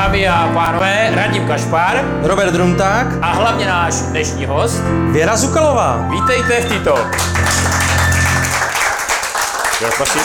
Dámy 0.00 0.28
a 0.28 0.50
pánové, 0.54 1.10
Radim 1.14 1.46
Kašpar 1.46 2.20
Robert 2.22 2.52
Drunták 2.52 3.06
a 3.22 3.32
hlavně 3.32 3.66
náš 3.66 3.94
dnešní 3.94 4.46
host. 4.46 4.82
Věra 5.12 5.36
Zukalová. 5.36 6.08
Vítejte 6.10 6.60
v 6.60 6.68
Tito. 6.68 6.98
Jo, 9.80 9.90
prosím. 9.96 10.22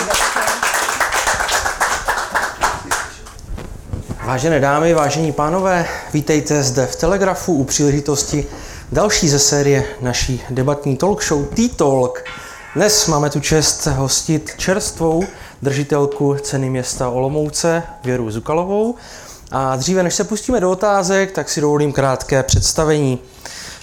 Vážené 4.25 4.59
dámy, 4.59 4.93
vážení 4.93 5.31
pánové, 5.31 5.85
vítejte 6.13 6.63
zde 6.63 6.85
v 6.85 6.95
Telegrafu 6.95 7.53
u 7.53 7.63
příležitosti 7.63 8.45
další 8.91 9.29
ze 9.29 9.39
série 9.39 9.83
naší 10.01 10.41
debatní 10.49 10.97
talk 10.97 11.23
show 11.23 11.45
T-Talk. 11.45 12.23
Dnes 12.75 13.07
máme 13.07 13.29
tu 13.29 13.39
čest 13.39 13.87
hostit 13.87 14.51
čerstvou 14.57 15.23
držitelku 15.61 16.35
ceny 16.41 16.69
města 16.69 17.09
Olomouce 17.09 17.83
Věru 18.03 18.31
Zukalovou. 18.31 18.95
A 19.57 19.75
dříve, 19.75 20.03
než 20.03 20.15
se 20.15 20.23
pustíme 20.23 20.59
do 20.59 20.71
otázek, 20.71 21.31
tak 21.31 21.49
si 21.49 21.61
dovolím 21.61 21.91
krátké 21.91 22.43
představení. 22.43 23.19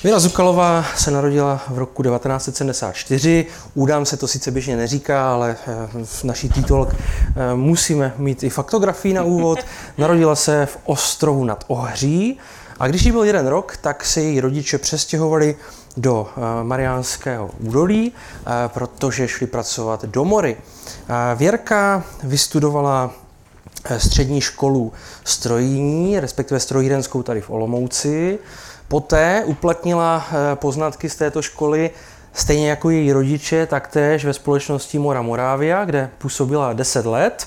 Věra 0.04 0.18
Zukalová 0.18 0.84
se 0.96 1.10
narodila 1.10 1.60
v 1.68 1.78
roku 1.78 2.02
1974. 2.02 3.46
Údám 3.74 4.06
se 4.06 4.16
to 4.16 4.28
sice 4.28 4.50
běžně 4.50 4.76
neříká, 4.76 5.32
ale 5.32 5.56
eh, 5.66 5.88
v 6.04 6.24
naší 6.24 6.48
títolk 6.48 6.88
eh, 6.94 7.54
musíme 7.54 8.14
mít 8.18 8.42
i 8.42 8.50
faktografii 8.50 9.14
na 9.14 9.22
úvod. 9.22 9.58
Narodila 9.98 10.36
se 10.36 10.66
v 10.66 10.78
Ostrohu 10.84 11.44
nad 11.44 11.64
Ohří 11.66 12.38
a 12.78 12.88
když 12.88 13.02
jí 13.02 13.12
byl 13.12 13.24
jeden 13.24 13.46
rok, 13.46 13.76
tak 13.76 14.04
se 14.04 14.20
její 14.20 14.40
rodiče 14.40 14.78
přestěhovali 14.78 15.56
do 15.96 16.28
eh, 16.36 16.40
Mariánského 16.64 17.50
údolí, 17.60 18.12
protože 18.66 19.28
šli 19.28 19.46
pracovat 19.46 20.04
do 20.04 20.24
mory. 20.24 20.56
Věrka 21.36 22.04
vystudovala 22.22 23.10
střední 23.98 24.40
školu 24.40 24.92
strojní, 25.24 26.20
respektive 26.20 26.60
strojírenskou 26.60 27.22
tady 27.22 27.40
v 27.40 27.50
Olomouci. 27.50 28.38
Poté 28.88 29.42
uplatnila 29.46 30.26
eh, 30.26 30.56
poznatky 30.56 31.10
z 31.10 31.16
této 31.16 31.42
školy 31.42 31.90
stejně 32.32 32.70
jako 32.70 32.90
její 32.90 33.12
rodiče, 33.12 33.66
taktéž 33.66 34.24
ve 34.24 34.32
společnosti 34.32 34.98
Mora 34.98 35.22
Moravia, 35.22 35.84
kde 35.84 36.10
působila 36.18 36.72
10 36.72 37.06
let. 37.06 37.46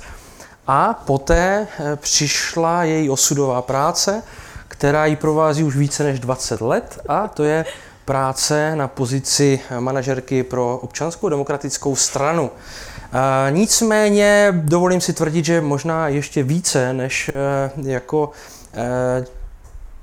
A 0.68 0.94
poté 0.94 1.68
eh, 1.80 1.96
přišla 1.96 2.84
její 2.84 3.10
osudová 3.10 3.62
práce, 3.62 4.24
která 4.68 5.06
ji 5.06 5.16
provází 5.16 5.64
už 5.64 5.76
více 5.76 6.04
než 6.04 6.20
20 6.20 6.62
let 6.62 7.00
a 7.08 7.28
to 7.28 7.44
je 7.44 7.66
práce 8.06 8.76
na 8.76 8.88
pozici 8.88 9.60
manažerky 9.80 10.44
pro 10.44 10.78
občanskou 10.78 11.30
demokratickou 11.30 11.96
stranu. 11.96 12.52
Nicméně 13.50 14.54
dovolím 14.56 15.02
si 15.02 15.14
tvrdit, 15.14 15.46
že 15.46 15.62
možná 15.62 16.08
ještě 16.08 16.44
více 16.44 16.94
než 16.94 17.32
eh, 17.36 17.72
jako 17.92 18.32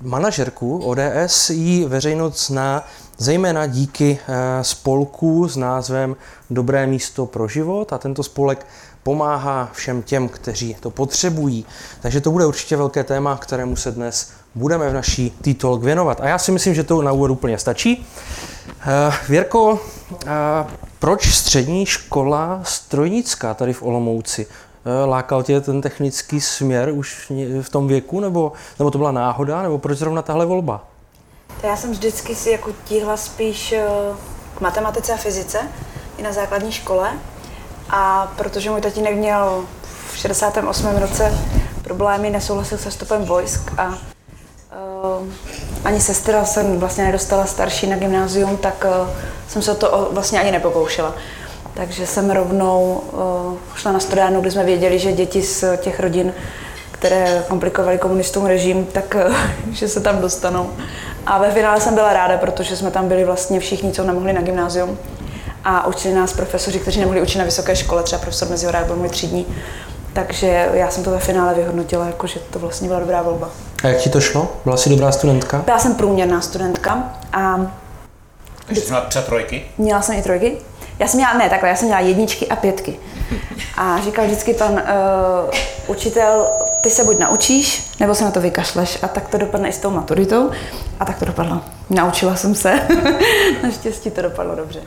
manažerku 0.02 0.78
ODS 0.78 1.50
jí 1.50 1.84
veřejnost 1.84 2.46
zná 2.46 2.86
zejména 3.18 3.66
díky 3.66 4.18
eh, 4.28 4.64
spolku 4.64 5.48
s 5.48 5.56
názvem 5.56 6.16
Dobré 6.50 6.86
místo 6.86 7.26
pro 7.26 7.48
život 7.48 7.92
a 7.92 7.98
tento 7.98 8.22
spolek 8.22 8.66
pomáhá 9.02 9.70
všem 9.72 10.02
těm, 10.02 10.28
kteří 10.28 10.76
to 10.80 10.90
potřebují. 10.90 11.66
Takže 12.00 12.20
to 12.20 12.30
bude 12.30 12.46
určitě 12.46 12.76
velké 12.76 13.04
téma, 13.04 13.36
kterému 13.36 13.76
se 13.76 13.90
dnes 13.90 14.32
budeme 14.54 14.90
v 14.90 14.94
naší 14.94 15.30
T-Talk 15.30 15.82
věnovat. 15.82 16.20
A 16.20 16.28
já 16.28 16.38
si 16.38 16.52
myslím, 16.52 16.74
že 16.74 16.84
to 16.84 17.02
na 17.02 17.12
úvod 17.12 17.30
úplně 17.30 17.58
stačí. 17.58 18.06
Eh, 18.86 19.12
Věrko, 19.28 19.80
eh, 20.26 20.30
proč 20.98 21.34
střední 21.34 21.86
škola 21.86 22.60
strojnická 22.62 23.54
tady 23.54 23.72
v 23.72 23.82
Olomouci? 23.82 24.46
Eh, 24.84 25.04
lákal 25.04 25.42
tě 25.42 25.60
ten 25.60 25.80
technický 25.80 26.40
směr 26.40 26.90
už 26.92 27.32
v 27.62 27.68
tom 27.70 27.88
věku, 27.88 28.20
nebo, 28.20 28.52
nebo 28.78 28.90
to 28.90 28.98
byla 28.98 29.12
náhoda, 29.12 29.62
nebo 29.62 29.78
proč 29.78 29.98
zrovna 29.98 30.22
tahle 30.22 30.46
volba? 30.46 30.84
Já 31.62 31.76
jsem 31.76 31.90
vždycky 31.90 32.34
si 32.34 32.50
jako 32.50 32.70
tíhla 32.84 33.16
spíš 33.16 33.74
k 34.56 34.60
matematice 34.60 35.12
a 35.12 35.16
fyzice 35.16 35.58
i 36.18 36.22
na 36.22 36.32
základní 36.32 36.72
škole. 36.72 37.12
A 37.90 38.32
protože 38.36 38.70
můj 38.70 38.80
tatínek 38.80 39.16
měl 39.16 39.64
v 40.12 40.16
68. 40.16 40.96
roce 40.96 41.38
problémy, 41.82 42.30
nesouhlasil 42.30 42.78
se 42.78 42.90
vstupem 42.90 43.24
vojsk 43.24 43.72
a 43.78 43.88
uh, 43.88 44.11
ani 45.84 46.00
sestra 46.00 46.44
jsem 46.44 46.78
vlastně 46.78 47.04
nedostala 47.04 47.46
starší 47.46 47.86
na 47.86 47.96
gymnázium, 47.96 48.56
tak 48.56 48.86
uh, 49.02 49.08
jsem 49.48 49.62
se 49.62 49.72
o 49.72 49.74
to 49.74 50.08
vlastně 50.12 50.40
ani 50.40 50.52
nepokoušela. 50.52 51.14
Takže 51.74 52.06
jsem 52.06 52.30
rovnou 52.30 53.02
uh, 53.12 53.58
šla 53.76 53.92
na 53.92 54.00
studiánu, 54.00 54.40
kde 54.40 54.50
jsme 54.50 54.64
věděli, 54.64 54.98
že 54.98 55.12
děti 55.12 55.42
z 55.42 55.64
těch 55.76 56.00
rodin, 56.00 56.34
které 56.90 57.44
komplikovaly 57.48 57.98
komunistům 57.98 58.46
režim, 58.46 58.86
tak 58.86 59.16
uh, 59.28 59.36
že 59.72 59.88
se 59.88 60.00
tam 60.00 60.20
dostanou. 60.20 60.70
A 61.26 61.38
ve 61.38 61.50
finále 61.50 61.80
jsem 61.80 61.94
byla 61.94 62.12
ráda, 62.12 62.38
protože 62.38 62.76
jsme 62.76 62.90
tam 62.90 63.08
byli 63.08 63.24
vlastně 63.24 63.60
všichni, 63.60 63.92
co 63.92 64.04
nemohli 64.04 64.32
na 64.32 64.40
gymnázium. 64.40 64.98
A 65.64 65.86
učili 65.86 66.14
nás 66.14 66.32
profesoři, 66.32 66.78
kteří 66.78 67.00
nemohli 67.00 67.22
učit 67.22 67.38
na 67.38 67.44
vysoké 67.44 67.76
škole, 67.76 68.02
třeba 68.02 68.20
profesor 68.22 68.48
Mezihorák 68.48 68.86
byl 68.86 68.96
můj 68.96 69.08
třídní. 69.08 69.46
Takže 70.12 70.70
já 70.72 70.90
jsem 70.90 71.04
to 71.04 71.10
ve 71.10 71.18
finále 71.18 71.54
vyhodnotila, 71.54 72.06
jako, 72.06 72.26
že 72.26 72.40
to 72.40 72.58
vlastně 72.58 72.88
byla 72.88 73.00
dobrá 73.00 73.22
volba. 73.22 73.50
A 73.84 73.88
jak 73.88 73.98
ti 73.98 74.10
to 74.10 74.20
šlo? 74.20 74.52
Byla 74.64 74.76
jsi 74.76 74.90
dobrá 74.90 75.12
studentka? 75.12 75.58
Byla 75.58 75.78
jsem 75.78 75.94
průměrná 75.94 76.40
studentka. 76.40 77.12
A 77.32 77.66
Takže 78.66 78.80
jsi 78.82 78.86
měla 78.88 79.04
třeba 79.04 79.24
trojky? 79.24 79.64
Měla 79.78 80.02
jsem 80.02 80.18
i 80.18 80.22
trojky. 80.22 80.56
Já 80.98 81.08
jsem 81.08 81.18
měla, 81.18 81.32
ne 81.34 81.50
takhle, 81.50 81.68
já 81.68 81.76
jsem 81.76 81.86
měla 81.86 82.00
jedničky 82.00 82.48
a 82.48 82.56
pětky. 82.56 82.96
A 83.76 84.00
říkal 84.00 84.24
vždycky 84.24 84.54
pan 84.54 84.72
uh, 84.72 84.80
učitel, 85.86 86.46
ty 86.80 86.90
se 86.90 87.04
buď 87.04 87.18
naučíš, 87.18 87.90
nebo 88.00 88.14
se 88.14 88.24
na 88.24 88.30
to 88.30 88.40
vykašleš. 88.40 88.98
A 89.02 89.08
tak 89.08 89.28
to 89.28 89.38
dopadne 89.38 89.68
i 89.68 89.72
s 89.72 89.78
tou 89.78 89.90
maturitou. 89.90 90.50
A 91.00 91.04
tak 91.04 91.18
to 91.18 91.24
dopadlo. 91.24 91.60
Naučila 91.90 92.36
jsem 92.36 92.54
se. 92.54 92.80
Naštěstí 93.62 94.10
to 94.10 94.22
dopadlo 94.22 94.54
dobře. 94.54 94.80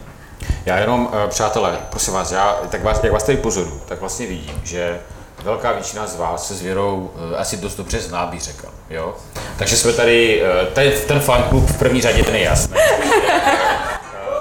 Já 0.65 0.77
jenom, 0.77 1.05
uh, 1.05 1.29
přátelé, 1.29 1.79
prosím 1.89 2.13
vás, 2.13 2.31
já, 2.31 2.57
tak 2.69 2.83
vás, 2.83 3.03
jak 3.03 3.13
vás 3.13 3.23
tady 3.23 3.37
pozoru, 3.37 3.81
tak 3.87 3.99
vlastně 3.99 4.27
vidím, 4.27 4.61
že 4.63 4.99
velká 5.45 5.71
většina 5.71 6.07
z 6.07 6.15
vás 6.15 6.47
se 6.47 6.55
s 6.55 6.61
Věrou 6.61 7.11
uh, 7.15 7.39
asi 7.39 7.57
dost 7.57 7.75
dobře 7.75 7.99
zná, 7.99 8.25
bych 8.25 8.41
řekl. 8.41 8.67
Jo? 8.89 9.15
Takže 9.57 9.77
jsme 9.77 9.93
tady, 9.93 10.41
uh, 10.41 10.47
ten, 10.73 10.91
ten 11.07 11.19
fan 11.19 11.43
klub 11.43 11.69
v 11.69 11.77
první 11.77 12.01
řadě, 12.01 12.23
ten 12.23 12.35
je 12.35 12.43
jasný. 12.43 12.75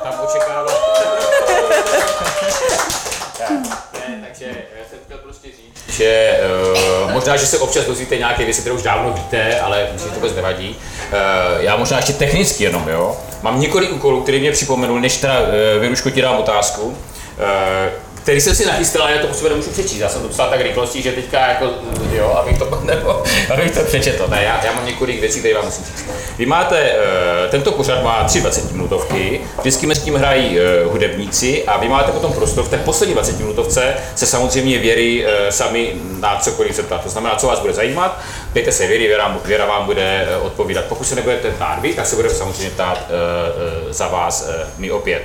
tam 0.02 0.14
očekávám, 0.24 0.66
takže 4.26 4.46
jsem 4.90 4.98
chtěl 5.04 5.18
prostě 5.18 5.48
říct, 5.48 5.96
že 5.96 6.40
uh, 7.04 7.12
možná, 7.12 7.36
že 7.36 7.46
se 7.46 7.58
občas 7.58 7.84
dozvíte 7.84 8.16
nějaké 8.16 8.44
věci, 8.44 8.60
které 8.60 8.74
už 8.74 8.82
dávno 8.82 9.12
víte, 9.12 9.60
ale 9.60 9.88
myslím, 9.92 10.10
že 10.10 10.14
to 10.14 10.20
vůbec 10.20 10.36
nevadí. 10.36 10.76
Uh, 11.12 11.16
já 11.58 11.76
možná 11.76 11.96
ještě 11.96 12.12
technicky 12.12 12.64
jenom, 12.64 12.88
jo. 12.88 13.16
Mám 13.42 13.60
několik 13.60 13.92
úkolů, 13.92 14.22
které 14.22 14.38
mě 14.38 14.52
připomenul, 14.52 15.00
než 15.00 15.16
teda 15.16 15.40
uh, 15.40 15.46
Věruško 15.80 16.10
ti 16.10 16.22
dám 16.22 16.36
otázku. 16.36 16.82
Uh, 16.82 16.94
který 18.24 18.40
jsem 18.40 18.54
si 18.54 18.66
nachystal, 18.66 19.08
já 19.08 19.18
to 19.18 19.26
u 19.26 19.34
sebe 19.34 19.48
nemůžu 19.48 19.70
přečíst. 19.70 19.98
Já 19.98 20.08
jsem 20.08 20.22
to 20.22 20.28
psal 20.28 20.50
tak 20.50 20.60
rychlostí, 20.60 21.02
že 21.02 21.12
teďka 21.12 21.46
jako, 21.46 21.70
jo, 22.12 22.28
abych 22.28 22.58
to, 22.58 22.80
nebo, 22.84 23.22
abych 23.54 23.70
to 23.70 23.80
přečetl. 23.84 24.26
Ne, 24.28 24.44
já, 24.44 24.64
já 24.64 24.72
mám 24.72 24.86
několik 24.86 25.20
věcí, 25.20 25.38
které 25.38 25.54
vám 25.54 25.64
musím 25.64 25.84
říct. 25.84 26.04
Vy 26.38 26.46
máte, 26.46 26.92
uh, 26.92 27.50
tento 27.50 27.72
pořad 27.72 28.02
má 28.02 28.24
tři 28.24 28.40
20 28.40 28.72
minutovky, 28.72 29.40
vždycky 29.60 29.86
mezi 29.86 30.00
tím 30.00 30.14
hrají 30.14 30.58
uh, 30.58 30.92
hudebníci 30.92 31.64
a 31.64 31.76
vy 31.76 31.88
máte 31.88 32.12
potom 32.12 32.32
prostor 32.32 32.64
v 32.64 32.68
té 32.68 32.78
poslední 32.78 33.14
20 33.14 33.38
minutovce 33.38 33.94
se 34.14 34.26
samozřejmě 34.26 34.78
věří 34.78 35.24
uh, 35.24 35.30
sami 35.50 35.92
na 36.20 36.36
cokoliv 36.36 36.76
se 36.76 36.82
ptát. 36.82 37.02
To 37.02 37.08
znamená, 37.08 37.36
co 37.36 37.46
vás 37.46 37.60
bude 37.60 37.72
zajímat, 37.72 38.20
ptejte 38.50 38.72
se 38.72 38.86
věry, 38.86 39.06
věra, 39.06 39.38
věra 39.44 39.66
vám 39.66 39.84
bude 39.84 40.28
odpovídat. 40.42 40.84
Pokud 40.84 41.04
se 41.04 41.14
nebudete 41.14 41.50
ptát 41.50 41.78
vy, 41.82 41.94
tak 41.94 42.06
se 42.06 42.16
bude 42.16 42.30
samozřejmě 42.30 42.70
ptát 42.70 42.98
za 43.90 44.08
vás 44.08 44.48
my 44.78 44.90
opět. 44.90 45.22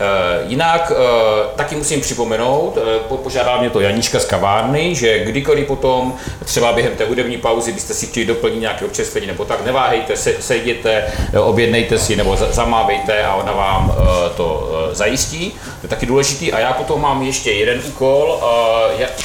Eh, 0.00 0.44
jinak 0.46 0.92
eh, 0.96 1.48
taky 1.56 1.76
musím 1.76 2.00
připomenout, 2.00 2.78
eh, 2.78 3.16
požádala 3.16 3.60
mě 3.60 3.70
to 3.70 3.80
Janíčka 3.80 4.20
z 4.20 4.24
kavárny, 4.24 4.94
že 4.94 5.18
kdykoliv 5.18 5.66
potom, 5.66 6.14
třeba 6.44 6.72
během 6.72 6.96
té 6.96 7.04
hudební 7.04 7.36
pauzy, 7.36 7.72
byste 7.72 7.94
si 7.94 8.06
chtěli 8.06 8.26
doplnit 8.26 8.60
nějaké 8.60 8.84
občerstvení 8.84 9.26
nebo 9.26 9.44
tak, 9.44 9.64
neváhejte, 9.64 10.16
se, 10.16 10.34
sejděte, 10.40 11.04
objednejte 11.40 11.98
si 11.98 12.16
nebo 12.16 12.36
zamávejte 12.36 13.24
a 13.24 13.34
ona 13.34 13.52
vám 13.52 13.94
to 14.36 14.70
zajistí. 14.92 15.50
To 15.50 15.78
je 15.82 15.88
taky 15.88 16.06
důležitý. 16.06 16.52
A 16.52 16.58
já 16.58 16.72
potom 16.72 17.00
mám 17.00 17.22
ještě 17.22 17.52
jeden 17.52 17.82
úkol, 17.88 18.40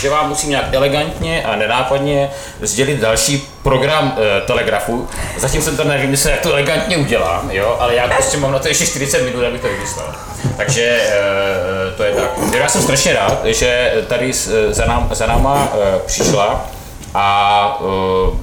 že 0.02 0.10
vám 0.10 0.30
musím 0.30 0.50
nějak 0.50 0.74
elegantně 0.74 1.44
a 1.44 1.56
nenápadně 1.56 2.30
sdělit 2.62 3.00
další 3.00 3.48
program 3.64 4.18
Telegrafu. 4.46 5.08
Zatím 5.38 5.62
jsem 5.62 5.78
to 5.78 5.84
nevím, 5.84 6.16
jak 6.30 6.42
to 6.42 6.52
elegantně 6.52 6.98
udělám, 6.98 7.52
jo, 7.52 7.78
ale 7.80 7.96
já 7.96 8.08
prostě 8.08 8.38
mám 8.38 8.52
na 8.52 8.60
to 8.60 8.68
ještě 8.68 8.86
40 8.86 9.22
minut, 9.24 9.44
abych 9.44 9.62
to 9.62 9.68
vymyslel. 9.68 10.29
Takže 10.58 11.02
eh, 11.04 11.96
to 11.98 12.04
je 12.04 12.12
tak. 12.12 12.32
Já 12.60 12.70
jsem 12.70 12.82
strašně 12.82 13.14
rád, 13.14 13.46
že 13.46 13.92
tady 14.08 14.34
za, 14.70 14.86
nám, 14.86 15.10
za 15.12 15.28
náma 15.28 15.68
eh, 15.74 16.00
přišla 16.06 16.66
a 17.14 17.80
eh, 17.82 18.38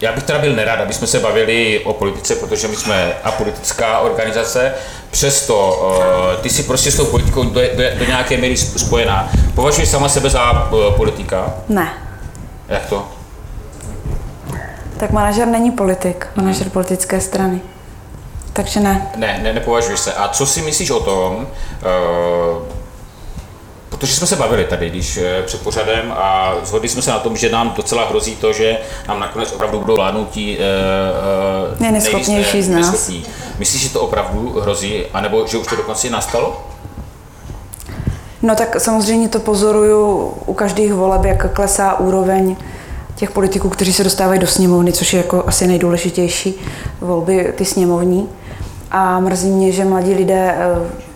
já 0.00 0.12
bych 0.12 0.24
teda 0.24 0.38
byl 0.38 0.52
nerad, 0.52 0.80
aby 0.80 0.94
jsme 0.94 1.06
se 1.06 1.18
bavili 1.18 1.80
o 1.84 1.92
politice, 1.92 2.34
protože 2.34 2.68
my 2.68 2.76
jsme 2.76 3.12
apolitická 3.24 3.98
organizace, 3.98 4.74
přesto 5.10 5.82
ty 6.42 6.50
si 6.50 6.62
prostě 6.62 6.90
s 6.90 6.96
tou 6.96 7.04
politikou 7.04 7.44
do, 7.44 7.60
do, 7.60 7.82
do 7.98 8.04
nějaké 8.04 8.36
míry 8.36 8.56
spojená. 8.56 9.30
Považuješ 9.54 9.88
sama 9.88 10.08
sebe 10.08 10.30
za 10.30 10.70
politika? 10.96 11.54
Ne. 11.68 11.92
Jak 12.68 12.86
to? 12.86 13.08
Tak 14.96 15.10
manažer 15.10 15.48
není 15.48 15.70
politik, 15.70 16.26
manažer 16.36 16.68
politické 16.68 17.20
strany. 17.20 17.60
Takže 18.56 18.80
ne. 18.80 19.10
Ne, 19.16 19.40
ne, 19.42 19.52
nepovažuješ 19.52 20.00
se. 20.00 20.12
A 20.12 20.28
co 20.28 20.46
si 20.46 20.62
myslíš 20.62 20.90
o 20.90 21.00
tom, 21.00 21.36
uh, 21.36 22.62
protože 23.88 24.14
jsme 24.14 24.26
se 24.26 24.36
bavili 24.36 24.64
tady, 24.64 24.90
když 24.90 25.16
eh, 25.16 25.42
před 25.42 25.62
pořadem 25.62 26.14
a 26.16 26.54
zhodli 26.62 26.88
jsme 26.88 27.02
se 27.02 27.10
na 27.10 27.18
tom, 27.18 27.36
že 27.36 27.50
nám 27.50 27.72
docela 27.76 28.04
hrozí 28.08 28.36
to, 28.36 28.52
že 28.52 28.78
nám 29.08 29.20
nakonec 29.20 29.52
opravdu 29.52 29.78
budou 29.80 29.96
vládnutí 29.96 30.58
uh, 30.58 31.82
uh, 31.82 31.92
nejschopnější 31.92 32.62
z 32.62 32.68
nás. 32.68 32.92
Neschopní. 32.92 33.26
Myslíš, 33.58 33.82
že 33.82 33.90
to 33.90 34.00
opravdu 34.00 34.60
hrozí, 34.60 35.04
anebo 35.12 35.46
že 35.46 35.58
už 35.58 35.66
to 35.66 35.76
dokonce 35.76 36.10
nastalo? 36.10 36.66
No 38.42 38.56
tak 38.56 38.80
samozřejmě 38.80 39.28
to 39.28 39.40
pozoruju 39.40 40.34
u 40.46 40.54
každých 40.54 40.92
voleb, 40.92 41.24
jak 41.24 41.52
klesá 41.52 41.98
úroveň 41.98 42.56
těch 43.16 43.30
politiků, 43.30 43.68
kteří 43.68 43.92
se 43.92 44.04
dostávají 44.04 44.40
do 44.40 44.46
sněmovny, 44.46 44.92
což 44.92 45.12
je 45.12 45.16
jako 45.16 45.44
asi 45.46 45.66
nejdůležitější 45.66 46.54
volby, 47.00 47.52
ty 47.56 47.64
sněmovní. 47.64 48.28
A 48.90 49.20
mrzí 49.20 49.50
mě, 49.50 49.72
že 49.72 49.84
mladí 49.84 50.14
lidé 50.14 50.54
eh, 50.58 51.06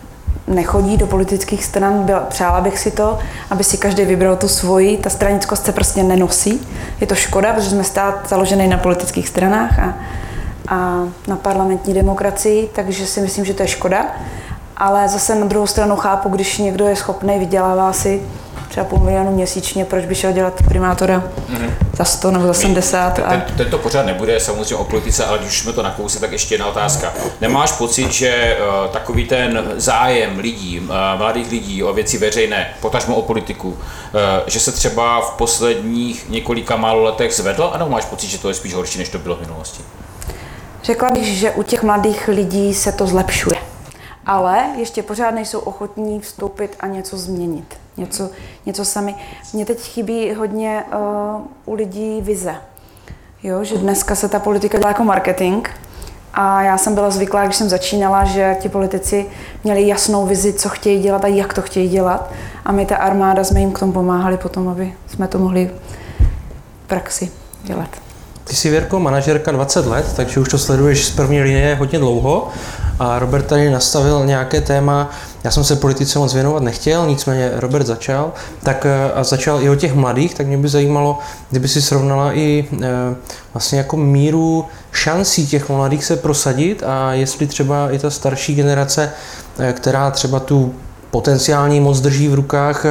nechodí 0.46 0.96
do 0.96 1.06
politických 1.06 1.64
stran. 1.64 2.02
Byla, 2.02 2.20
přála 2.20 2.60
bych 2.60 2.78
si 2.78 2.90
to, 2.90 3.18
aby 3.50 3.64
si 3.64 3.78
každý 3.78 4.04
vybral 4.04 4.36
tu 4.36 4.48
svoji. 4.48 4.96
Ta 4.96 5.10
stranickost 5.10 5.64
se 5.64 5.72
prostě 5.72 6.02
nenosí. 6.02 6.66
Je 7.00 7.06
to 7.06 7.14
škoda, 7.14 7.52
protože 7.52 7.70
jsme 7.70 7.84
stát 7.84 8.28
založený 8.28 8.68
na 8.68 8.78
politických 8.78 9.28
stranách 9.28 9.78
a, 9.78 9.94
a 10.68 11.04
na 11.28 11.36
parlamentní 11.36 11.94
demokracii, 11.94 12.70
takže 12.72 13.06
si 13.06 13.20
myslím, 13.20 13.44
že 13.44 13.54
to 13.54 13.62
je 13.62 13.68
škoda. 13.68 14.06
Ale 14.76 15.08
zase 15.08 15.34
na 15.34 15.46
druhou 15.46 15.66
stranu 15.66 15.96
chápu, 15.96 16.28
když 16.28 16.58
někdo 16.58 16.88
je 16.88 16.96
schopný, 16.96 17.38
vydělává 17.38 17.92
si 17.92 18.22
třeba 18.70 18.86
půl 18.86 18.98
milionu 18.98 19.30
měsíčně, 19.30 19.84
proč 19.84 20.04
by 20.04 20.14
šel 20.14 20.32
dělat 20.32 20.62
primátora 20.68 21.22
mm-hmm. 21.52 21.70
za 21.96 22.04
100 22.04 22.30
nebo 22.30 22.46
za 22.46 22.54
70. 22.54 23.18
A... 23.18 23.30
Ten, 23.30 23.44
tento 23.56 23.78
pořád 23.78 24.06
nebude 24.06 24.40
samozřejmě 24.40 24.74
o 24.74 24.84
politice, 24.84 25.24
ale 25.24 25.38
když 25.38 25.58
jsme 25.58 25.72
to 25.72 25.82
nakousli, 25.82 26.20
tak 26.20 26.32
ještě 26.32 26.54
jedna 26.54 26.66
otázka. 26.66 27.12
Nemáš 27.40 27.72
pocit, 27.72 28.12
že 28.12 28.56
uh, 28.58 28.92
takový 28.92 29.26
ten 29.26 29.72
zájem 29.76 30.38
lidí, 30.38 30.80
uh, 30.80 30.86
mladých 31.16 31.50
lidí 31.50 31.82
o 31.82 31.92
věci 31.92 32.18
veřejné, 32.18 32.74
potažmo 32.80 33.16
o 33.16 33.22
politiku, 33.22 33.68
uh, 33.68 33.76
že 34.46 34.60
se 34.60 34.72
třeba 34.72 35.20
v 35.20 35.30
posledních 35.30 36.28
několika 36.28 36.76
málo 36.76 37.02
letech 37.02 37.34
zvedl, 37.34 37.70
anebo 37.74 37.90
máš 37.90 38.04
pocit, 38.04 38.28
že 38.28 38.38
to 38.38 38.48
je 38.48 38.54
spíš 38.54 38.74
horší, 38.74 38.98
než 38.98 39.08
to 39.08 39.18
bylo 39.18 39.36
v 39.36 39.40
minulosti? 39.40 39.82
Řekla 40.84 41.10
bych, 41.10 41.26
že 41.26 41.50
u 41.50 41.62
těch 41.62 41.82
mladých 41.82 42.28
lidí 42.28 42.74
se 42.74 42.92
to 42.92 43.06
zlepšuje. 43.06 43.56
Ale 44.26 44.64
ještě 44.78 45.02
pořád 45.02 45.30
nejsou 45.30 45.58
ochotní 45.58 46.20
vstoupit 46.20 46.76
a 46.80 46.86
něco 46.86 47.16
změnit 47.16 47.79
něco, 47.96 48.30
něco 48.66 48.84
sami. 48.84 49.14
Mně 49.52 49.66
teď 49.66 49.78
chybí 49.78 50.34
hodně 50.34 50.84
uh, 51.36 51.42
u 51.64 51.74
lidí 51.74 52.20
vize. 52.20 52.54
Jo, 53.42 53.64
že 53.64 53.78
dneska 53.78 54.14
se 54.14 54.28
ta 54.28 54.38
politika 54.38 54.78
dělá 54.78 54.90
jako 54.90 55.04
marketing 55.04 55.68
a 56.34 56.62
já 56.62 56.78
jsem 56.78 56.94
byla 56.94 57.10
zvyklá, 57.10 57.44
když 57.44 57.56
jsem 57.56 57.68
začínala, 57.68 58.24
že 58.24 58.56
ti 58.60 58.68
politici 58.68 59.26
měli 59.64 59.86
jasnou 59.86 60.26
vizi, 60.26 60.52
co 60.52 60.68
chtějí 60.68 61.02
dělat 61.02 61.24
a 61.24 61.26
jak 61.26 61.54
to 61.54 61.62
chtějí 61.62 61.88
dělat 61.88 62.30
a 62.64 62.72
my 62.72 62.86
ta 62.86 62.96
armáda 62.96 63.44
jsme 63.44 63.60
jim 63.60 63.72
k 63.72 63.78
tomu 63.78 63.92
pomáhali 63.92 64.36
potom, 64.36 64.68
aby 64.68 64.94
jsme 65.06 65.28
to 65.28 65.38
mohli 65.38 65.70
v 66.84 66.88
praxi 66.88 67.30
dělat. 67.64 67.88
Ty 68.44 68.56
jsi 68.56 68.70
Věrko 68.70 69.00
manažerka 69.00 69.52
20 69.52 69.86
let, 69.86 70.12
takže 70.16 70.40
už 70.40 70.48
to 70.48 70.58
sleduješ 70.58 71.06
z 71.06 71.10
první 71.10 71.42
linie 71.42 71.74
hodně 71.74 71.98
dlouho. 71.98 72.48
A 72.98 73.18
Robert 73.18 73.46
tady 73.46 73.70
nastavil 73.70 74.26
nějaké 74.26 74.60
téma, 74.60 75.10
já 75.44 75.50
jsem 75.50 75.64
se 75.64 75.76
politice 75.76 76.18
moc 76.18 76.34
věnovat 76.34 76.62
nechtěl, 76.62 77.06
nicméně 77.06 77.50
Robert 77.54 77.86
začal, 77.86 78.32
tak 78.62 78.86
eh, 78.86 79.12
a 79.12 79.24
začal 79.24 79.62
i 79.62 79.70
o 79.70 79.74
těch 79.74 79.94
mladých, 79.94 80.34
tak 80.34 80.46
mě 80.46 80.58
by 80.58 80.68
zajímalo, 80.68 81.18
kdyby 81.50 81.68
si 81.68 81.82
srovnala 81.82 82.32
i 82.32 82.68
e, 82.82 82.86
vlastně 83.54 83.78
jako 83.78 83.96
míru 83.96 84.64
šancí 84.92 85.46
těch 85.46 85.68
mladých 85.68 86.04
se 86.04 86.16
prosadit 86.16 86.82
a 86.86 87.12
jestli 87.12 87.46
třeba 87.46 87.90
i 87.90 87.98
ta 87.98 88.10
starší 88.10 88.54
generace, 88.54 89.12
e, 89.58 89.72
která 89.72 90.10
třeba 90.10 90.40
tu 90.40 90.74
potenciální 91.10 91.80
moc 91.80 92.00
drží 92.00 92.28
v 92.28 92.34
rukách, 92.34 92.86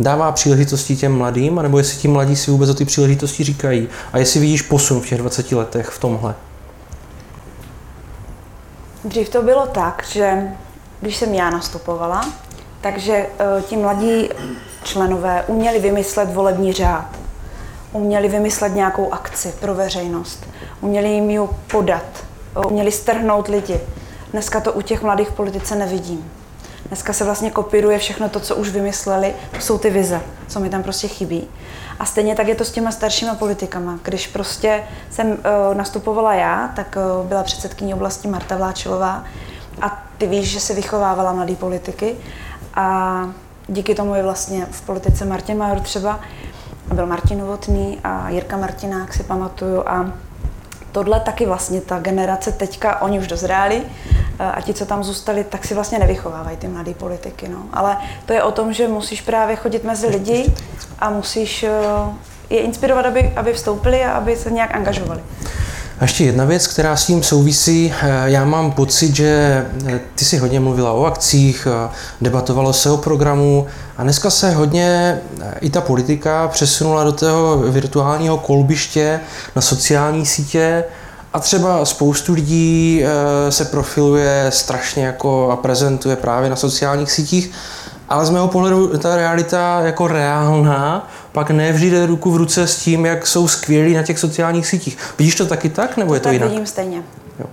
dává 0.00 0.32
příležitosti 0.32 0.96
těm 0.96 1.18
mladým, 1.18 1.58
anebo 1.58 1.78
jestli 1.78 1.98
ti 1.98 2.08
mladí 2.08 2.36
si 2.36 2.50
vůbec 2.50 2.70
o 2.70 2.74
ty 2.74 2.84
příležitosti 2.84 3.44
říkají. 3.44 3.88
A 4.12 4.18
jestli 4.18 4.40
vidíš 4.40 4.62
posun 4.62 5.00
v 5.00 5.08
těch 5.08 5.18
20 5.18 5.52
letech 5.52 5.88
v 5.88 5.98
tomhle. 5.98 6.34
Dřív 9.04 9.28
to 9.28 9.42
bylo 9.42 9.66
tak, 9.66 10.04
že 10.12 10.42
když 11.00 11.16
jsem 11.16 11.34
já 11.34 11.50
nastupovala, 11.50 12.32
takže 12.80 13.12
eh, 13.12 13.62
ti 13.62 13.76
mladí 13.76 14.28
členové 14.82 15.44
uměli 15.46 15.78
vymyslet 15.78 16.34
volební 16.34 16.72
řád, 16.72 17.06
uměli 17.92 18.28
vymyslet 18.28 18.74
nějakou 18.74 19.12
akci 19.12 19.54
pro 19.60 19.74
veřejnost, 19.74 20.46
uměli 20.80 21.08
jim 21.08 21.30
ji 21.30 21.40
podat, 21.70 22.24
uměli 22.66 22.92
strhnout 22.92 23.48
lidi. 23.48 23.80
Dneska 24.32 24.60
to 24.60 24.72
u 24.72 24.82
těch 24.82 25.02
mladých 25.02 25.32
politice 25.32 25.74
nevidím. 25.74 26.30
Dneska 26.88 27.12
se 27.12 27.24
vlastně 27.24 27.50
kopíruje 27.50 27.98
všechno 27.98 28.28
to, 28.28 28.40
co 28.40 28.56
už 28.56 28.68
vymysleli, 28.68 29.34
jsou 29.60 29.78
ty 29.78 29.90
vize, 29.90 30.20
co 30.48 30.60
mi 30.60 30.70
tam 30.70 30.82
prostě 30.82 31.08
chybí. 31.08 31.48
A 31.98 32.04
stejně 32.04 32.34
tak 32.34 32.48
je 32.48 32.54
to 32.54 32.64
s 32.64 32.70
těma 32.70 32.92
staršíma 32.92 33.34
politikama. 33.34 33.98
Když 34.02 34.26
prostě 34.26 34.84
jsem 35.10 35.30
uh, 35.30 35.36
nastupovala 35.74 36.34
já, 36.34 36.72
tak 36.76 36.96
uh, 37.20 37.26
byla 37.26 37.42
předsedkyní 37.42 37.94
oblasti 37.94 38.28
Marta 38.28 38.56
Vláčilová 38.56 39.24
a 39.82 40.05
ty 40.18 40.26
víš, 40.26 40.50
že 40.50 40.60
se 40.60 40.74
vychovávala 40.74 41.32
mladý 41.32 41.56
politiky 41.56 42.14
a 42.74 43.28
díky 43.68 43.94
tomu 43.94 44.14
je 44.14 44.22
vlastně 44.22 44.66
v 44.70 44.82
politice 44.82 45.24
Martin 45.24 45.58
Major 45.58 45.80
třeba, 45.80 46.20
a 46.90 46.94
byl 46.94 47.06
Martin 47.06 47.38
Novotný 47.38 47.98
a 48.04 48.30
Jirka 48.30 48.56
Martinák 48.56 49.14
si 49.14 49.22
pamatuju 49.22 49.82
a 49.88 50.12
tohle 50.92 51.20
taky 51.20 51.46
vlastně 51.46 51.80
ta 51.80 51.98
generace 51.98 52.52
teďka, 52.52 53.02
oni 53.02 53.18
už 53.18 53.26
dozráli 53.26 53.82
a 54.38 54.60
ti, 54.60 54.74
co 54.74 54.86
tam 54.86 55.04
zůstali, 55.04 55.44
tak 55.44 55.64
si 55.64 55.74
vlastně 55.74 55.98
nevychovávají 55.98 56.56
ty 56.56 56.68
mladé 56.68 56.94
politiky. 56.94 57.48
No. 57.48 57.58
Ale 57.72 57.96
to 58.26 58.32
je 58.32 58.42
o 58.42 58.52
tom, 58.52 58.72
že 58.72 58.88
musíš 58.88 59.20
právě 59.20 59.56
chodit 59.56 59.84
mezi 59.84 60.06
lidi 60.06 60.52
a 60.98 61.10
musíš 61.10 61.62
eh, 61.62 61.70
je 62.50 62.60
inspirovat, 62.60 63.06
aby, 63.06 63.32
aby 63.36 63.52
vstoupili 63.52 64.04
a 64.04 64.12
aby 64.12 64.36
se 64.36 64.50
nějak 64.50 64.74
angažovali. 64.74 65.20
A 66.00 66.04
ještě 66.04 66.24
jedna 66.24 66.44
věc, 66.44 66.66
která 66.66 66.96
s 66.96 67.06
tím 67.06 67.22
souvisí. 67.22 67.92
Eh, 68.02 68.22
já 68.24 68.44
mám 68.44 68.72
pocit, 68.72 69.16
že 69.16 69.64
eh, 69.86 70.00
ty 70.14 70.24
si 70.24 70.38
hodně 70.38 70.60
mluvila 70.60 70.92
o 70.92 71.04
akcích, 71.04 71.68
debatovalo 72.20 72.72
se 72.72 72.90
o 72.90 72.96
programu 72.96 73.66
a 73.96 74.02
dneska 74.02 74.30
se 74.30 74.50
hodně 74.50 75.18
i 75.60 75.70
ta 75.70 75.80
politika 75.80 76.48
přesunula 76.48 77.04
do 77.04 77.12
toho 77.12 77.58
virtuálního 77.58 78.38
kolbiště 78.38 79.20
na 79.56 79.62
sociální 79.62 80.26
sítě 80.26 80.84
a 81.32 81.40
třeba 81.40 81.84
spoustu 81.84 82.34
lidí 82.34 83.02
se 83.48 83.64
profiluje 83.64 84.46
strašně 84.48 85.06
jako 85.06 85.50
a 85.50 85.56
prezentuje 85.56 86.16
právě 86.16 86.50
na 86.50 86.56
sociálních 86.56 87.12
sítích 87.12 87.52
ale 88.08 88.26
z 88.26 88.30
mého 88.30 88.48
pohledu 88.48 88.98
ta 88.98 89.16
realita 89.16 89.80
jako 89.80 90.06
reálná 90.06 91.08
pak 91.36 91.50
nevždy 91.50 91.90
jde 91.90 92.06
ruku 92.06 92.30
v 92.30 92.36
ruce 92.36 92.66
s 92.66 92.82
tím, 92.82 93.06
jak 93.06 93.26
jsou 93.26 93.48
skvělí 93.48 93.94
na 93.94 94.02
těch 94.02 94.18
sociálních 94.18 94.66
sítích. 94.66 94.98
Vidíš 95.18 95.34
to 95.34 95.46
taky 95.46 95.68
tak, 95.68 95.96
nebo 95.96 96.14
je 96.14 96.20
to 96.20 96.24
tak 96.24 96.32
jinak? 96.32 96.48
vidím 96.48 96.66
stejně. 96.66 97.02
Jo. 97.38 97.46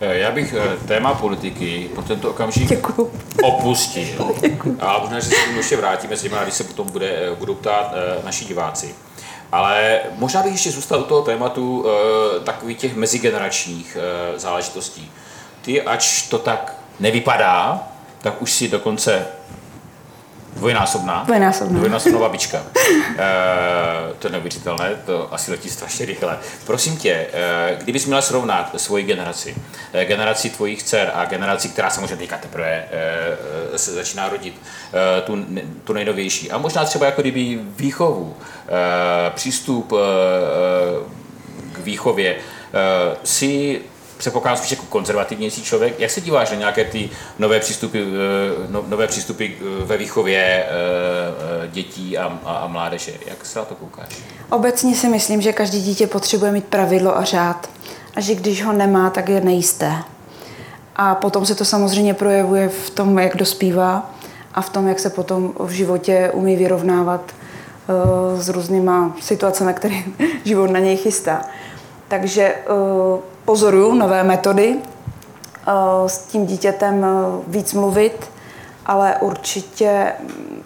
Eh, 0.00 0.18
já 0.18 0.30
bych 0.30 0.54
eh, 0.54 0.86
téma 0.86 1.14
politiky 1.14 1.90
po 1.94 2.02
tento 2.02 2.30
okamžik 2.30 2.68
Děkuju. 2.68 3.10
opustil. 3.42 4.34
Děkuju. 4.40 4.76
A 4.80 4.98
možná, 4.98 5.20
že 5.20 5.26
se 5.28 5.34
k 5.34 5.44
tomu 5.44 5.56
ještě 5.56 5.76
vrátíme, 5.76 6.16
zejména 6.16 6.42
když 6.42 6.54
se 6.54 6.64
potom 6.64 6.90
bude, 6.90 7.10
eh, 7.10 7.34
budou 7.34 7.54
ptát 7.54 7.94
naši 8.24 8.44
diváci. 8.44 8.94
Ale 9.52 10.00
možná 10.16 10.42
bych 10.42 10.52
ještě 10.52 10.70
zůstal 10.70 11.00
u 11.00 11.04
toho 11.04 11.22
tématu 11.22 11.84
takových 12.44 12.78
těch 12.78 12.96
mezigeneračních 12.96 13.96
záležitostí. 14.36 15.10
Ty, 15.62 15.82
ač 15.82 16.22
to 16.22 16.38
tak 16.38 16.74
nevypadá, 17.00 17.88
tak 18.20 18.42
už 18.42 18.52
si 18.52 18.68
dokonce 18.68 19.26
Dvojnásobná. 20.56 21.22
Dvojnásobná. 21.24 21.78
Dvojnásobná 21.78 22.18
babička. 22.18 22.58
e, 23.18 24.14
to 24.18 24.26
je 24.26 24.32
neuvěřitelné, 24.32 24.90
to 25.06 25.34
asi 25.34 25.50
letí 25.50 25.70
strašně 25.70 26.06
rychle. 26.06 26.38
Prosím 26.66 26.96
tě, 26.96 27.26
e, 27.32 27.76
kdybys 27.80 28.06
měla 28.06 28.22
srovnat 28.22 28.70
svoji 28.76 29.04
generaci, 29.04 29.56
e, 29.92 30.04
generaci 30.04 30.50
tvojich 30.50 30.82
dcer 30.82 31.10
a 31.14 31.24
generaci, 31.24 31.68
která 31.68 31.90
samozřejmě 31.90 32.16
teďka 32.16 32.38
teprve 32.38 32.88
e, 33.72 33.78
se 33.78 33.92
začíná 33.92 34.28
rodit, 34.28 34.60
e, 35.18 35.20
tu, 35.20 35.46
tu 35.84 35.92
nejnovější, 35.92 36.50
a 36.50 36.58
možná 36.58 36.84
třeba 36.84 37.06
jako 37.06 37.20
kdyby 37.20 37.58
výchovu, 37.62 38.36
e, 38.68 39.30
přístup 39.30 39.92
e, 39.92 39.96
k 41.72 41.78
výchově, 41.78 42.30
e, 42.34 42.38
si 43.24 43.80
předpokládám 44.18 44.56
spíš 44.56 44.70
jako 44.70 44.86
konzervativnější 44.88 45.62
člověk. 45.62 46.00
Jak 46.00 46.10
se 46.10 46.20
díváš 46.20 46.50
na 46.50 46.56
nějaké 46.56 46.84
ty 46.84 47.10
nové 47.38 47.60
přístupy, 47.60 47.98
eh, 48.00 48.04
no, 48.68 48.84
nové 48.88 49.06
přístupy 49.06 49.46
eh, 49.46 49.84
ve 49.84 49.96
výchově 49.96 50.64
eh, 50.64 51.68
dětí 51.68 52.18
a, 52.18 52.38
a, 52.44 52.52
a 52.52 52.66
mládeže? 52.66 53.12
Jak 53.26 53.46
se 53.46 53.58
na 53.58 53.64
to 53.64 53.74
koukáš? 53.74 54.08
Obecně 54.50 54.94
si 54.94 55.08
myslím, 55.08 55.40
že 55.40 55.52
každý 55.52 55.82
dítě 55.82 56.06
potřebuje 56.06 56.52
mít 56.52 56.64
pravidlo 56.64 57.18
a 57.18 57.24
řád. 57.24 57.70
A 58.16 58.20
že 58.20 58.34
když 58.34 58.64
ho 58.64 58.72
nemá, 58.72 59.10
tak 59.10 59.28
je 59.28 59.40
nejisté. 59.40 59.92
A 60.96 61.14
potom 61.14 61.46
se 61.46 61.54
to 61.54 61.64
samozřejmě 61.64 62.14
projevuje 62.14 62.68
v 62.68 62.90
tom, 62.90 63.18
jak 63.18 63.36
dospívá 63.36 64.10
a 64.54 64.62
v 64.62 64.70
tom, 64.70 64.88
jak 64.88 64.98
se 64.98 65.10
potom 65.10 65.54
v 65.58 65.70
životě 65.70 66.30
umí 66.32 66.56
vyrovnávat 66.56 67.32
s 68.36 68.48
různýma 68.48 69.16
situacemi, 69.20 69.74
které 69.74 69.94
život 70.44 70.70
na 70.70 70.80
něj 70.80 70.96
chystá. 70.96 71.44
Takže 72.08 72.54
pozoruju 73.48 73.94
nové 73.94 74.24
metody, 74.24 74.76
uh, 74.76 76.06
s 76.06 76.18
tím 76.18 76.46
dítětem 76.46 76.98
uh, 76.98 77.44
víc 77.54 77.74
mluvit, 77.74 78.30
ale 78.86 79.16
určitě 79.20 80.12
mm, 80.20 80.62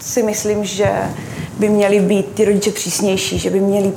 si 0.00 0.22
myslím, 0.22 0.64
že 0.64 0.90
by 1.58 1.68
měli 1.68 2.00
být 2.00 2.34
ty 2.34 2.44
rodiče 2.44 2.70
přísnější, 2.70 3.38
že 3.38 3.50
by 3.50 3.60
měli 3.60 3.92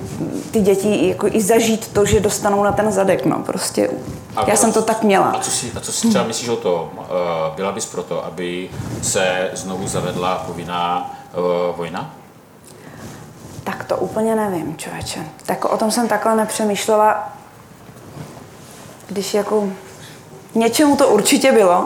ty 0.52 0.62
děti 0.62 1.10
jako 1.10 1.28
i 1.28 1.42
zažít 1.42 1.88
to, 1.88 2.06
že 2.06 2.20
dostanou 2.20 2.64
na 2.64 2.72
ten 2.72 2.92
zadek. 2.92 3.26
No, 3.26 3.40
prostě. 3.40 3.90
A 4.36 4.50
Já 4.50 4.56
jsem 4.56 4.74
to 4.74 4.82
tak 4.82 5.04
měla. 5.04 5.26
A 5.26 5.40
co 5.40 5.52
si, 5.52 5.72
a 5.76 5.80
co 5.80 5.92
si 5.92 6.08
třeba 6.10 6.24
myslíš 6.24 6.50
o 6.50 6.56
tom? 6.56 6.90
Byla 7.56 7.72
bys 7.72 7.86
proto, 7.86 8.26
aby 8.26 8.70
se 9.02 9.50
znovu 9.54 9.88
zavedla 9.88 10.44
povinná 10.48 11.16
uh, 11.38 11.78
vojna? 11.78 12.14
Tak 13.64 13.84
to 13.84 13.98
úplně 13.98 14.36
nevím, 14.36 14.78
člověče. 14.78 15.20
Tak 15.46 15.66
o 15.66 15.78
tom 15.78 15.92
jsem 15.92 16.08
takhle 16.08 16.36
nepřemýšlela. 16.36 17.34
Když 19.14 19.34
jako 19.34 19.70
něčemu 20.56 20.96
to 20.96 21.08
určitě 21.08 21.52
bylo, 21.52 21.84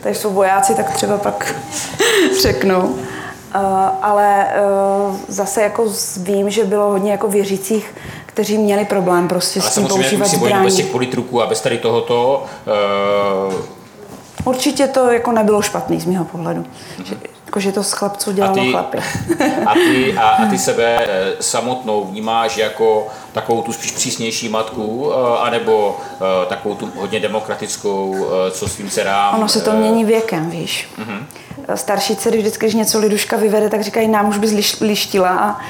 takže 0.00 0.20
jsou 0.20 0.30
vojáci, 0.30 0.74
tak 0.74 0.90
třeba 0.94 1.18
pak 1.18 1.54
řeknou. 2.42 2.82
Uh, 2.82 3.62
ale 4.02 4.46
uh, 5.08 5.16
zase 5.28 5.62
jako 5.62 5.86
vím, 6.16 6.50
že 6.50 6.64
bylo 6.64 6.90
hodně 6.90 7.10
jako 7.10 7.28
věřících, 7.28 7.94
kteří 8.26 8.58
měli 8.58 8.84
problém 8.84 9.28
prostě 9.28 9.60
ale 9.60 9.70
s 9.70 9.74
tím 9.74 9.86
používat 9.86 10.28
zbraní. 10.28 10.64
bez 10.64 10.74
těch 10.74 10.86
politruků 10.86 11.42
a 11.42 11.46
bez 11.46 11.60
tady 11.60 11.78
tohoto 11.78 12.44
uh... 13.48 13.54
Určitě 14.44 14.86
to 14.86 15.10
jako 15.10 15.32
nebylo 15.32 15.62
špatný 15.62 16.00
z 16.00 16.06
mého 16.06 16.24
pohledu. 16.24 16.64
Mm-hmm. 16.98 17.16
Jakože 17.46 17.72
to 17.72 17.84
z 17.84 17.92
chlapců 17.92 18.32
dělalo 18.32 18.52
a 18.52 18.64
ty, 18.64 18.70
chlapy. 18.70 18.98
A 19.66 19.74
ty, 19.74 20.14
a, 20.16 20.28
a 20.28 20.46
ty 20.46 20.58
sebe 20.68 21.06
eh, 21.06 21.32
samotnou 21.40 22.04
vnímáš 22.04 22.56
jako 22.56 23.08
takovou 23.32 23.62
tu 23.62 23.72
spíš 23.72 23.90
přísnější 23.90 24.48
matku, 24.48 25.12
eh, 25.12 25.38
anebo 25.38 25.98
eh, 26.14 26.46
takovou 26.46 26.74
tu 26.74 26.92
hodně 26.96 27.20
demokratickou, 27.20 28.26
co 28.50 28.68
svým 28.68 28.90
dcerám? 28.90 29.34
Ono 29.34 29.48
se 29.48 29.60
to 29.60 29.72
mění 29.72 30.04
věkem, 30.04 30.50
víš. 30.50 30.88
Uh-huh. 30.98 31.76
Starší 31.76 32.16
dcery 32.16 32.38
vždycky, 32.38 32.66
když 32.66 32.74
něco 32.74 32.98
liduška 32.98 33.36
vyvede, 33.36 33.68
tak 33.68 33.82
říkají, 33.82 34.08
nám 34.08 34.28
už 34.28 34.38
bys 34.38 34.52
liš, 34.52 34.80
lištila 34.80 35.30
a 35.30 35.60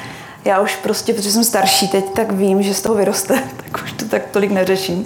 já 0.44 0.60
už 0.60 0.76
prostě, 0.76 1.14
protože 1.14 1.32
jsem 1.32 1.44
starší 1.44 1.88
teď, 1.88 2.04
tak 2.14 2.32
vím, 2.32 2.62
že 2.62 2.74
z 2.74 2.82
toho 2.82 2.94
vyroste, 2.94 3.34
tak 3.56 3.82
už 3.84 3.92
to 3.92 4.04
tak 4.04 4.22
tolik 4.30 4.50
neřeším. 4.50 5.04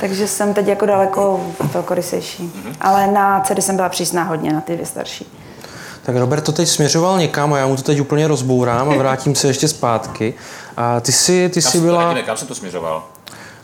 Takže 0.00 0.28
jsem 0.28 0.54
teď 0.54 0.66
jako 0.66 0.86
daleko 0.86 1.40
velkorysejší. 1.72 2.42
Uh-huh. 2.42 2.74
Ale 2.80 3.06
na 3.06 3.40
dcery 3.40 3.62
jsem 3.62 3.76
byla 3.76 3.88
přísná 3.88 4.22
hodně, 4.22 4.52
na 4.52 4.60
ty 4.60 4.72
dvě 4.74 4.86
starší. 4.86 5.26
Tak 6.02 6.16
Robert 6.16 6.40
to 6.40 6.52
teď 6.52 6.68
směřoval 6.68 7.18
někam 7.18 7.52
a 7.52 7.58
já 7.58 7.66
mu 7.66 7.76
to 7.76 7.82
teď 7.82 8.00
úplně 8.00 8.28
rozbourám 8.28 8.90
a 8.90 8.96
vrátím 8.96 9.34
se 9.34 9.46
ještě 9.46 9.68
zpátky. 9.68 10.34
A 10.76 11.00
ty 11.00 11.12
jsi, 11.12 11.48
ty 11.48 11.62
jsi 11.62 11.80
byla... 11.80 12.14
kam 12.22 12.36
jsem 12.36 12.48
to 12.48 12.54
směřoval? 12.54 13.04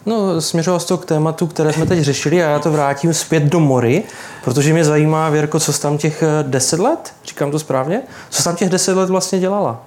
No, 0.06 0.40
směřoval 0.40 0.80
jsi 0.80 0.86
to 0.86 0.98
k 0.98 1.04
tématu, 1.04 1.46
které 1.46 1.72
jsme 1.72 1.86
teď 1.86 2.00
řešili 2.00 2.44
a 2.44 2.48
já 2.48 2.58
to 2.58 2.70
vrátím 2.70 3.14
zpět 3.14 3.42
do 3.42 3.60
Mory, 3.60 4.02
protože 4.44 4.72
mě 4.72 4.84
zajímá, 4.84 5.30
Věrko, 5.30 5.60
co 5.60 5.72
jsi 5.72 5.80
tam 5.80 5.98
těch 5.98 6.22
eh, 6.22 6.26
deset 6.42 6.80
let, 6.80 7.12
říkám 7.24 7.50
to 7.50 7.58
správně, 7.58 8.02
co 8.30 8.38
jsi 8.38 8.44
tam 8.44 8.56
těch 8.56 8.68
deset 8.68 8.94
let 8.94 9.10
vlastně 9.10 9.38
dělala? 9.38 9.80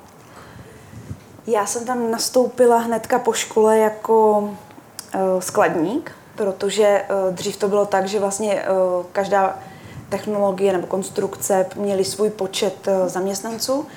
Já 1.47 1.65
jsem 1.65 1.85
tam 1.85 2.11
nastoupila 2.11 2.77
hnedka 2.77 3.19
po 3.19 3.33
škole 3.33 3.77
jako 3.77 4.39
uh, 4.39 5.39
skladník, 5.39 6.11
protože 6.35 7.03
uh, 7.09 7.35
dřív 7.35 7.57
to 7.57 7.67
bylo 7.67 7.85
tak, 7.85 8.07
že 8.07 8.19
vlastně 8.19 8.53
uh, 8.53 9.05
každá 9.11 9.59
technologie 10.11 10.73
nebo 10.73 10.87
konstrukce 10.87 11.65
měly 11.75 12.05
svůj 12.05 12.29
počet 12.29 12.87
eh, 12.87 13.09
zaměstnanců 13.09 13.87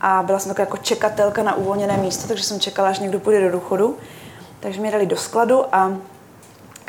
a 0.00 0.22
byla 0.22 0.38
jsem 0.38 0.48
taková 0.48 0.62
jako 0.62 0.76
čekatelka 0.76 1.42
na 1.42 1.54
uvolněné 1.54 1.96
místo, 1.96 2.28
takže 2.28 2.44
jsem 2.44 2.60
čekala, 2.60 2.88
až 2.88 2.98
někdo 2.98 3.20
půjde 3.20 3.40
do 3.40 3.50
důchodu. 3.50 3.96
Takže 4.60 4.80
mě 4.80 4.90
dali 4.90 5.06
do 5.06 5.16
skladu 5.16 5.74
a 5.74 5.92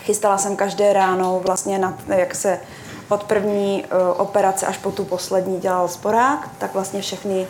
chystala 0.02 0.38
jsem 0.38 0.56
každé 0.56 0.94
ráno 0.94 1.42
vlastně 1.46 1.80
na, 1.80 1.98
jak 2.08 2.36
se 2.36 2.60
od 3.10 3.24
první 3.24 3.86
uh, 3.86 4.22
operace 4.22 4.66
až 4.66 4.78
po 4.78 4.92
tu 4.92 5.06
poslední 5.06 5.60
dělal 5.60 5.88
sporák, 5.88 6.50
tak 6.58 6.74
vlastně 6.74 7.02
všechny 7.02 7.48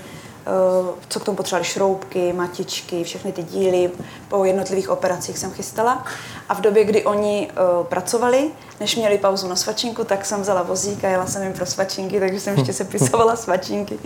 co 1.09 1.19
k 1.19 1.23
tomu 1.23 1.37
potřebovali 1.37 1.65
šroubky, 1.65 2.33
matičky, 2.33 3.03
všechny 3.03 3.31
ty 3.31 3.43
díly. 3.43 3.91
Po 4.27 4.45
jednotlivých 4.45 4.89
operacích 4.89 5.37
jsem 5.37 5.51
chystala. 5.51 6.05
A 6.49 6.53
v 6.53 6.61
době, 6.61 6.83
kdy 6.83 7.03
oni 7.03 7.51
uh, 7.51 7.85
pracovali, 7.85 8.51
než 8.79 8.95
měli 8.95 9.17
pauzu 9.17 9.47
na 9.47 9.55
svačinku, 9.55 10.03
tak 10.03 10.25
jsem 10.25 10.41
vzala 10.41 10.63
vozík 10.63 11.03
a 11.03 11.07
jela 11.07 11.25
jsem 11.25 11.43
jim 11.43 11.53
pro 11.53 11.65
svačinky, 11.65 12.19
takže 12.19 12.39
jsem 12.39 12.57
ještě 12.57 12.73
sepisovala 12.73 13.35
svačinky. 13.45 13.99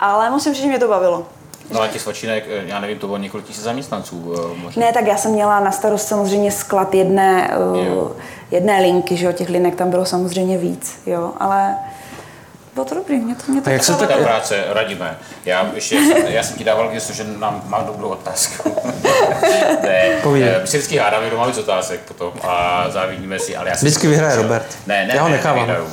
Ale 0.00 0.30
musím 0.30 0.54
říct, 0.54 0.62
že 0.62 0.68
mě 0.68 0.78
to 0.78 0.88
bavilo. 0.88 1.26
No 1.72 1.82
a 1.82 1.88
těch 1.88 2.02
svačinek, 2.02 2.44
eh, 2.48 2.62
já 2.66 2.80
nevím, 2.80 2.98
to 2.98 3.06
bylo 3.06 3.18
několik 3.18 3.46
tisíc 3.46 3.62
zaměstnanců. 3.64 4.34
Možná. 4.56 4.86
Ne, 4.86 4.92
tak 4.92 5.06
já 5.06 5.16
jsem 5.16 5.32
měla 5.32 5.60
na 5.60 5.72
starost 5.72 6.08
samozřejmě 6.08 6.52
sklad 6.52 6.94
jedné, 6.94 7.50
uh, 7.72 8.08
jedné 8.50 8.80
linky, 8.80 9.16
že 9.16 9.26
jo, 9.26 9.32
těch 9.32 9.48
linek 9.48 9.74
tam 9.74 9.90
bylo 9.90 10.04
samozřejmě 10.04 10.58
víc, 10.58 10.98
jo, 11.06 11.32
ale 11.40 11.76
bylo 12.74 12.84
to 12.86 12.94
dobrý, 12.94 13.16
mě 13.16 13.34
to, 13.34 13.52
mě 13.52 13.60
to 13.62 13.70
jak 13.70 13.84
se 13.84 13.94
tak 13.94 14.18
práce, 14.22 14.64
radíme. 14.68 15.18
Já, 15.44 15.70
ještě, 15.74 15.96
já 16.28 16.42
jsem 16.42 16.56
ti 16.56 16.64
dával 16.64 16.88
gesto, 16.88 17.12
že 17.12 17.24
nám 17.24 17.62
mám 17.66 17.86
dobrou 17.86 18.08
otázku. 18.08 18.74
ne, 19.82 20.18
Povídej. 20.22 20.54
my 20.60 20.66
si 20.66 20.78
vždycky 20.78 20.98
hádáme 20.98 21.30
doma 21.30 21.46
víc 21.46 21.58
otázek 21.58 22.00
potom 22.00 22.32
a 22.42 22.84
závidíme 22.90 23.38
si, 23.38 23.56
ale 23.56 23.68
já 23.68 23.76
jsem... 23.76 23.86
Vždycky 23.86 24.08
vyhraje 24.08 24.36
Robert. 24.36 24.78
Ne, 24.86 25.06
ne, 25.06 25.14
já 25.14 25.22
ho 25.22 25.28
nechávám. 25.28 25.68
Ne, 25.68 25.80
uh, 25.80 25.88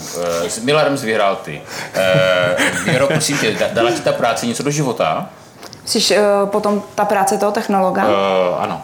s 0.47 0.59
Millerem 0.59 0.95
vyhrál 0.95 1.35
ty. 1.35 1.61
Uh, 1.95 2.83
Věro, 2.85 3.07
prosím 3.07 3.37
tě, 3.37 3.57
dala 3.73 3.91
ti 3.91 4.01
ta 4.01 4.11
práce 4.11 4.45
něco 4.45 4.63
do 4.63 4.71
života? 4.71 5.29
Jsi 5.85 6.17
uh, 6.17 6.49
potom 6.49 6.83
ta 6.95 7.05
práce 7.05 7.37
toho 7.37 7.51
technologa? 7.51 8.05
Uh, 8.05 8.11
ano. 8.59 8.81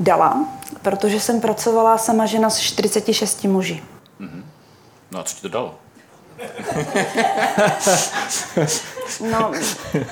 Dala, 0.00 0.44
protože 0.82 1.20
jsem 1.20 1.40
pracovala 1.40 1.98
sama 1.98 2.26
žena 2.26 2.50
s 2.50 2.58
46 2.58 3.44
muži. 3.44 3.82
Uh-huh. 4.20 4.42
No 5.10 5.20
a 5.20 5.22
co 5.22 5.36
ti 5.36 5.42
to 5.42 5.48
dalo? 5.48 5.74
No, 9.30 9.52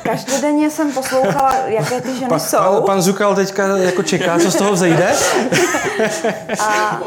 každodenně 0.03 0.71
jsem 0.71 0.93
poslouchala, 0.93 1.55
jaké 1.67 2.01
ty 2.01 2.15
ženy 2.15 2.29
pa, 2.29 2.39
jsou. 2.39 2.59
Pan, 2.59 2.83
pan 2.83 3.03
Zukal 3.03 3.35
teďka 3.35 3.77
jako 3.77 4.03
čeká, 4.03 4.39
co 4.39 4.51
z 4.51 4.57
toho 4.57 4.73
vzejde. 4.73 5.13
A 6.61 7.01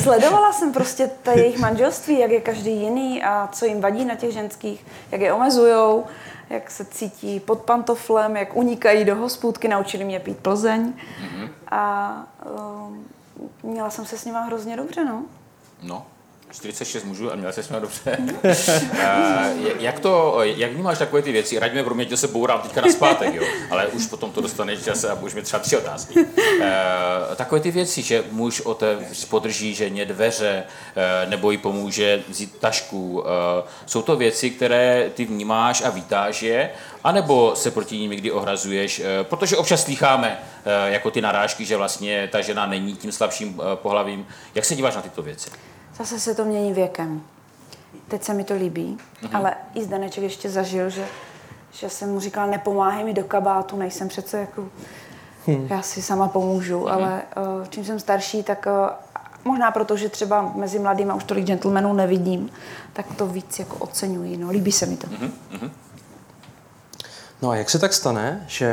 sledovala 0.00 0.52
jsem 0.52 0.72
prostě 0.72 1.10
ta 1.22 1.32
jejich 1.32 1.58
manželství, 1.58 2.18
jak 2.18 2.30
je 2.30 2.40
každý 2.40 2.70
jiný 2.70 3.22
a 3.22 3.48
co 3.52 3.64
jim 3.64 3.80
vadí 3.80 4.04
na 4.04 4.14
těch 4.14 4.32
ženských, 4.32 4.86
jak 5.12 5.20
je 5.20 5.32
omezujou, 5.32 6.04
jak 6.50 6.70
se 6.70 6.84
cítí 6.84 7.40
pod 7.40 7.60
pantoflem, 7.60 8.36
jak 8.36 8.56
unikají 8.56 9.04
do 9.04 9.16
hospůdky, 9.16 9.68
naučili 9.68 10.04
mě 10.04 10.20
pít 10.20 10.38
Plzeň. 10.38 10.92
Mm-hmm. 10.92 11.48
A 11.70 12.12
um, 12.86 13.06
měla 13.62 13.90
jsem 13.90 14.06
se 14.06 14.18
s 14.18 14.24
nima 14.24 14.40
hrozně 14.40 14.76
dobře, 14.76 15.04
no. 15.04 15.24
No, 15.82 16.06
46 16.50 17.04
mužů 17.04 17.32
a 17.32 17.36
měl 17.36 17.52
se 17.52 17.62
jsme 17.62 17.80
dobře. 17.80 18.18
jak 19.78 20.00
to, 20.00 20.38
jak 20.42 20.72
vnímáš 20.72 20.98
takové 20.98 21.22
ty 21.22 21.32
věci? 21.32 21.58
Raďme 21.58 21.84
pro 21.84 21.94
mě, 21.94 22.04
že 22.04 22.16
se 22.16 22.28
bourám 22.28 22.60
teďka 22.60 22.80
na 22.80 22.88
zpátek, 22.88 23.34
jo? 23.34 23.42
ale 23.70 23.86
už 23.86 24.06
potom 24.06 24.32
to 24.32 24.40
dostaneš 24.40 24.84
čas 24.84 25.04
a 25.04 25.14
budeš 25.14 25.34
mít 25.34 25.44
třeba 25.44 25.60
tři 25.60 25.76
otázky. 25.76 26.26
takové 27.36 27.60
ty 27.60 27.70
věci, 27.70 28.02
že 28.02 28.24
muž 28.30 28.62
te 28.76 28.98
podrží 29.28 29.74
ženě 29.74 30.04
dveře 30.04 30.64
nebo 31.28 31.50
jí 31.50 31.58
pomůže 31.58 32.22
vzít 32.28 32.58
tašku, 32.58 33.24
jsou 33.86 34.02
to 34.02 34.16
věci, 34.16 34.50
které 34.50 35.10
ty 35.14 35.24
vnímáš 35.24 35.82
a 35.82 35.90
vítáš 35.90 36.42
je, 36.42 36.70
anebo 37.04 37.52
se 37.56 37.70
proti 37.70 37.98
ním 37.98 38.10
někdy 38.10 38.32
ohrazuješ, 38.32 39.02
protože 39.22 39.56
občas 39.56 39.82
slycháme 39.84 40.38
jako 40.86 41.10
ty 41.10 41.20
narážky, 41.20 41.64
že 41.64 41.76
vlastně 41.76 42.28
ta 42.32 42.40
žena 42.40 42.66
není 42.66 42.96
tím 42.96 43.12
slabším 43.12 43.60
pohlavím. 43.74 44.26
Jak 44.54 44.64
se 44.64 44.76
díváš 44.76 44.94
na 44.94 45.02
tyto 45.02 45.22
věci? 45.22 45.50
Zase 45.98 46.20
se 46.20 46.34
to 46.34 46.44
mění 46.44 46.72
věkem. 46.72 47.22
Teď 48.08 48.22
se 48.22 48.34
mi 48.34 48.44
to 48.44 48.54
líbí, 48.54 48.98
mm-hmm. 49.22 49.36
ale 49.36 49.54
i 49.74 49.84
Zdeneček 49.84 50.24
ještě 50.24 50.50
zažil, 50.50 50.90
že, 50.90 51.06
že 51.70 51.90
jsem 51.90 52.12
mu 52.12 52.20
říkala, 52.20 52.46
nepomáhej 52.46 53.04
mi 53.04 53.14
do 53.14 53.24
kabátu, 53.24 53.76
nejsem 53.76 54.08
přece 54.08 54.38
jako, 54.38 54.68
hmm. 55.46 55.66
já 55.70 55.82
si 55.82 56.02
sama 56.02 56.28
pomůžu, 56.28 56.80
mm-hmm. 56.80 56.92
ale 56.92 57.22
uh, 57.36 57.66
čím 57.68 57.84
jsem 57.84 58.00
starší, 58.00 58.42
tak 58.42 58.66
uh, 58.66 58.88
možná 59.44 59.70
proto, 59.70 59.96
že 59.96 60.08
třeba 60.08 60.52
mezi 60.54 60.78
mladými 60.78 61.12
už 61.12 61.24
tolik 61.24 61.44
gentlemanů 61.44 61.92
nevidím, 61.92 62.50
tak 62.92 63.06
to 63.16 63.26
víc 63.26 63.58
jako 63.58 63.76
oceňuji, 63.76 64.36
no, 64.36 64.50
líbí 64.50 64.72
se 64.72 64.86
mi 64.86 64.96
to. 64.96 65.06
Mm-hmm. 65.06 65.70
No 67.42 67.50
a 67.50 67.56
jak 67.56 67.70
se 67.70 67.78
tak 67.78 67.92
stane, 67.92 68.44
že 68.46 68.72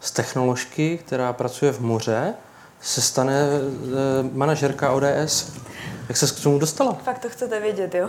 z 0.00 0.10
technoložky, 0.10 0.98
která 0.98 1.32
pracuje 1.32 1.72
v 1.72 1.80
moře, 1.80 2.34
se 2.80 3.02
stane 3.02 3.34
e, 3.34 3.58
manažerka 4.32 4.92
ODS? 4.92 5.52
Jak 6.08 6.16
se 6.16 6.26
k 6.26 6.42
tomu 6.42 6.58
dostala? 6.58 6.92
Fakt 6.92 7.18
to 7.18 7.28
chcete 7.28 7.60
vědět, 7.60 7.94
jo? 7.94 8.08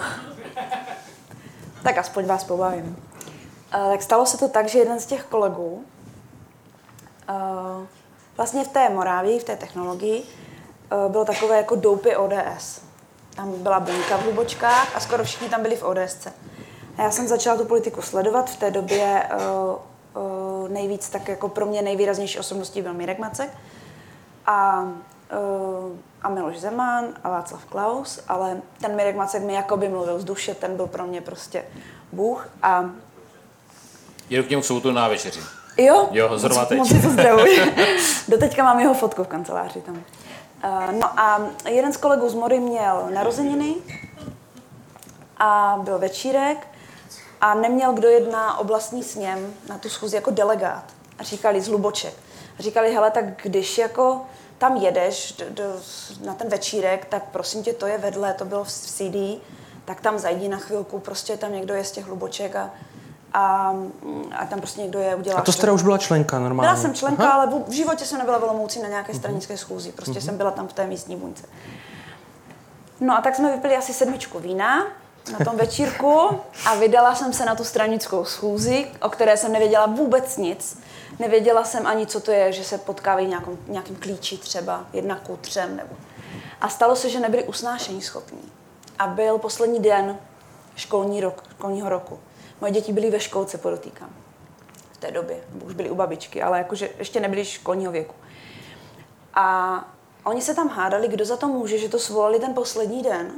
tak 1.84 1.98
aspoň 1.98 2.26
vás 2.26 2.44
pobavím. 2.44 2.86
Uh, 3.76 3.92
tak 3.92 4.04
stalo 4.04 4.26
se 4.26 4.38
to 4.38 4.50
tak, 4.50 4.70
že 4.70 4.80
jeden 4.80 5.00
z 5.00 5.06
těch 5.06 5.24
kolegů 5.24 5.86
uh, 7.30 7.86
vlastně 8.38 8.64
v 8.64 8.68
té 8.68 8.90
Morávii, 8.90 9.40
v 9.40 9.44
té 9.44 9.56
technologii, 9.56 10.24
uh, 10.24 11.12
bylo 11.12 11.26
takové 11.26 11.58
jako 11.58 11.76
doupy 11.76 12.16
ODS. 12.16 12.82
Tam 13.36 13.64
byla 13.64 13.80
buňka 13.80 14.18
v 14.18 14.24
hlubočkách 14.24 14.96
a 14.96 15.00
skoro 15.00 15.24
všichni 15.24 15.50
tam 15.50 15.62
byli 15.62 15.76
v 15.76 15.84
ODSce. 15.84 16.34
A 16.98 17.02
já 17.02 17.12
jsem 17.12 17.28
začala 17.28 17.58
tu 17.58 17.66
politiku 17.66 18.02
sledovat. 18.02 18.50
V 18.50 18.56
té 18.56 18.72
době 18.72 19.30
uh, 19.34 20.24
uh, 20.24 20.70
nejvíc, 20.70 21.10
tak 21.10 21.28
jako 21.28 21.50
pro 21.50 21.66
mě 21.66 21.82
nejvýraznější 21.82 22.40
osobností 22.40 22.82
byl 22.82 22.94
Mirek 22.94 23.20
Macek. 23.20 23.50
a, 24.46 24.88
a 26.22 26.30
Miloš 26.30 26.60
Zeman 26.60 27.06
a 27.24 27.30
Václav 27.30 27.66
Klaus, 27.66 28.20
ale 28.28 28.58
ten 28.82 28.96
Mirek 28.96 29.16
Macek 29.16 29.44
mi 29.44 29.54
jakoby 29.54 29.90
mluvil 29.90 30.20
z 30.20 30.24
duše, 30.24 30.56
ten 30.56 30.76
byl 30.76 30.88
pro 30.88 31.04
mě 31.04 31.22
prostě 31.22 31.66
Bůh 32.12 32.50
a 32.64 32.86
Jedu 34.30 34.44
k 34.44 34.50
němu 34.50 34.62
v 34.62 34.66
sobotu 34.66 34.92
na 34.92 35.08
večeři. 35.08 35.40
Jo, 35.78 36.08
Jo, 36.12 36.38
zrovna 36.38 36.60
moc, 36.60 36.70
teď. 36.70 36.78
moc 36.78 36.88
si 36.88 37.02
to 37.02 37.10
zdravuji. 37.10 37.76
Doteďka 38.28 38.64
mám 38.64 38.80
jeho 38.80 38.94
fotku 38.94 39.24
v 39.24 39.28
kanceláři 39.28 39.82
tam. 39.82 39.96
Uh, 39.96 40.92
no 40.92 41.20
a 41.20 41.42
jeden 41.70 41.94
z 41.94 41.98
kolegů 41.98 42.30
z 42.30 42.34
Mody 42.34 42.60
měl 42.60 43.08
narozeniny 43.14 43.76
a 45.38 45.80
byl 45.84 46.00
večírek 46.00 46.68
a 47.42 47.54
neměl 47.54 47.94
kdo 47.94 48.08
jedná 48.08 48.58
oblastní 48.58 49.04
sněm 49.04 49.54
na 49.70 49.78
tu 49.78 49.90
schůzi 49.90 50.16
jako 50.16 50.32
delegát. 50.32 50.84
A 51.20 51.24
říkali 51.24 51.62
z 51.62 51.68
Luboček. 51.68 52.14
A 52.60 52.62
říkali, 52.64 52.94
hele, 52.94 53.12
tak 53.12 53.26
když 53.44 53.78
jako 53.78 54.22
tam 54.64 54.76
jedeš 54.78 55.32
do, 55.32 55.46
do, 55.50 55.64
na 56.26 56.34
ten 56.34 56.50
večírek, 56.50 57.06
tak 57.06 57.24
prosím 57.32 57.64
tě, 57.64 57.74
to 57.74 57.88
je 57.88 57.98
vedle, 57.98 58.34
to 58.34 58.46
bylo 58.46 58.64
v 58.64 58.70
CD, 58.72 59.42
tak 59.86 60.02
tam 60.02 60.20
zajdi 60.20 60.48
na 60.50 60.58
chvilku, 60.58 61.00
prostě 61.00 61.38
tam 61.38 61.54
někdo 61.54 61.74
je 61.74 61.84
z 61.84 61.92
těch 61.92 62.08
Luboček 62.08 62.56
a, 62.56 62.70
a, 63.34 63.76
a 64.40 64.46
tam 64.46 64.60
prostě 64.60 64.82
někdo 64.82 65.00
je 65.00 65.16
udělá. 65.16 65.40
A 65.40 65.42
to 65.42 65.52
jste 65.52 65.72
už 65.72 65.84
byla 65.84 65.98
členka 65.98 66.40
normálně? 66.40 66.68
Byla 66.72 66.82
jsem 66.82 66.94
členka, 66.94 67.30
ale 67.30 67.48
v- 67.48 67.68
v 67.70 67.72
životě 67.72 68.06
jsem 68.06 68.18
nebyla 68.20 68.38
v 68.40 68.44
Olomouci 68.44 68.82
na 68.82 68.88
nějaké 68.90 69.14
stranické 69.14 69.58
schůzi. 69.58 69.92
Prostě 69.92 70.22
jsem 70.22 70.38
byla 70.38 70.52
tam 70.52 70.68
v 70.68 70.74
té 70.74 70.88
místní 70.88 71.16
buňce. 71.16 71.44
No 73.00 73.18
a 73.18 73.22
tak 73.22 73.36
jsme 73.36 73.52
vypili 73.52 73.76
asi 73.78 73.94
sedmičku 73.94 74.40
vína 74.40 74.84
na 75.40 75.46
tom 75.46 75.58
večírku 75.58 76.30
a 76.66 76.76
vydala 76.76 77.16
jsem 77.16 77.34
se 77.34 77.46
na 77.46 77.56
tu 77.56 77.64
stranickou 77.64 78.26
schůzi, 78.26 78.88
o 79.02 79.10
které 79.10 79.38
jsem 79.38 79.52
nevěděla 79.54 79.86
vůbec 79.86 80.38
nic. 80.38 80.78
Nevěděla 81.20 81.64
jsem 81.64 81.88
ani, 81.88 82.08
co 82.08 82.20
to 82.20 82.32
je, 82.32 82.52
že 82.52 82.64
se 82.64 82.78
potkávají 82.78 83.28
nějakým, 83.28 83.60
nějakým 83.68 83.96
klíči 83.96 84.38
třeba, 84.38 84.86
jedna 84.94 85.16
ku 85.16 85.38
třem. 85.38 85.76
Nebo. 85.76 85.96
A 86.62 86.70
stalo 86.70 86.96
se, 86.96 87.10
že 87.10 87.20
nebyli 87.20 87.44
usnášení 87.44 88.02
schopní. 88.02 88.52
A 89.00 89.08
byl 89.08 89.38
poslední 89.38 89.80
den 89.80 90.18
školní 90.76 91.22
rok, 91.22 91.44
školního 91.52 91.90
roku. 91.90 92.20
Moje 92.62 92.74
děti 92.74 92.94
byly 92.94 93.12
ve 93.12 93.20
školce, 93.20 93.58
podotýkám 93.58 94.10
v 94.92 94.98
té 94.98 95.12
době, 95.12 95.38
nebo 95.54 95.66
už 95.66 95.74
byli 95.74 95.90
u 95.90 95.96
babičky, 95.96 96.42
ale 96.42 96.58
jakože 96.58 96.90
ještě 97.00 97.20
nebyli 97.20 97.46
školního 97.46 97.92
věku. 97.92 98.16
A 99.34 99.88
oni 100.24 100.42
se 100.42 100.56
tam 100.56 100.70
hádali, 100.70 101.08
kdo 101.08 101.26
za 101.26 101.38
to 101.38 101.48
může, 101.48 101.78
že 101.78 101.90
to 101.90 102.00
svolali 102.00 102.40
ten 102.40 102.54
poslední 102.54 103.04
den, 103.04 103.32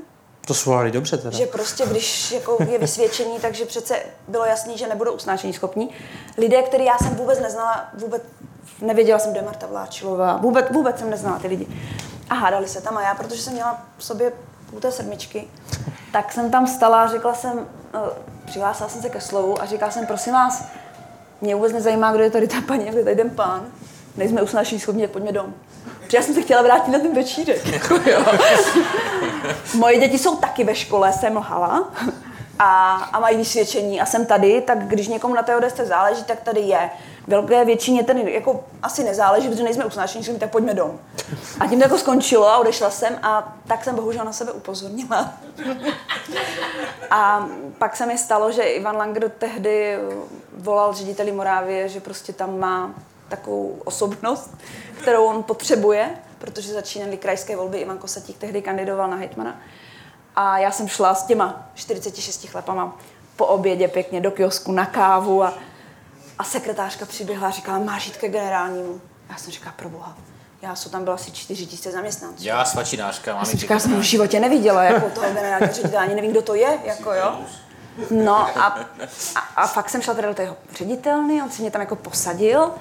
To 0.45 0.53
svolali 0.53 0.91
dobře 0.91 1.17
teda. 1.17 1.37
že 1.37 1.45
prostě, 1.45 1.85
když 1.85 2.31
jako 2.31 2.57
je 2.71 2.77
vysvědčení, 2.79 3.39
takže 3.39 3.65
přece 3.65 3.95
bylo 4.27 4.45
jasný, 4.45 4.77
že 4.77 4.87
nebudou 4.87 5.11
usnášení 5.13 5.53
schopní. 5.53 5.89
Lidé, 6.37 6.61
který 6.61 6.85
já 6.85 6.97
jsem 6.97 7.15
vůbec 7.15 7.39
neznala, 7.39 7.89
vůbec 7.93 8.21
nevěděla 8.81 9.19
jsem, 9.19 9.31
kde 9.31 9.39
je 9.39 9.45
Marta 9.45 9.67
Vláčilová, 9.67 10.37
vůbec, 10.37 10.65
vůbec 10.71 10.99
jsem 10.99 11.09
neznala 11.09 11.39
ty 11.39 11.47
lidi. 11.47 11.67
A 12.29 12.35
hádali 12.35 12.67
se 12.67 12.81
tam 12.81 12.97
a 12.97 13.01
já, 13.01 13.15
protože 13.15 13.41
jsem 13.41 13.53
měla 13.53 13.85
v 13.97 14.03
sobě 14.03 14.31
půl 14.69 14.79
té 14.79 14.91
sedmičky, 14.91 15.47
tak 16.11 16.33
jsem 16.33 16.51
tam 16.51 16.67
stala 16.67 17.07
řekla 17.07 17.33
jsem, 17.33 17.67
eh, 17.93 17.99
přihlásila 18.45 18.89
jsem 18.89 19.01
se 19.01 19.09
ke 19.09 19.21
slovu 19.21 19.61
a 19.61 19.65
říkala 19.65 19.91
jsem, 19.91 20.05
prosím 20.05 20.33
vás, 20.33 20.63
mě 21.41 21.55
vůbec 21.55 21.73
nezajímá, 21.73 22.13
kdo 22.13 22.23
je 22.23 22.31
tady 22.31 22.47
ta 22.47 22.61
paní, 22.67 22.85
kdo 22.85 22.97
je 22.97 23.03
tady 23.03 23.15
ten 23.15 23.29
pán. 23.29 23.65
Nejsme 24.17 24.41
usnášení 24.41 24.81
schopní, 24.81 25.07
pojďme 25.07 25.31
dom. 25.31 25.53
Protože 26.05 26.17
já 26.17 26.24
jsem 26.24 26.33
se 26.33 26.41
chtěla 26.41 26.62
vrátit 26.62 26.91
na 26.91 27.00
ten 27.00 27.15
večírek. 27.15 27.65
Jako 27.74 28.09
jo. 28.09 28.25
Moje 29.74 30.00
děti 30.00 30.19
jsou 30.19 30.35
taky 30.35 30.63
ve 30.63 30.75
škole, 30.75 31.13
jsem 31.13 31.38
lhala. 31.38 31.89
A, 32.59 32.93
a 32.93 33.19
mají 33.19 33.38
vysvědčení 33.38 34.01
a 34.01 34.05
jsem 34.05 34.25
tady, 34.25 34.62
tak 34.62 34.88
když 34.88 35.07
někomu 35.07 35.35
na 35.35 35.43
té 35.43 35.55
odesce 35.55 35.85
záleží, 35.85 36.24
tak 36.24 36.41
tady 36.41 36.59
je. 36.59 36.89
Velké 37.27 37.65
většině 37.65 38.03
ten 38.03 38.17
jako 38.17 38.63
asi 38.83 39.03
nezáleží, 39.03 39.50
protože 39.50 39.63
nejsme 39.63 39.85
usnášení 39.85 40.39
tak 40.39 40.51
pojďme 40.51 40.74
dom. 40.74 41.00
A 41.59 41.68
tím 41.68 41.79
to 41.79 41.85
jako 41.85 41.98
skončilo 41.98 42.48
a 42.50 42.57
odešla 42.57 42.89
jsem 42.89 43.20
a 43.22 43.55
tak 43.68 43.83
jsem 43.83 43.96
bohužel 43.96 44.25
na 44.25 44.33
sebe 44.33 44.51
upozornila. 44.51 45.33
A 47.11 47.48
pak 47.77 47.96
se 47.96 48.05
mi 48.05 48.18
stalo, 48.18 48.51
že 48.51 48.63
Ivan 48.63 48.98
Langer 48.98 49.29
tehdy 49.29 49.98
volal 50.57 50.94
řediteli 50.94 51.31
Morávie, 51.31 51.89
že 51.89 52.00
prostě 52.00 52.33
tam 52.33 52.59
má 52.59 52.94
takovou 53.29 53.81
osobnost, 53.85 54.57
kterou 55.01 55.25
on 55.25 55.44
potřebuje, 55.44 56.09
protože 56.40 56.74
začínaly 56.74 57.18
krajské 57.18 57.55
volby, 57.55 57.77
Ivan 57.77 57.98
Kosatík 57.98 58.38
tehdy 58.38 58.61
kandidoval 58.61 59.09
na 59.09 59.18
hejtmana. 59.18 59.61
A 60.35 60.57
já 60.57 60.72
jsem 60.72 60.88
šla 60.88 61.16
s 61.16 61.24
těma 61.24 61.70
46 61.75 62.48
chlepama 62.48 62.98
po 63.35 63.46
obědě 63.46 63.88
pěkně 63.88 64.22
do 64.22 64.31
kiosku 64.31 64.72
na 64.72 64.85
kávu 64.85 65.44
a, 65.44 65.53
a 66.40 66.44
sekretářka 66.44 67.05
přiběhla 67.05 67.48
a 67.48 67.51
říkala, 67.51 67.79
máš 67.79 68.05
jít 68.05 68.18
ke 68.18 68.29
generálnímu. 68.29 69.01
Já 69.29 69.38
jsem 69.38 69.51
říkala, 69.51 69.74
pro 69.77 69.90
boha, 69.90 70.18
já 70.61 70.75
jsem 70.75 70.92
tam 70.92 71.03
byla 71.03 71.16
asi 71.16 71.31
4 71.31 71.66
tisíce 71.66 71.92
zaměstnanců. 71.92 72.44
Já 72.44 72.66
svačinářka, 72.66 73.31
mám 73.33 73.40
Já 73.40 73.46
jsem 73.46 73.59
říkala, 73.59 73.79
jsem 73.79 74.00
v 74.00 74.03
životě 74.03 74.40
neviděla, 74.40 74.83
jako 74.83 75.09
toho 75.09 75.27
generálního 75.33 75.74
ředitele, 75.74 76.03
ani 76.03 76.16
nevím, 76.16 76.31
kdo 76.31 76.42
to 76.42 76.55
je, 76.55 76.79
jako 76.83 77.14
jo. 77.14 77.40
No 78.11 78.35
a, 78.38 78.88
a, 79.35 79.40
a 79.55 79.68
fakt 79.68 79.90
jsem 79.90 80.01
šla 80.01 80.14
teda 80.14 80.27
do 80.27 80.33
tého 80.33 80.55
ředitelny, 80.77 81.42
on 81.42 81.51
si 81.51 81.61
mě 81.61 81.72
tam 81.72 81.81
jako 81.81 81.96
posadil, 81.96 82.72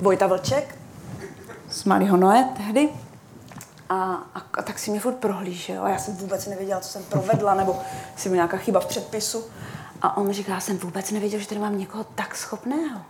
Vojta 0.00 0.26
Vlček, 0.26 0.78
z 1.70 1.84
Malého 1.84 2.16
Noé 2.16 2.48
tehdy. 2.56 2.88
A, 3.88 3.94
a, 4.34 4.42
a, 4.54 4.62
tak 4.62 4.78
si 4.78 4.90
mě 4.90 5.00
furt 5.00 5.14
prohlížel 5.14 5.84
a 5.84 5.88
já 5.88 5.98
jsem 5.98 6.16
vůbec 6.16 6.46
nevěděla, 6.46 6.80
co 6.80 6.88
jsem 6.88 7.04
provedla, 7.04 7.54
nebo 7.54 7.78
jestli 8.14 8.30
byla 8.30 8.36
nějaká 8.36 8.56
chyba 8.56 8.80
v 8.80 8.86
předpisu. 8.86 9.44
A 10.02 10.16
on 10.16 10.26
mi 10.26 10.32
říká, 10.32 10.52
já 10.52 10.60
jsem 10.60 10.78
vůbec 10.78 11.10
nevěděl, 11.10 11.40
že 11.40 11.48
tady 11.48 11.60
mám 11.60 11.78
někoho 11.78 12.04
tak 12.04 12.36
schopného. 12.36 13.00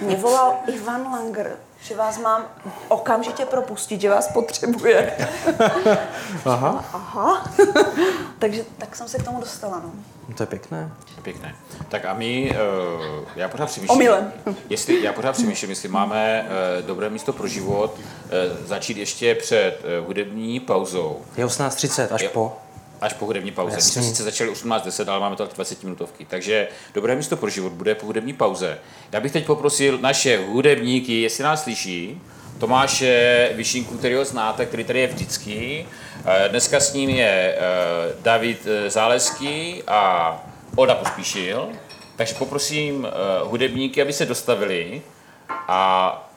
Mě 0.00 0.16
volal 0.16 0.54
Ivan 0.66 1.02
Langer, 1.12 1.56
že 1.82 1.94
vás 1.96 2.18
mám 2.18 2.44
okamžitě 2.88 3.44
propustit, 3.46 4.00
že 4.00 4.10
vás 4.10 4.28
potřebuje. 4.32 5.16
Aha, 6.44 6.84
Aha. 6.92 7.50
Takže 8.38 8.64
tak 8.78 8.96
jsem 8.96 9.08
se 9.08 9.18
k 9.18 9.22
tomu 9.24 9.40
dostala. 9.40 9.80
No. 9.84 9.90
no 10.28 10.34
to 10.34 10.42
je 10.42 10.46
pěkné. 10.46 10.90
Pěkné. 11.22 11.54
Tak 11.88 12.04
a 12.04 12.14
my, 12.14 12.56
uh, 13.20 13.24
já 13.36 13.48
pořád 13.48 13.66
přemýšlím, 13.66 13.96
Omylem. 13.96 14.32
jestli, 14.70 15.02
já 15.02 15.12
pořád 15.12 15.32
přemýšlím, 15.32 15.70
jestli 15.70 15.88
máme 15.88 16.46
uh, 16.80 16.86
dobré 16.86 17.10
místo 17.10 17.32
pro 17.32 17.48
život 17.48 17.94
uh, 17.98 18.66
začít 18.66 18.96
ještě 18.96 19.34
před 19.34 19.82
uh, 20.00 20.06
hudební 20.06 20.60
pauzou. 20.60 21.20
Je 21.36 21.46
18.30 21.46 22.14
až 22.14 22.22
Jo. 22.22 22.30
po. 22.32 22.56
Až 23.00 23.12
po 23.12 23.26
hudební 23.26 23.50
pauze. 23.50 23.76
My 23.76 23.82
jsme 23.82 24.00
Jasný. 24.00 24.10
sice 24.10 24.22
začali 24.22 24.50
18.10, 24.50 25.10
ale 25.10 25.20
máme 25.20 25.36
to 25.36 25.46
tak 25.46 25.54
20 25.54 25.84
minutovky. 25.84 26.24
Takže 26.24 26.68
dobré 26.94 27.16
místo 27.16 27.36
pro 27.36 27.50
život 27.50 27.72
bude 27.72 27.94
po 27.94 28.06
hudební 28.06 28.32
pauze. 28.32 28.78
Já 29.12 29.20
bych 29.20 29.32
teď 29.32 29.46
poprosil 29.46 29.98
naše 29.98 30.38
hudebníky, 30.46 31.20
jestli 31.20 31.44
nás 31.44 31.62
slyší, 31.62 32.20
Tomáše 32.58 33.50
Vyšinku, 33.54 33.98
kterého 33.98 34.24
znáte, 34.24 34.66
který 34.66 34.84
tady 34.84 35.00
je 35.00 35.06
vždycky. 35.06 35.86
Eh, 36.24 36.48
Dneska 36.48 36.80
s 36.80 36.92
ním 36.92 37.10
je 37.10 37.54
eh, 37.58 37.58
David 38.22 38.66
eh, 38.66 38.90
Záleský 38.90 39.82
a 39.86 40.32
Oda 40.76 40.94
Pospíšil. 40.94 41.68
Takže 42.16 42.34
poprosím 42.34 43.08
hudebníky, 43.44 44.02
aby 44.02 44.12
se 44.12 44.26
dostavili 44.26 45.02
a 45.48 46.27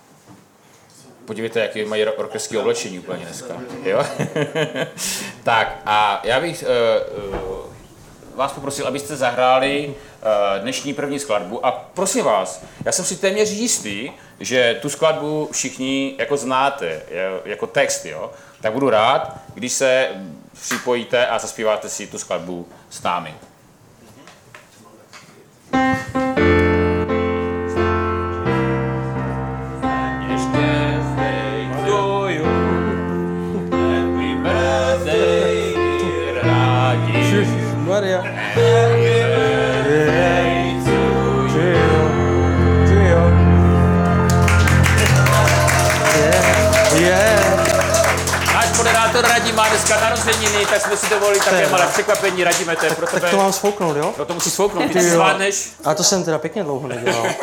Podívejte, 1.26 1.60
jaké 1.60 1.86
mají 1.86 2.04
rockerské 2.04 2.58
oblečení 2.58 3.00
úplně 3.00 3.26
dneska. 3.26 3.62
Jo? 3.84 4.06
tak 5.44 5.82
a 5.86 6.22
já 6.24 6.40
bych 6.40 6.64
uh, 6.64 8.36
vás 8.36 8.52
poprosil, 8.52 8.88
abyste 8.88 9.16
zahráli 9.16 9.88
uh, 9.88 10.62
dnešní 10.62 10.94
první 10.94 11.20
skladbu 11.20 11.66
a 11.66 11.72
prosím 11.72 12.26
vás, 12.26 12.64
já 12.86 12.92
jsem 12.92 13.06
si 13.06 13.16
téměř 13.16 13.50
jistý, 13.50 14.12
že 14.40 14.80
tu 14.82 14.90
skladbu 14.90 15.50
všichni 15.52 16.16
jako 16.18 16.38
znáte, 16.38 17.02
jako 17.46 17.68
text, 17.68 18.06
jo? 18.06 18.32
tak 18.62 18.74
budu 18.74 18.90
rád, 18.90 19.38
když 19.54 19.74
se 19.74 20.10
připojíte 20.62 21.28
a 21.28 21.40
zaspíváte 21.40 21.90
si 21.90 22.08
tu 22.08 22.18
skladbu 22.18 22.68
s 22.90 23.04
námi. 23.04 23.36
Dneska 49.82 50.02
narozeniny, 50.02 50.66
tak 50.66 50.82
jsme 50.82 50.98
si 50.98 51.10
dovolili 51.10 51.40
také 51.40 51.70
malé 51.70 51.88
překvapení. 51.88 52.44
Radíme, 52.44 52.76
to 52.76 52.86
je 52.86 52.96
pro 52.96 53.06
Tak 53.08 53.16
tebe. 53.16 53.32
to 53.32 53.38
mám 53.38 53.54
sfouknout, 53.54 53.98
jo? 53.98 54.14
No 54.18 54.26
to 54.26 54.34
musíš 54.34 54.54
svouknout, 54.54 54.84
ty 54.84 54.94
Ty 55.00 55.10
zvládneš. 55.10 55.70
A 55.84 55.94
to 55.94 56.04
jsem 56.04 56.24
teda 56.24 56.40
pěkně 56.40 56.64
dlouho 56.64 56.88
nedělal. 56.88 57.28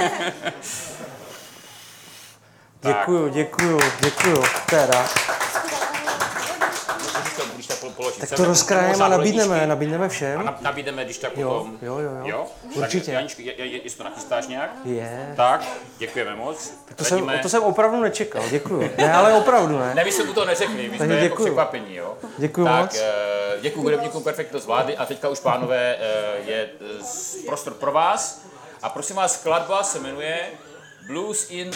Děkuju, 2.82 3.28
děkuju, 3.28 3.80
děkuju. 4.00 4.44
Teda. 4.66 5.06
Položit. 8.10 8.20
Tak 8.30 8.36
to 8.36 8.44
rozkrajeme 8.44 9.04
a 9.04 9.08
nabídneme, 9.08 9.66
nabídneme 9.66 10.06
A 10.06 10.08
všem. 10.08 10.44
na- 10.44 10.58
nabídneme, 10.60 11.04
když 11.04 11.18
tak 11.18 11.36
Jo, 11.36 11.48
potom. 11.50 11.78
jo, 11.82 11.98
jo, 11.98 12.10
jo. 12.10 12.22
jo? 12.26 12.46
Určitě. 12.74 13.12
Tak, 13.12 13.38
je, 13.38 13.64
je, 13.64 13.82
jestli 13.82 13.98
to 13.98 14.04
nachystáš 14.04 14.46
nějak? 14.46 14.70
Je. 14.84 15.32
Tak, 15.36 15.64
děkujeme 15.98 16.36
moc. 16.36 16.72
To 16.96 17.04
jsem, 17.04 17.32
to 17.42 17.48
jsem 17.48 17.62
opravdu 17.62 18.00
nečekal, 18.00 18.42
děkuju. 18.50 18.90
Ne, 18.98 19.12
ale 19.12 19.32
opravdu 19.34 19.78
ne. 19.78 19.94
Ne, 19.94 20.04
vy 20.04 20.12
jste 20.12 20.24
mu 20.24 20.32
to 20.32 20.44
neřekli, 20.44 20.88
my 20.88 20.96
jsme 20.98 21.14
jako 21.14 21.42
překvapení, 21.44 21.94
jo. 21.96 22.14
Děkuju 22.38 22.66
tak, 22.66 22.80
moc. 22.82 22.96
eh, 22.96 23.58
děkuji 23.60 23.80
hudebníkům 23.82 24.22
Perfekto 24.22 24.58
zvládli 24.58 24.96
a 24.96 25.06
teďka 25.06 25.28
už, 25.28 25.40
pánové, 25.40 25.96
eh, 26.00 26.50
je 26.50 26.68
eh, 26.80 27.46
prostor 27.46 27.74
pro 27.74 27.92
vás. 27.92 28.40
A 28.82 28.88
prosím 28.88 29.16
vás, 29.16 29.40
skladba 29.40 29.82
se 29.82 29.98
jmenuje 29.98 30.38
Blues 31.06 31.46
in 31.50 31.70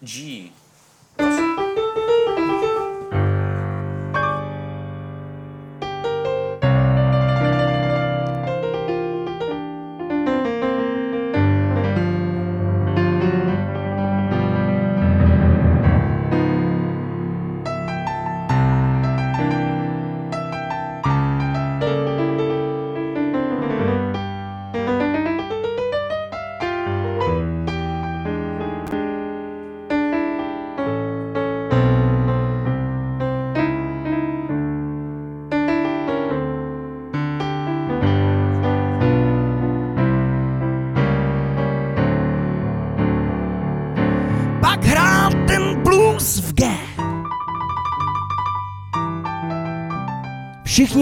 G. 0.00 0.50
pak 1.16 1.71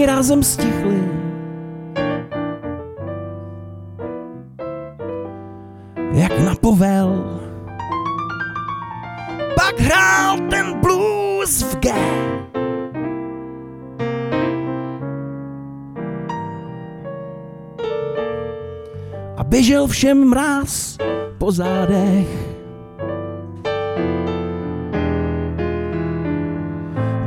Všichni 0.01 0.15
rázem 0.15 0.43
stichli. 0.43 0.99
Jak 6.13 6.39
na 6.39 6.55
povel. 6.61 7.39
Pak 9.55 9.79
hrál 9.79 10.37
ten 10.49 10.79
blues 10.79 11.61
v 11.61 11.75
G. 11.79 11.93
A 19.37 19.43
běžel 19.43 19.87
všem 19.87 20.29
mráz 20.29 20.97
po 21.37 21.51
zádech. 21.51 22.27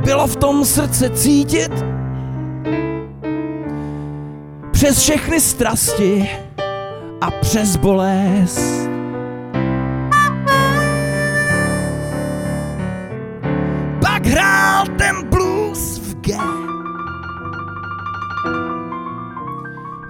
bylo 0.05 0.27
v 0.27 0.35
tom 0.35 0.65
srdce 0.65 1.09
cítit 1.09 1.94
přes 4.85 4.99
všechny 4.99 5.39
strasti 5.39 6.29
a 7.21 7.31
přes 7.31 7.75
bolest. 7.75 8.89
Pak 14.01 14.25
hrál 14.25 14.85
ten 14.97 15.29
blues 15.29 15.99
v 15.99 16.15
G. 16.21 16.37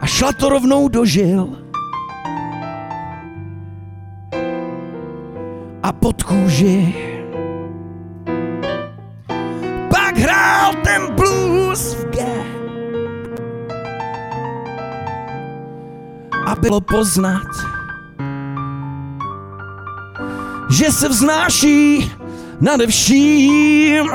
A 0.01 0.05
šla 0.05 0.31
to 0.31 0.49
rovnou 0.49 0.87
do 0.87 1.05
žil. 1.05 1.57
A 5.83 5.91
pod 5.91 6.23
kůži 6.23 7.04
Bylo 16.75 16.81
poznat, 16.81 17.47
že 20.69 20.91
se 20.91 21.09
vznáší 21.09 22.11
nade 22.61 22.87
vším. 22.87 24.11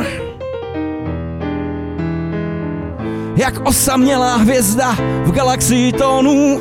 Jak 3.36 3.66
osamělá 3.66 4.36
hvězda 4.36 4.92
v 5.24 5.32
galaxii 5.32 5.92
tónů, 5.92 6.60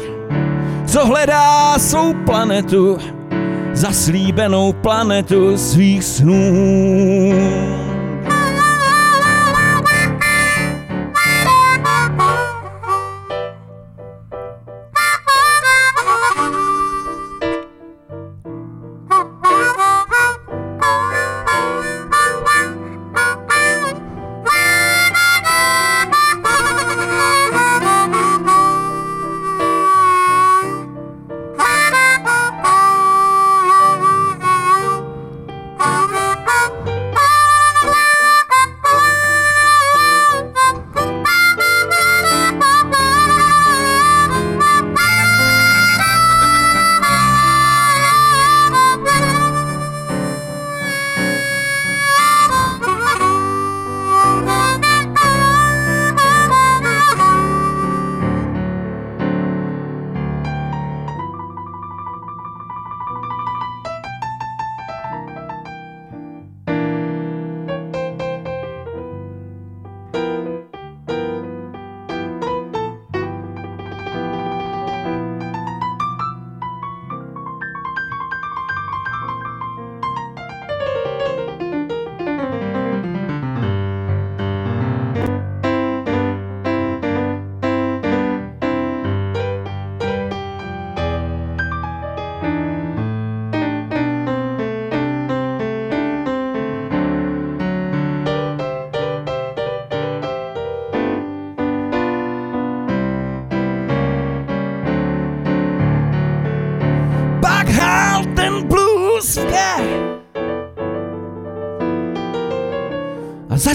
co 0.87 1.05
hledá 1.05 1.79
svou 1.79 2.13
planetu, 2.25 2.97
zaslíbenou 3.73 4.73
planetu 4.73 5.57
svých 5.57 6.03
snů. 6.03 7.78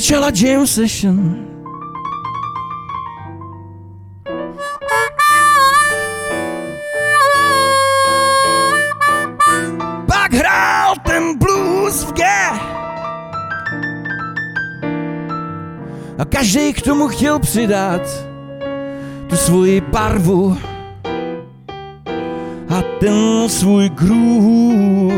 Začala 0.05 0.29
jam 0.37 0.67
session. 0.67 1.37
Pak 10.07 10.33
hrál 10.33 10.95
ten 11.07 11.39
blues 11.39 12.05
v 12.05 12.13
G. 12.13 12.25
A 16.19 16.25
každý 16.29 16.73
k 16.73 16.83
tomu 16.83 17.09
chtěl 17.09 17.39
přidat 17.39 18.03
tu 19.29 19.37
svoji 19.37 19.81
barvu 19.81 20.59
a 22.69 22.83
ten 23.01 23.49
svůj 23.49 23.89
groove. 23.89 25.15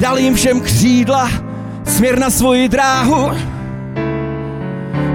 Dal 0.00 0.18
jim 0.18 0.34
všem 0.34 0.60
křídla, 0.60 1.41
směr 2.02 2.18
na 2.18 2.30
svoji 2.30 2.68
dráhu 2.68 3.30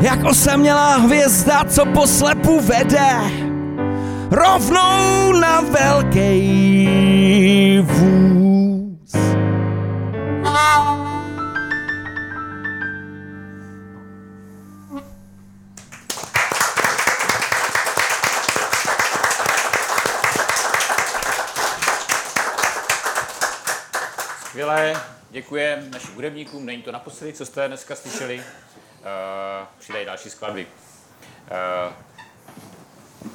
jak 0.01 0.23
osamělá 0.23 0.97
hvězda, 0.97 1.63
co 1.63 1.85
po 1.85 2.07
slepu 2.07 2.59
vede 2.59 3.17
rovnou 4.31 5.31
na 5.41 5.61
velký 5.61 6.89
vůz. 7.83 8.46
Našim 25.97 26.15
hudebníkům, 26.15 26.65
není 26.65 26.81
to 26.81 26.91
naposledy, 26.91 27.33
co 27.33 27.45
jste 27.45 27.67
dneska 27.67 27.95
slyšeli. 27.95 28.37
Uh, 28.37 28.43
přidají 29.79 30.05
další 30.05 30.29
skladby. 30.29 30.67
Uh, 30.67 31.93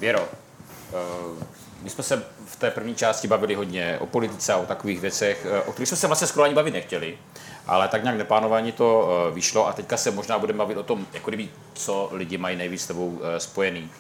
Věro, 0.01 0.21
uh, 0.21 1.43
my 1.83 1.91
jsme 1.91 2.05
se 2.05 2.25
v 2.47 2.57
té 2.57 2.71
první 2.71 2.95
části 2.95 3.29
bavili 3.29 3.55
hodně 3.55 3.99
o 4.01 4.07
politice 4.07 4.53
a 4.53 4.57
o 4.57 4.67
takových 4.67 5.01
věcech, 5.01 5.47
o 5.67 5.73
kterých 5.73 5.89
jsme 5.89 5.97
se 5.97 6.07
vlastně 6.07 6.27
skoro 6.27 6.45
ani 6.45 6.55
bavit 6.55 6.71
nechtěli, 6.71 7.19
ale 7.67 7.89
tak 7.89 8.03
nějak 8.03 8.19
neplánovaně 8.19 8.73
to 8.73 9.09
vyšlo 9.35 9.69
a 9.69 9.73
teďka 9.73 9.97
se 9.97 10.11
možná 10.11 10.39
budeme 10.39 10.59
bavit 10.59 10.77
o 10.77 10.83
tom, 10.83 11.07
jako 11.13 11.31
kdyby, 11.31 11.49
co 11.75 12.09
lidi 12.13 12.39
mají 12.39 12.57
nejvíc 12.57 12.83
s 12.83 12.87
tebou 12.87 13.21
spojený. 13.39 13.91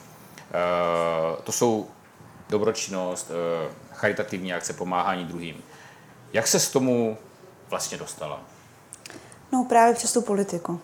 To 1.45 1.53
jsou 1.53 1.91
dobročinnost, 2.49 3.31
charitativní 3.93 4.55
akce, 4.55 4.73
pomáhání 4.73 5.25
druhým. 5.25 5.63
Jak 6.33 6.47
se 6.47 6.61
s 6.61 6.71
tomu 6.71 7.19
vlastně 7.73 7.99
dostala? 7.99 8.41
No 9.53 9.65
právě 9.65 9.95
přes 9.95 10.13
tu 10.13 10.23
politiku. 10.23 10.81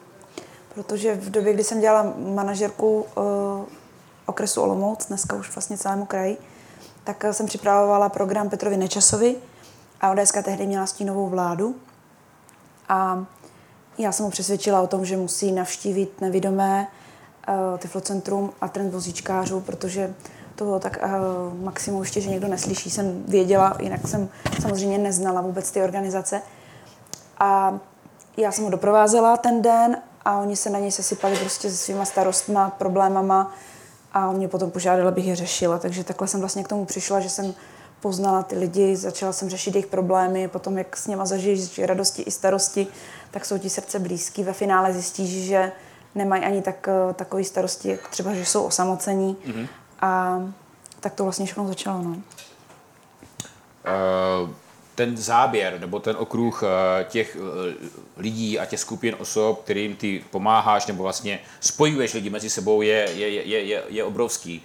Protože 0.74 1.14
v 1.14 1.30
době, 1.30 1.54
kdy 1.54 1.64
jsem 1.64 1.80
dělala 1.80 2.12
manažerku 2.16 3.00
uh, 3.00 3.24
okresu 4.26 4.62
Olomouc, 4.62 5.06
dneska 5.06 5.36
už 5.36 5.54
vlastně 5.54 5.78
celému 5.78 6.06
kraji, 6.06 6.36
tak 7.04 7.24
eh, 7.24 7.32
jsem 7.32 7.46
připravovala 7.46 8.08
program 8.08 8.50
Petrovi 8.50 8.76
Nečasovi 8.76 9.36
a 10.00 10.10
ODS 10.10 10.32
tehdy 10.42 10.66
měla 10.66 10.86
stínovou 10.86 11.28
vládu. 11.28 11.76
A 12.88 13.24
já 13.98 14.12
jsem 14.12 14.24
mu 14.24 14.30
přesvědčila 14.30 14.80
o 14.80 14.86
tom, 14.86 15.04
že 15.04 15.16
musí 15.16 15.52
navštívit 15.52 16.20
nevidomé 16.20 16.88
uh, 17.48 17.78
Tyflocentrum 17.78 18.52
a 18.60 18.68
trend 18.68 18.90
vozíčkářů, 18.90 19.60
protože 19.60 20.14
to 20.54 20.64
bylo 20.64 20.80
tak 20.80 20.98
uh, 21.02 21.64
maximum 21.64 22.02
ještě, 22.02 22.20
že 22.20 22.30
někdo 22.30 22.48
neslyší, 22.48 22.90
jsem 22.90 23.22
věděla, 23.22 23.76
jinak 23.80 24.08
jsem 24.08 24.28
samozřejmě 24.60 24.98
neznala 24.98 25.40
vůbec 25.40 25.70
ty 25.70 25.82
organizace. 25.82 26.42
A 27.38 27.78
já 28.36 28.52
jsem 28.52 28.64
ho 28.64 28.70
doprovázela 28.70 29.36
ten 29.36 29.62
den 29.62 30.02
a 30.24 30.38
oni 30.38 30.56
se 30.56 30.70
na 30.70 30.78
něj 30.78 30.90
sesypali 30.90 31.36
prostě 31.36 31.70
se 31.70 31.76
svýma 31.76 32.04
starostma, 32.04 32.70
problémama 32.70 33.52
a 34.12 34.28
on 34.28 34.36
mě 34.36 34.48
potom 34.48 34.70
požádal, 34.70 35.08
abych 35.08 35.26
je 35.26 35.36
řešila. 35.36 35.78
Takže 35.78 36.04
takhle 36.04 36.28
jsem 36.28 36.40
vlastně 36.40 36.64
k 36.64 36.68
tomu 36.68 36.84
přišla, 36.84 37.20
že 37.20 37.30
jsem 37.30 37.54
poznala 38.00 38.42
ty 38.42 38.58
lidi, 38.58 38.96
začala 38.96 39.32
jsem 39.32 39.50
řešit 39.50 39.74
jejich 39.74 39.86
problémy, 39.86 40.48
potom 40.48 40.78
jak 40.78 40.96
s 40.96 41.06
něma 41.06 41.26
zažiješ 41.26 41.78
radosti 41.78 42.22
i 42.22 42.30
starosti, 42.30 42.86
tak 43.30 43.44
jsou 43.44 43.58
ti 43.58 43.70
srdce 43.70 43.98
blízký. 43.98 44.44
Ve 44.44 44.52
finále 44.52 44.92
zjistíš, 44.92 45.46
že 45.46 45.72
nemají 46.14 46.44
ani 46.44 46.62
tak, 46.62 46.88
eh, 46.88 47.14
takový 47.14 47.44
starosti, 47.44 47.88
jak 47.88 48.08
třeba, 48.08 48.34
že 48.34 48.44
jsou 48.44 48.64
osamocení. 48.64 49.36
Mm-hmm. 49.46 49.68
A 50.00 50.40
tak 51.00 51.14
to 51.14 51.22
vlastně 51.22 51.46
všechno 51.46 51.68
začalo. 51.68 52.02
No. 52.02 52.10
Uh, 52.10 52.16
ten 54.98 55.16
záběr 55.16 55.80
nebo 55.80 56.00
ten 56.00 56.16
okruh 56.18 56.62
eh, 56.62 57.04
těch 57.04 57.36
eh, 57.36 57.74
lidí 58.16 58.58
a 58.58 58.66
těch 58.66 58.80
skupin 58.80 59.14
osob, 59.18 59.62
kterým 59.62 59.96
ty 59.96 60.24
pomáháš 60.30 60.86
nebo 60.86 61.02
vlastně 61.02 61.38
spojuješ 61.60 62.14
lidi 62.14 62.30
mezi 62.30 62.50
sebou, 62.50 62.82
je, 62.82 63.10
je, 63.14 63.28
je, 63.30 63.62
je, 63.62 63.82
je 63.88 64.04
obrovský. 64.04 64.62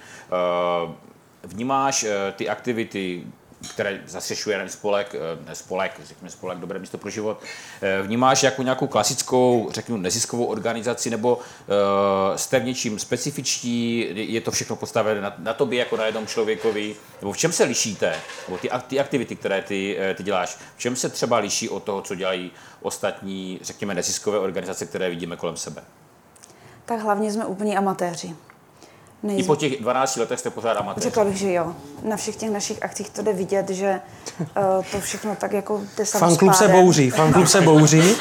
Vnímáš 1.44 2.06
ty 2.36 2.50
aktivity, 2.50 3.24
které 3.70 4.02
zastřešuje 4.06 4.70
spolek, 4.70 5.16
eh, 5.16 5.46
ne 5.48 5.56
spolek, 5.56 6.00
řekněme 6.04 6.30
spolek, 6.30 6.58
dobré 6.58 6.80
místo 6.80 6.98
pro 6.98 7.10
život, 7.10 7.42
eh, 7.82 8.02
vnímáš 8.02 8.44
jako 8.44 8.64
nějakou 8.64 8.88
klasickou, 8.88 9.70
řeknu, 9.72 9.98
neziskovou 9.98 10.46
organizaci, 10.46 11.10
nebo 11.10 11.36
uh, 11.36 11.42
jste 12.36 12.60
v 12.60 12.66
něčím 12.66 13.00
specifičtí, 13.00 14.08
je 14.34 14.42
to 14.42 14.52
všechno 14.52 14.76
postavené 14.76 15.22
na, 15.22 15.36
na 15.38 15.54
tobě 15.54 15.80
jako 15.80 15.98
na 15.98 16.06
jednom 16.06 16.28
člověkovi, 16.28 16.96
nebo 17.22 17.32
v 17.34 17.38
čem 17.38 17.52
se 17.52 17.64
lišíte, 17.64 18.16
nebo 18.48 18.58
ty, 18.58 18.70
ty 18.88 19.00
aktivity, 19.00 19.36
které 19.36 19.62
ty, 19.62 19.98
ty 20.16 20.24
děláš, 20.24 20.58
v 20.76 20.80
čem 20.80 20.96
se 20.96 21.10
třeba 21.10 21.38
liší 21.38 21.70
od 21.70 21.84
toho, 21.84 22.02
co 22.02 22.16
dělají 22.16 22.52
ostatní, 22.82 23.60
řekněme, 23.62 23.94
neziskové 23.94 24.40
organizace, 24.40 24.86
které 24.86 25.10
vidíme 25.10 25.36
kolem 25.36 25.58
sebe? 25.58 25.84
Tak 26.86 27.00
hlavně 27.00 27.32
jsme 27.32 27.46
úplně 27.46 27.78
amatéři. 27.78 28.36
Nejsme. 29.24 29.44
I 29.44 29.48
po 29.48 29.56
těch 29.56 29.82
12 29.82 30.16
letech 30.16 30.40
jste 30.40 30.50
pořád 30.50 30.78
amatéři. 30.78 31.04
Řekla 31.04 31.24
bych, 31.24 31.36
že 31.36 31.54
jo. 31.54 31.76
Na 32.04 32.18
všech 32.18 32.36
těch 32.36 32.50
našich 32.50 32.84
akcích 32.84 33.10
to 33.10 33.22
jde 33.22 33.34
vidět, 33.34 33.70
že 33.70 34.02
uh, 34.40 34.46
to 34.92 35.00
všechno 35.00 35.36
tak 35.36 35.52
jako 35.52 35.82
jde 35.98 36.06
Fanklub 36.06 36.54
se 36.54 36.68
bouří, 36.68 37.10
fanklub 37.10 37.48
se 37.48 37.62
bouří. 37.62 38.16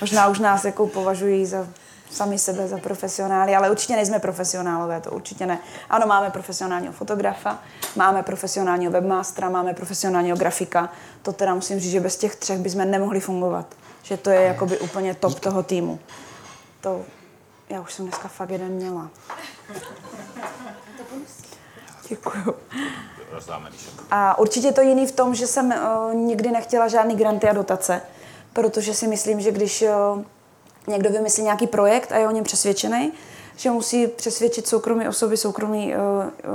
Možná 0.00 0.28
už 0.28 0.38
nás 0.38 0.64
jako 0.64 0.86
považují 0.86 1.46
za 1.46 1.66
sami 2.10 2.38
sebe 2.38 2.68
za 2.68 2.78
profesionály, 2.78 3.54
ale 3.54 3.70
určitě 3.70 3.96
nejsme 3.96 4.18
profesionálové, 4.18 5.00
to 5.00 5.10
určitě 5.10 5.46
ne. 5.46 5.58
Ano, 5.90 6.06
máme 6.06 6.30
profesionálního 6.30 6.92
fotografa, 6.92 7.58
máme 7.96 8.22
profesionálního 8.22 8.92
webmastera, 8.92 9.48
máme 9.50 9.74
profesionálního 9.74 10.36
grafika. 10.36 10.92
To 11.22 11.32
teda 11.32 11.54
musím 11.54 11.80
říct, 11.80 11.90
že 11.90 12.00
bez 12.00 12.16
těch 12.16 12.36
třech 12.36 12.58
bychom 12.58 12.90
nemohli 12.90 13.20
fungovat. 13.20 13.66
Že 14.02 14.16
to 14.16 14.30
je 14.30 14.42
jakoby 14.42 14.78
úplně 14.78 15.14
top 15.14 15.40
toho 15.40 15.62
týmu. 15.62 15.98
To 16.80 17.04
já 17.70 17.80
už 17.80 17.92
jsem 17.92 18.04
dneska 18.04 18.28
fakt 18.28 18.50
jeden 18.50 18.68
měla. 18.68 19.10
Děkuju. 22.08 22.54
A 24.10 24.38
určitě 24.38 24.72
to 24.72 24.80
jiný 24.80 25.06
v 25.06 25.12
tom, 25.12 25.34
že 25.34 25.46
jsem 25.46 25.66
uh, 25.66 26.14
nikdy 26.14 26.50
nechtěla 26.50 26.88
žádný 26.88 27.16
granty 27.16 27.48
a 27.48 27.52
dotace, 27.52 28.02
protože 28.52 28.94
si 28.94 29.06
myslím, 29.06 29.40
že 29.40 29.52
když 29.52 29.82
uh, 29.82 30.22
někdo 30.86 31.10
vymyslí 31.10 31.42
nějaký 31.42 31.66
projekt 31.66 32.12
a 32.12 32.16
je 32.16 32.28
o 32.28 32.30
něm 32.30 32.44
přesvědčený, 32.44 33.12
že 33.56 33.70
musí 33.70 34.06
přesvědčit 34.06 34.66
soukromí 34.66 35.08
osoby, 35.08 35.36
soukromí 35.36 35.94
uh, 35.94 36.00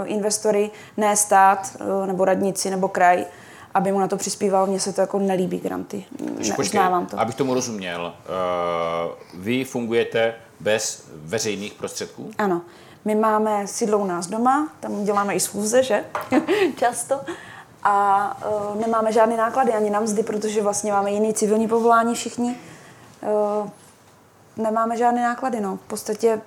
investory, 0.05 0.71
ne 0.97 1.17
stát 1.17 1.77
uh, 1.79 2.07
nebo 2.07 2.25
radnici 2.25 2.69
nebo 2.69 2.87
kraj, 2.87 3.25
aby 3.73 3.91
mu 3.91 3.99
na 3.99 4.07
to 4.07 4.17
přispíval. 4.17 4.67
Mně 4.67 4.79
se 4.79 4.93
to 4.93 5.01
jako 5.01 5.19
nelíbí 5.19 5.59
granty. 5.59 6.05
Neuznávám 6.49 7.05
to. 7.05 7.19
Abych 7.19 7.35
tomu 7.35 7.53
rozuměl, 7.53 8.13
uh, 9.35 9.41
vy 9.41 9.63
fungujete 9.63 10.35
bez 10.59 11.03
veřejných 11.13 11.73
prostředků? 11.73 12.31
Ano. 12.37 12.61
My 13.05 13.15
máme 13.15 13.67
sídlo 13.67 13.99
u 13.99 14.05
nás 14.05 14.27
doma, 14.27 14.69
tam 14.79 15.03
děláme 15.03 15.35
i 15.35 15.39
schůze, 15.39 15.83
že? 15.83 16.05
Často. 16.77 17.19
A 17.83 18.37
uh, 18.71 18.81
nemáme 18.81 19.11
žádné 19.11 19.37
náklady 19.37 19.73
ani 19.73 19.89
na 19.89 19.99
mzdy, 19.99 20.23
protože 20.23 20.61
vlastně 20.61 20.91
máme 20.91 21.11
jiný 21.11 21.33
civilní 21.33 21.67
povolání 21.67 22.15
všichni. 22.15 22.55
Uh, 23.21 23.69
nemáme 24.57 24.97
žádné 24.97 25.23
náklady, 25.23 25.59
no. 25.59 25.77
V 25.77 25.87
podstatě 25.87 26.41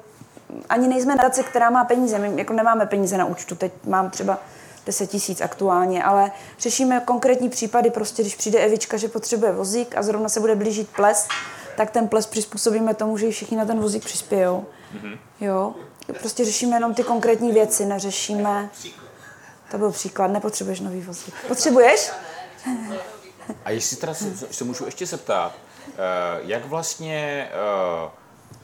ani 0.68 0.88
nejsme 0.88 1.14
nadace, 1.14 1.42
která 1.42 1.70
má 1.70 1.84
peníze. 1.84 2.18
My 2.18 2.32
jako 2.36 2.52
nemáme 2.52 2.86
peníze 2.86 3.18
na 3.18 3.24
účtu. 3.24 3.54
Teď 3.54 3.72
mám 3.86 4.10
třeba 4.10 4.38
10 4.86 5.10
tisíc 5.10 5.40
aktuálně, 5.40 6.04
ale 6.04 6.32
řešíme 6.58 7.02
konkrétní 7.04 7.48
případy, 7.48 7.90
prostě 7.90 8.22
když 8.22 8.34
přijde 8.34 8.58
Evička, 8.58 8.96
že 8.96 9.08
potřebuje 9.08 9.52
vozík 9.52 9.96
a 9.96 10.02
zrovna 10.02 10.28
se 10.28 10.40
bude 10.40 10.54
blížit 10.54 10.88
ples, 10.88 11.28
tak 11.76 11.90
ten 11.90 12.08
ples 12.08 12.26
přizpůsobíme 12.26 12.94
tomu, 12.94 13.18
že 13.18 13.30
všichni 13.30 13.56
na 13.56 13.64
ten 13.64 13.80
vozík 13.80 14.04
přispějou. 14.04 14.66
Mm-hmm. 14.94 15.18
Jo, 15.40 15.74
prostě 16.18 16.44
řešíme 16.44 16.76
jenom 16.76 16.94
ty 16.94 17.02
konkrétní 17.02 17.52
věci, 17.52 17.84
neřešíme... 17.86 18.70
To 19.70 19.78
byl 19.78 19.92
příklad, 19.92 20.26
nepotřebuješ 20.26 20.80
nový 20.80 21.00
vozík. 21.00 21.34
Potřebuješ? 21.48 22.10
A 23.64 23.70
jestli 23.70 23.96
teda 23.96 24.14
se, 24.14 24.36
se 24.50 24.64
můžu 24.64 24.84
ještě 24.84 25.06
zeptat, 25.06 25.52
eh, 25.88 25.94
jak 26.42 26.64
vlastně 26.64 27.48
eh, 27.50 28.10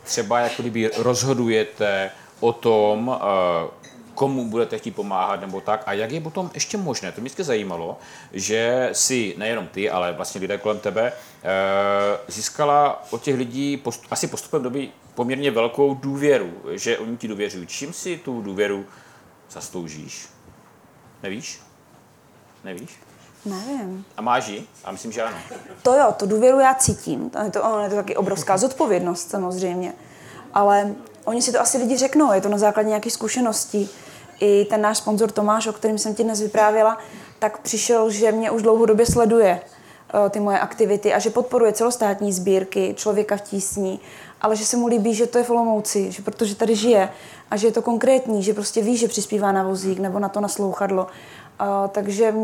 třeba 0.04 0.40
jako 0.40 0.62
kdyby 0.62 0.90
rozhodujete 0.96 2.10
o 2.40 2.52
tom, 2.52 3.20
eh, 3.20 3.82
komu 4.14 4.44
budete 4.44 4.78
chtít 4.78 4.90
pomáhat 4.90 5.40
nebo 5.40 5.60
tak 5.60 5.82
a 5.86 5.92
jak 5.92 6.10
je 6.10 6.20
potom 6.20 6.50
ještě 6.54 6.76
možné, 6.76 7.12
to 7.12 7.20
mě 7.20 7.28
vždycky 7.28 7.44
zajímalo, 7.44 7.98
že 8.32 8.88
si 8.92 9.34
nejenom 9.38 9.66
ty, 9.66 9.90
ale 9.90 10.12
vlastně 10.12 10.40
lidé 10.40 10.58
kolem 10.58 10.78
tebe 10.78 11.12
získala 12.28 13.04
od 13.10 13.22
těch 13.22 13.36
lidí 13.36 13.76
post, 13.76 14.04
asi 14.10 14.26
postupem 14.26 14.62
doby 14.62 14.90
poměrně 15.14 15.50
velkou 15.50 15.94
důvěru, 15.94 16.52
že 16.70 16.98
oni 16.98 17.16
ti 17.16 17.28
důvěřují. 17.28 17.66
Čím 17.66 17.92
si 17.92 18.16
tu 18.16 18.42
důvěru 18.42 18.86
zasloužíš? 19.50 20.28
Nevíš? 21.22 21.60
Nevíš? 22.64 22.90
Nevím. 23.44 24.04
A 24.16 24.22
máš 24.22 24.48
ji? 24.48 24.66
A 24.84 24.92
myslím, 24.92 25.12
že 25.12 25.22
ano. 25.22 25.36
To 25.82 25.94
jo, 25.94 26.14
to 26.16 26.26
důvěru 26.26 26.60
já 26.60 26.74
cítím. 26.74 27.30
To, 27.30 27.38
to, 27.50 27.80
je 27.82 27.88
to 27.88 27.96
taky 27.96 28.16
obrovská 28.16 28.58
zodpovědnost 28.58 29.30
samozřejmě. 29.30 29.92
Ale 30.54 30.94
oni 31.24 31.42
si 31.42 31.52
to 31.52 31.60
asi 31.60 31.78
lidi 31.78 31.96
řeknou, 31.96 32.32
je 32.32 32.40
to 32.40 32.48
na 32.48 32.58
základě 32.58 32.88
nějakých 32.88 33.12
zkušeností. 33.12 33.90
I 34.40 34.64
ten 34.64 34.80
náš 34.80 34.98
sponzor 34.98 35.30
Tomáš, 35.30 35.66
o 35.66 35.72
kterém 35.72 35.98
jsem 35.98 36.14
ti 36.14 36.24
dnes 36.24 36.40
vyprávěla, 36.40 36.98
tak 37.38 37.58
přišel, 37.58 38.10
že 38.10 38.32
mě 38.32 38.50
už 38.50 38.62
dlouhodobě 38.62 39.06
sleduje 39.06 39.60
eh, 39.60 40.30
ty 40.30 40.40
moje 40.40 40.58
aktivity 40.58 41.14
a 41.14 41.18
že 41.18 41.30
podporuje 41.30 41.72
celostátní 41.72 42.32
sbírky 42.32 42.94
člověka 42.98 43.36
v 43.36 43.40
tísni, 43.40 44.00
ale 44.40 44.56
že 44.56 44.66
se 44.66 44.76
mu 44.76 44.86
líbí, 44.86 45.14
že 45.14 45.26
to 45.26 45.38
je 45.38 45.44
v 45.44 45.50
Olomouci, 45.50 46.12
že 46.12 46.22
protože 46.22 46.54
tady 46.54 46.76
žije 46.76 47.08
a 47.50 47.56
že 47.56 47.66
je 47.66 47.72
to 47.72 47.82
konkrétní, 47.82 48.42
že 48.42 48.54
prostě 48.54 48.82
ví, 48.82 48.96
že 48.96 49.08
přispívá 49.08 49.52
na 49.52 49.62
vozík 49.62 49.98
nebo 49.98 50.18
na 50.18 50.28
to 50.28 50.40
naslouchadlo. 50.40 51.06
Uh, 51.60 51.88
takže 51.88 52.34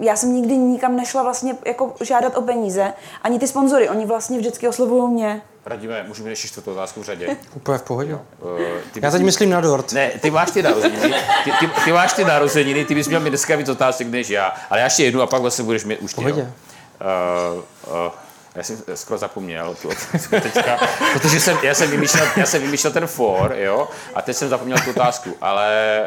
já 0.00 0.16
jsem 0.16 0.32
nikdy 0.32 0.56
nikam 0.56 0.96
nešla 0.96 1.22
vlastně 1.22 1.56
jako 1.66 1.94
žádat 2.00 2.36
o 2.36 2.42
peníze, 2.42 2.92
ani 3.22 3.38
ty 3.38 3.46
sponzory, 3.46 3.88
oni 3.88 4.06
vlastně 4.06 4.38
vždycky 4.38 4.68
oslovují 4.68 5.12
mě. 5.12 5.42
Radíme, 5.68 6.04
můžeme 6.08 6.30
ještě 6.30 6.48
čtvrtou 6.48 6.72
otázku 6.72 7.02
v 7.02 7.04
řadě. 7.04 7.36
Úplně 7.54 7.78
v 7.78 7.82
pohodě. 7.82 8.18
Eh, 8.58 8.80
ty 8.92 9.00
Já 9.02 9.10
teď 9.10 9.22
myslím 9.22 9.50
na 9.50 9.60
dort. 9.60 9.92
Ne, 9.92 10.10
ty 10.20 10.30
máš 10.30 10.50
ty 10.50 10.62
narozeniny, 10.62 11.14
ty, 11.44 11.52
ty, 11.60 11.68
ty 11.84 11.92
máš 11.92 12.12
ty 12.12 12.24
narozeniny, 12.24 12.84
ty 12.84 12.94
bys 12.94 13.08
měl 13.08 13.20
mít 13.20 13.30
dneska 13.30 13.56
víc 13.56 13.68
otázek 13.68 14.08
než 14.08 14.30
já, 14.30 14.52
ale 14.70 14.80
já 14.80 14.84
ještě 14.84 15.04
jednu 15.04 15.22
a 15.22 15.26
pak 15.26 15.40
vlastně 15.40 15.64
budeš 15.64 15.84
mít 15.84 15.98
už 15.98 16.14
ty. 16.14 16.32
Uh, 16.32 16.38
uh, 16.38 18.12
já 18.54 18.62
jsem 18.62 18.78
skoro 18.94 19.18
zapomněl 19.18 19.76
tu 19.82 19.88
otázku 19.88 20.40
teďka, 20.40 20.78
protože 21.12 21.40
jsem, 21.40 21.58
já, 21.62 21.74
jsem 21.74 21.90
vymýšlel, 21.90 22.26
já 22.36 22.46
jsem 22.46 22.62
vymýšlel 22.62 22.92
ten 22.92 23.06
for, 23.06 23.54
jo, 23.56 23.88
a 24.14 24.22
teď 24.22 24.36
jsem 24.36 24.48
zapomněl 24.48 24.78
tu 24.84 24.90
otázku, 24.90 25.36
ale 25.40 26.00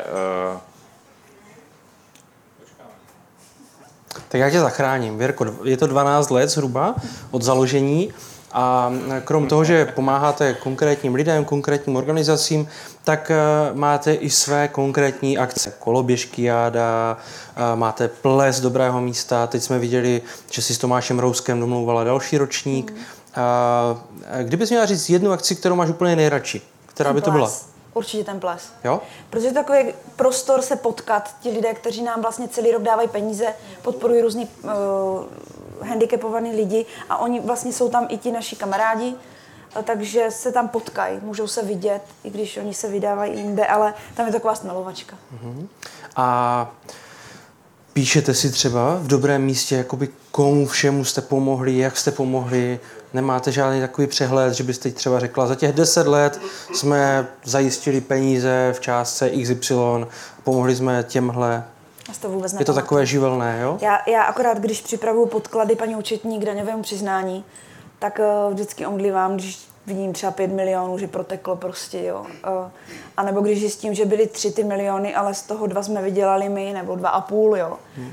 uh, 0.53 0.59
Tak 4.27 4.41
já 4.41 4.49
tě 4.49 4.59
zachráním. 4.59 5.17
Věrko, 5.17 5.45
je 5.63 5.77
to 5.77 5.87
12 5.87 6.29
let 6.29 6.49
zhruba 6.49 6.95
od 7.31 7.41
založení 7.41 8.13
a 8.53 8.91
krom 9.23 9.47
toho, 9.47 9.63
že 9.63 9.85
pomáháte 9.85 10.53
konkrétním 10.53 11.15
lidem, 11.15 11.45
konkrétním 11.45 11.95
organizacím, 11.95 12.67
tak 13.03 13.31
eh, 13.31 13.37
máte 13.73 14.13
i 14.13 14.29
své 14.29 14.67
konkrétní 14.67 15.37
akce. 15.37 15.73
Koloběžky 15.79 16.43
jáda, 16.43 17.17
eh, 17.55 17.75
máte 17.75 18.07
ples 18.07 18.59
dobrého 18.59 19.01
místa, 19.01 19.47
teď 19.47 19.63
jsme 19.63 19.79
viděli, 19.79 20.21
že 20.51 20.61
si 20.61 20.73
s 20.73 20.77
Tomášem 20.77 21.19
Rouskem 21.19 21.59
domlouvala 21.59 22.03
další 22.03 22.37
ročník. 22.37 22.93
A 23.35 24.01
Kdybys 24.43 24.69
měla 24.69 24.85
říct 24.85 25.09
jednu 25.09 25.31
akci, 25.31 25.55
kterou 25.55 25.75
máš 25.75 25.89
úplně 25.89 26.15
nejradši, 26.15 26.61
která 26.85 27.13
by 27.13 27.21
to 27.21 27.31
byla? 27.31 27.51
Určitě 27.93 28.23
ten 28.23 28.39
ples. 28.39 28.63
Jo? 28.83 29.01
Protože 29.29 29.47
je 29.47 29.53
takový 29.53 29.79
prostor 30.15 30.61
se 30.61 30.75
potkat, 30.75 31.35
ti 31.41 31.49
lidé, 31.49 31.73
kteří 31.73 32.03
nám 32.03 32.21
vlastně 32.21 32.47
celý 32.47 32.71
rok 32.71 32.81
dávají 32.81 33.07
peníze, 33.07 33.45
podporují 33.81 34.21
různý 34.21 34.47
uh, 34.63 34.71
handicapovaný 35.83 36.55
lidi 36.55 36.85
a 37.09 37.17
oni 37.17 37.39
vlastně 37.39 37.73
jsou 37.73 37.89
tam 37.89 38.07
i 38.09 38.17
ti 38.17 38.31
naši 38.31 38.55
kamarádi, 38.55 39.15
takže 39.83 40.25
se 40.29 40.51
tam 40.51 40.67
potkají, 40.67 41.19
můžou 41.21 41.47
se 41.47 41.61
vidět, 41.61 42.01
i 42.23 42.29
když 42.29 42.57
oni 42.57 42.73
se 42.73 42.87
vydávají 42.87 43.37
jinde, 43.37 43.65
ale 43.65 43.93
tam 44.13 44.25
je 44.25 44.31
taková 44.31 44.55
smelovačka. 44.55 45.17
A 46.15 46.71
píšete 47.93 48.33
si 48.33 48.51
třeba 48.51 48.95
v 48.95 49.07
dobrém 49.07 49.41
místě, 49.41 49.75
jakoby 49.75 50.09
komu 50.31 50.67
všemu 50.67 51.05
jste 51.05 51.21
pomohli, 51.21 51.77
jak 51.77 51.97
jste 51.97 52.11
pomohli, 52.11 52.79
nemáte 53.13 53.51
žádný 53.51 53.81
takový 53.81 54.07
přehled, 54.07 54.53
že 54.53 54.63
byste 54.63 54.91
třeba 54.91 55.19
řekla, 55.19 55.47
za 55.47 55.55
těch 55.55 55.73
10 55.73 56.07
let 56.07 56.41
jsme 56.73 57.27
zajistili 57.43 58.01
peníze 58.01 58.73
v 58.73 58.79
částce 58.79 59.29
XY, 59.29 59.75
pomohli 60.43 60.75
jsme 60.75 61.03
těmhle. 61.03 61.63
To 62.21 62.29
vůbec 62.29 62.53
Je 62.53 62.65
to 62.65 62.73
takové 62.73 63.05
živelné, 63.05 63.59
jo? 63.61 63.77
Já, 63.81 64.09
já 64.09 64.23
akorát, 64.23 64.57
když 64.57 64.81
připravuju 64.81 65.25
podklady 65.25 65.75
paní 65.75 65.95
účetní 65.95 66.39
k 66.39 66.45
daňovému 66.45 66.81
přiznání, 66.81 67.45
tak 67.99 68.19
uh, 68.19 68.53
vždycky 68.53 68.85
omdlívám, 68.85 69.33
když 69.33 69.67
vidím 69.87 70.13
třeba 70.13 70.31
5 70.31 70.51
milionů, 70.51 70.97
že 70.97 71.07
proteklo 71.07 71.55
prostě, 71.55 72.03
jo. 72.03 72.19
Uh, 72.19 72.71
a 73.17 73.23
nebo 73.23 73.41
když 73.41 73.59
zjistím, 73.59 73.93
že 73.93 74.05
byly 74.05 74.27
tři 74.27 74.51
ty 74.51 74.63
miliony, 74.63 75.15
ale 75.15 75.33
z 75.33 75.43
toho 75.43 75.67
dva 75.67 75.83
jsme 75.83 76.01
vydělali 76.01 76.49
my, 76.49 76.73
nebo 76.73 76.95
dva 76.95 77.09
a 77.09 77.21
půl, 77.21 77.57
jo, 77.57 77.77
hmm. 77.95 78.11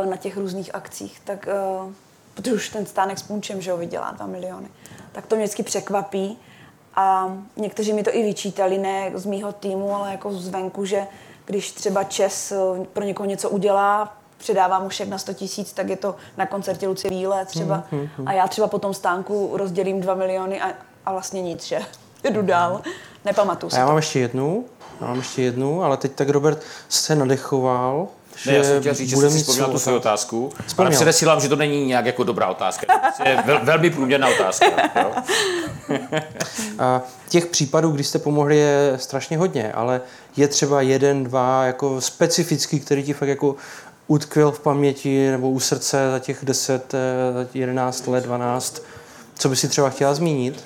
uh, 0.00 0.06
na 0.06 0.16
těch 0.16 0.36
různých 0.36 0.74
akcích, 0.74 1.20
tak, 1.24 1.48
uh, 1.84 1.92
protože 2.34 2.54
už 2.54 2.68
ten 2.68 2.86
stánek 2.86 3.18
s 3.18 3.22
punčem, 3.22 3.60
že 3.60 3.70
jo, 3.70 3.76
vydělá 3.76 4.10
2 4.10 4.26
miliony, 4.26 4.68
tak 5.12 5.26
to 5.26 5.36
mě 5.36 5.44
vždycky 5.44 5.62
překvapí. 5.62 6.38
A 6.94 7.36
někteří 7.56 7.92
mi 7.92 8.02
to 8.02 8.16
i 8.16 8.22
vyčítali, 8.22 8.78
ne 8.78 9.10
z 9.14 9.26
mýho 9.26 9.52
týmu, 9.52 9.96
ale 9.96 10.10
jako 10.10 10.32
zvenku, 10.32 10.84
že 10.84 11.06
když 11.44 11.72
třeba 11.72 12.04
Čes 12.04 12.52
eh, 12.52 12.56
pro 12.92 13.04
někoho 13.04 13.26
něco 13.26 13.50
udělá, 13.50 14.16
předává 14.38 14.78
mu 14.78 14.90
šek 14.90 15.08
na 15.08 15.18
100 15.18 15.34
tisíc, 15.34 15.72
tak 15.72 15.88
je 15.88 15.96
to 15.96 16.14
na 16.36 16.46
koncertě 16.46 16.88
Lucie 16.88 17.10
Víle 17.10 17.46
třeba. 17.46 17.84
A 18.26 18.32
já 18.32 18.48
třeba 18.48 18.66
po 18.66 18.78
tom 18.78 18.94
stánku 18.94 19.50
rozdělím 19.52 20.00
2 20.00 20.14
miliony 20.14 20.60
a, 20.60 20.72
a 21.06 21.12
vlastně 21.12 21.42
nic, 21.42 21.64
že 21.64 21.80
jdu 22.30 22.42
dál. 22.42 22.80
Nepamatuju 23.24 23.70
si 23.70 23.76
já 23.76 23.82
to. 23.82 23.88
mám 23.88 23.96
ještě 23.96 24.18
jednu, 24.18 24.64
já 25.00 25.06
mám 25.06 25.16
ještě 25.16 25.42
jednu, 25.42 25.82
ale 25.84 25.96
teď 25.96 26.12
tak 26.12 26.28
Robert 26.28 26.62
se 26.88 27.14
nadechoval, 27.14 28.08
ne, 28.46 28.52
já 28.54 28.64
jsem 28.64 28.80
chtěl 28.80 28.94
říct, 28.94 29.08
že 29.08 29.16
jsem 29.16 29.30
si 29.30 29.38
vzpomněl 29.38 29.68
tu 29.68 29.78
svou 29.78 29.96
otázku. 29.96 30.46
otázku, 30.46 30.58
ale 30.58 30.66
Vzpomněl. 30.68 30.92
předesílám, 30.92 31.40
že 31.40 31.48
to 31.48 31.56
není 31.56 31.86
nějak 31.86 32.06
jako 32.06 32.24
dobrá 32.24 32.46
otázka. 32.46 32.86
To 33.16 33.28
je 33.28 33.42
vel, 33.46 33.60
velmi 33.62 33.90
průměrná 33.90 34.28
otázka. 34.28 34.66
Jo? 35.00 35.12
A 36.78 37.02
těch 37.28 37.46
případů, 37.46 37.90
kdy 37.90 38.04
jste 38.04 38.18
pomohli, 38.18 38.56
je 38.56 38.92
strašně 38.96 39.38
hodně, 39.38 39.72
ale 39.72 40.00
je 40.36 40.48
třeba 40.48 40.80
jeden, 40.80 41.24
dva 41.24 41.64
jako 41.64 42.00
specifický, 42.00 42.80
který 42.80 43.02
ti 43.02 43.12
fakt 43.12 43.28
jako 43.28 43.56
utkvěl 44.06 44.52
v 44.52 44.60
paměti 44.60 45.30
nebo 45.30 45.50
u 45.50 45.60
srdce 45.60 46.10
za 46.10 46.18
těch 46.18 46.38
10, 46.44 46.94
eh, 46.94 47.32
za 47.34 47.44
těch 47.44 47.60
11 47.60 48.06
let, 48.06 48.24
12. 48.24 48.82
Co 49.38 49.48
by 49.48 49.56
si 49.56 49.68
třeba 49.68 49.90
chtěla 49.90 50.14
zmínit? 50.14 50.64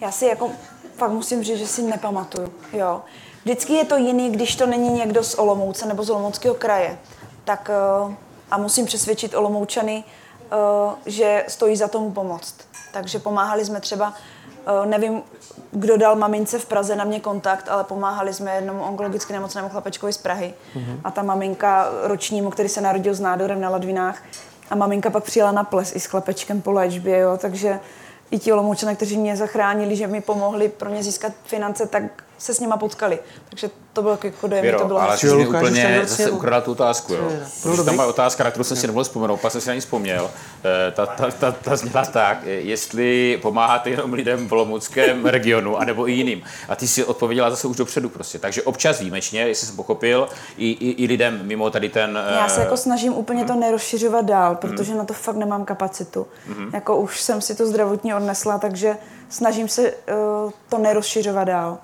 Já 0.00 0.10
si 0.10 0.26
jako 0.26 0.50
fakt 0.96 1.10
musím 1.10 1.44
říct, 1.44 1.58
že 1.58 1.66
si 1.66 1.82
nepamatuju. 1.82 2.52
Jo. 2.72 3.00
Vždycky 3.44 3.72
je 3.72 3.84
to 3.84 3.96
jiný, 3.96 4.30
když 4.30 4.56
to 4.56 4.66
není 4.66 4.90
někdo 4.90 5.24
z 5.24 5.34
Olomouce 5.34 5.86
nebo 5.86 6.04
z 6.04 6.10
Olomouckého 6.10 6.54
kraje. 6.54 6.98
Tak 7.44 7.70
eh, 7.70 8.14
a 8.50 8.58
musím 8.58 8.86
přesvědčit 8.86 9.34
Olomoučany, 9.34 10.04
eh, 10.52 10.56
že 11.06 11.44
stojí 11.48 11.76
za 11.76 11.88
tomu 11.88 12.10
pomoct. 12.10 12.54
Takže 12.92 13.18
pomáhali 13.18 13.64
jsme 13.64 13.80
třeba, 13.80 14.14
eh, 14.66 14.86
nevím, 14.86 15.22
kdo 15.70 15.96
dal 15.96 16.16
mamince 16.16 16.58
v 16.58 16.66
Praze 16.66 16.96
na 16.96 17.04
mě 17.04 17.20
kontakt, 17.20 17.68
ale 17.68 17.84
pomáhali 17.84 18.34
jsme 18.34 18.54
jednomu 18.54 18.82
onkologicky 18.82 19.32
nemocnému 19.32 19.68
chlapečkovi 19.68 20.12
z 20.12 20.18
Prahy. 20.18 20.54
A 21.04 21.10
ta 21.10 21.22
maminka 21.22 21.88
ročnímu, 22.02 22.50
který 22.50 22.68
se 22.68 22.80
narodil 22.80 23.14
s 23.14 23.20
nádorem 23.20 23.60
na 23.60 23.70
ladvinách, 23.70 24.22
a 24.70 24.74
maminka 24.74 25.10
pak 25.10 25.24
přijela 25.24 25.52
na 25.52 25.64
ples 25.64 25.96
i 25.96 26.00
s 26.00 26.06
chlapečkem 26.06 26.62
po 26.62 26.72
léčbě, 26.72 27.18
jo, 27.18 27.36
takže 27.36 27.80
i 28.30 28.38
ti 28.38 28.52
Olomoučané, 28.52 28.94
kteří 28.96 29.18
mě 29.18 29.36
zachránili, 29.36 29.96
že 29.96 30.06
mi 30.06 30.20
pomohli 30.20 30.68
pro 30.68 30.90
ně 30.90 31.02
získat 31.02 31.32
finance, 31.44 31.86
tak 31.86 32.02
se 32.44 32.54
s 32.54 32.60
nima 32.60 32.76
potkali. 32.76 33.18
Takže 33.48 33.70
to 33.92 34.02
bylo 34.02 34.18
jako 34.24 34.46
dojem, 34.46 34.78
to 34.78 34.84
bylo 34.86 35.00
ale 35.00 35.18
jsi 35.18 35.34
mi 35.34 35.46
úplně 35.46 36.02
zase 36.06 36.30
ukradla 36.30 36.60
tu 36.60 36.72
otázku, 36.72 37.14
jo. 37.14 37.30
Tam 37.84 37.96
má 37.96 38.06
otázka, 38.06 38.44
na 38.44 38.50
kterou 38.50 38.64
jsem 38.64 38.76
si 38.76 38.86
nemohl 38.86 39.04
vzpomenout, 39.04 39.36
pak 39.40 39.52
jsem 39.52 39.60
si 39.60 39.68
na 39.68 39.74
ní 39.74 39.80
vzpomněl. 39.80 40.30
Eh, 40.64 40.90
Ta, 40.90 41.06
ta, 41.06 41.30
ta, 41.30 41.52
ta 41.52 41.76
zněla 41.76 42.04
tak, 42.04 42.38
eh, 42.44 42.50
jestli 42.50 43.38
pomáháte 43.42 43.90
jenom 43.90 44.12
lidem 44.12 44.48
v 44.48 44.52
Olomouckém 44.52 45.26
regionu, 45.26 45.76
anebo 45.76 46.08
i 46.08 46.12
jiným. 46.12 46.42
A 46.68 46.76
ty 46.76 46.88
si 46.88 47.04
odpověděla 47.04 47.50
zase 47.50 47.66
už 47.68 47.76
dopředu 47.76 48.08
prostě. 48.08 48.38
Takže 48.38 48.62
občas 48.62 49.00
výjimečně, 49.00 49.40
jestli 49.40 49.66
jsem 49.66 49.76
pochopil, 49.76 50.28
i, 50.56 50.70
i, 50.70 51.04
i 51.04 51.06
lidem 51.06 51.40
mimo 51.42 51.70
tady 51.70 51.88
ten... 51.88 52.18
eh, 52.28 52.34
Já 52.34 52.48
se 52.48 52.60
jako 52.60 52.76
snažím 52.76 53.12
úplně 53.12 53.44
to 53.44 53.54
nerozšiřovat 53.54 54.24
dál, 54.24 54.54
protože 54.54 54.94
na 54.94 55.04
to 55.04 55.14
fakt 55.14 55.36
nemám 55.36 55.64
kapacitu. 55.64 56.26
Jako 56.72 56.96
už 56.96 57.20
jsem 57.20 57.40
si 57.40 57.54
to 57.54 57.66
zdravotně 57.66 58.16
odnesla, 58.16 58.58
takže 58.58 58.96
snažím 59.28 59.68
se 59.68 59.92
uh, 59.92 60.50
to 60.68 60.78
nerozšiřovat 60.78 61.44
dál. 61.48 61.78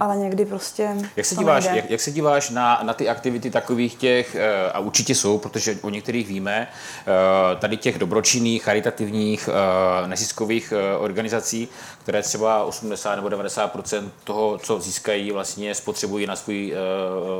Ale 0.00 0.16
někdy 0.16 0.44
prostě 0.44 0.90
Jak 1.16 1.26
se, 1.26 1.34
díváš, 1.34 1.64
nejde. 1.64 1.78
jak, 1.80 1.90
jak 1.90 2.00
se 2.00 2.10
díváš 2.10 2.50
na, 2.50 2.80
na 2.82 2.94
ty 2.94 3.08
aktivity 3.08 3.50
takových 3.50 3.94
těch, 3.94 4.34
eh, 4.34 4.72
a 4.72 4.78
určitě 4.78 5.14
jsou, 5.14 5.38
protože 5.38 5.78
o 5.82 5.90
některých 5.90 6.28
víme, 6.28 6.68
eh, 7.00 7.56
tady 7.56 7.76
těch 7.76 7.98
dobročinných, 7.98 8.62
charitativních, 8.62 9.48
eh, 10.04 10.08
neziskových 10.08 10.72
eh, 10.76 10.96
organizací, 10.96 11.68
které 12.02 12.22
třeba 12.22 12.64
80 12.64 13.14
nebo 13.16 13.28
90 13.28 13.72
toho, 14.24 14.58
co 14.58 14.80
získají, 14.80 15.32
vlastně 15.32 15.74
spotřebují 15.74 16.26
na 16.26 16.36
svůj 16.36 16.72
eh, 16.74 16.76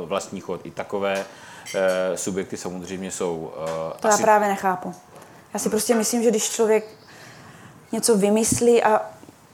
vlastní 0.05 0.41
chod. 0.41 0.61
I 0.63 0.71
takové 0.71 1.25
eh, 1.75 2.17
subjekty 2.17 2.57
samozřejmě 2.57 3.11
jsou. 3.11 3.53
eh, 3.93 3.97
To 3.99 4.07
já 4.07 4.17
právě 4.17 4.47
nechápu. 4.47 4.93
Já 5.53 5.59
si 5.59 5.69
prostě 5.69 5.95
myslím, 5.95 6.23
že 6.23 6.29
když 6.29 6.49
člověk 6.49 6.85
něco 7.91 8.17
vymyslí 8.17 8.83
a 8.83 9.01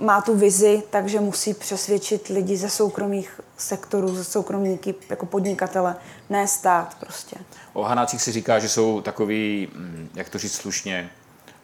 má 0.01 0.21
tu 0.21 0.35
vizi, 0.35 0.83
takže 0.89 1.19
musí 1.19 1.53
přesvědčit 1.53 2.27
lidi 2.27 2.57
ze 2.57 2.69
soukromých 2.69 3.41
sektorů, 3.57 4.15
ze 4.15 4.23
soukromníky, 4.23 4.95
jako 5.09 5.26
podnikatele, 5.26 5.95
ne 6.30 6.47
stát 6.47 6.97
prostě. 6.99 7.36
O 7.73 7.84
Hanácích 7.84 8.21
se 8.21 8.32
říká, 8.32 8.59
že 8.59 8.69
jsou 8.69 9.01
takový, 9.01 9.69
mm, 9.76 10.09
jak 10.15 10.30
to 10.30 10.38
říct 10.38 10.53
slušně, 10.53 11.09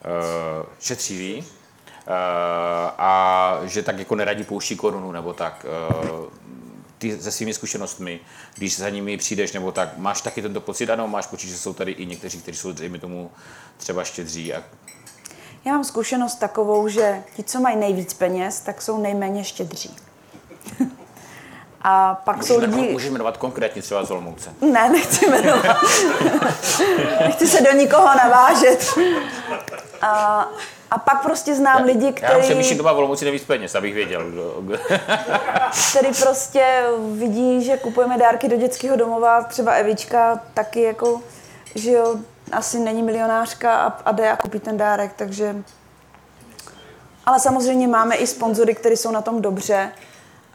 uh, 0.05 0.65
šetřiví 0.79 1.37
uh, 1.37 1.43
a 2.97 3.59
že 3.65 3.83
tak 3.83 3.99
jako 3.99 4.15
neradí 4.15 4.43
pouští 4.43 4.75
korunu 4.75 5.11
nebo 5.11 5.33
tak. 5.33 5.65
Uh, 6.11 6.25
ty 6.97 7.21
se 7.21 7.31
svými 7.31 7.53
zkušenostmi, 7.53 8.19
když 8.55 8.77
za 8.77 8.89
nimi 8.89 9.17
přijdeš 9.17 9.53
nebo 9.53 9.71
tak, 9.71 9.97
máš 9.97 10.21
taky 10.21 10.41
tento 10.41 10.61
pocit? 10.61 10.89
Ano, 10.89 11.07
máš 11.07 11.27
pocit, 11.27 11.47
že 11.47 11.57
jsou 11.57 11.73
tady 11.73 11.91
i 11.91 12.05
někteří, 12.05 12.41
kteří 12.41 12.57
jsou, 12.57 12.71
dejme 12.71 12.99
tomu, 12.99 13.31
třeba 13.77 14.03
štědří 14.03 14.53
a 14.53 14.63
Já 15.67 15.73
mám 15.73 15.83
zkušenost 15.83 16.35
takovou, 16.35 16.87
že 16.87 17.23
ti, 17.35 17.43
co 17.43 17.59
mají 17.59 17.75
nejvíc 17.75 18.13
peněz, 18.13 18.59
tak 18.59 18.81
jsou 18.81 18.97
nejméně 18.97 19.43
štědří. 19.43 19.95
A 21.81 22.15
pak 22.15 22.43
jsou 22.43 22.53
můžeš, 22.53 22.75
lidi... 22.75 22.91
můžeš 22.91 23.09
jmenovat 23.09 23.37
konkrétně 23.37 23.81
třeba 23.81 24.05
z 24.05 24.11
Olomouce. 24.11 24.53
Ne, 24.61 24.89
nechci 24.89 25.29
jmenovat. 25.29 25.77
nechci 27.19 27.47
se 27.47 27.61
do 27.61 27.71
nikoho 27.71 28.07
navážet. 28.23 28.93
A, 30.01 30.45
a 30.91 30.97
pak 30.97 31.21
prostě 31.23 31.55
znám 31.55 31.83
lidi, 31.83 32.05
Já 32.05 32.11
kteří... 32.11 32.41
přemýšlím 32.41 32.77
doma 32.77 32.93
v 32.93 32.97
Olomouci 32.97 33.25
nejvíc 33.25 33.43
peněz, 33.43 33.75
abych 33.75 33.93
věděl. 33.93 34.23
kdo- 34.31 34.77
který 35.89 36.07
prostě 36.21 36.83
vidí, 37.11 37.63
že 37.63 37.77
kupujeme 37.77 38.17
dárky 38.17 38.47
do 38.47 38.57
dětského 38.57 38.95
domova, 38.95 39.43
třeba 39.43 39.71
Evička 39.71 40.39
taky 40.53 40.81
jako, 40.81 41.21
že 41.75 41.91
jo, 41.91 42.15
asi 42.51 42.79
není 42.79 43.03
milionářka 43.03 43.75
a, 43.75 43.85
a 43.85 44.11
jde 44.11 44.31
a 44.31 44.35
koupí 44.35 44.59
ten 44.59 44.77
dárek, 44.77 45.13
takže... 45.15 45.55
Ale 47.25 47.39
samozřejmě 47.39 47.87
máme 47.87 48.15
i 48.15 48.27
sponzory, 48.27 48.75
kteří 48.75 48.97
jsou 48.97 49.11
na 49.11 49.21
tom 49.21 49.41
dobře, 49.41 49.91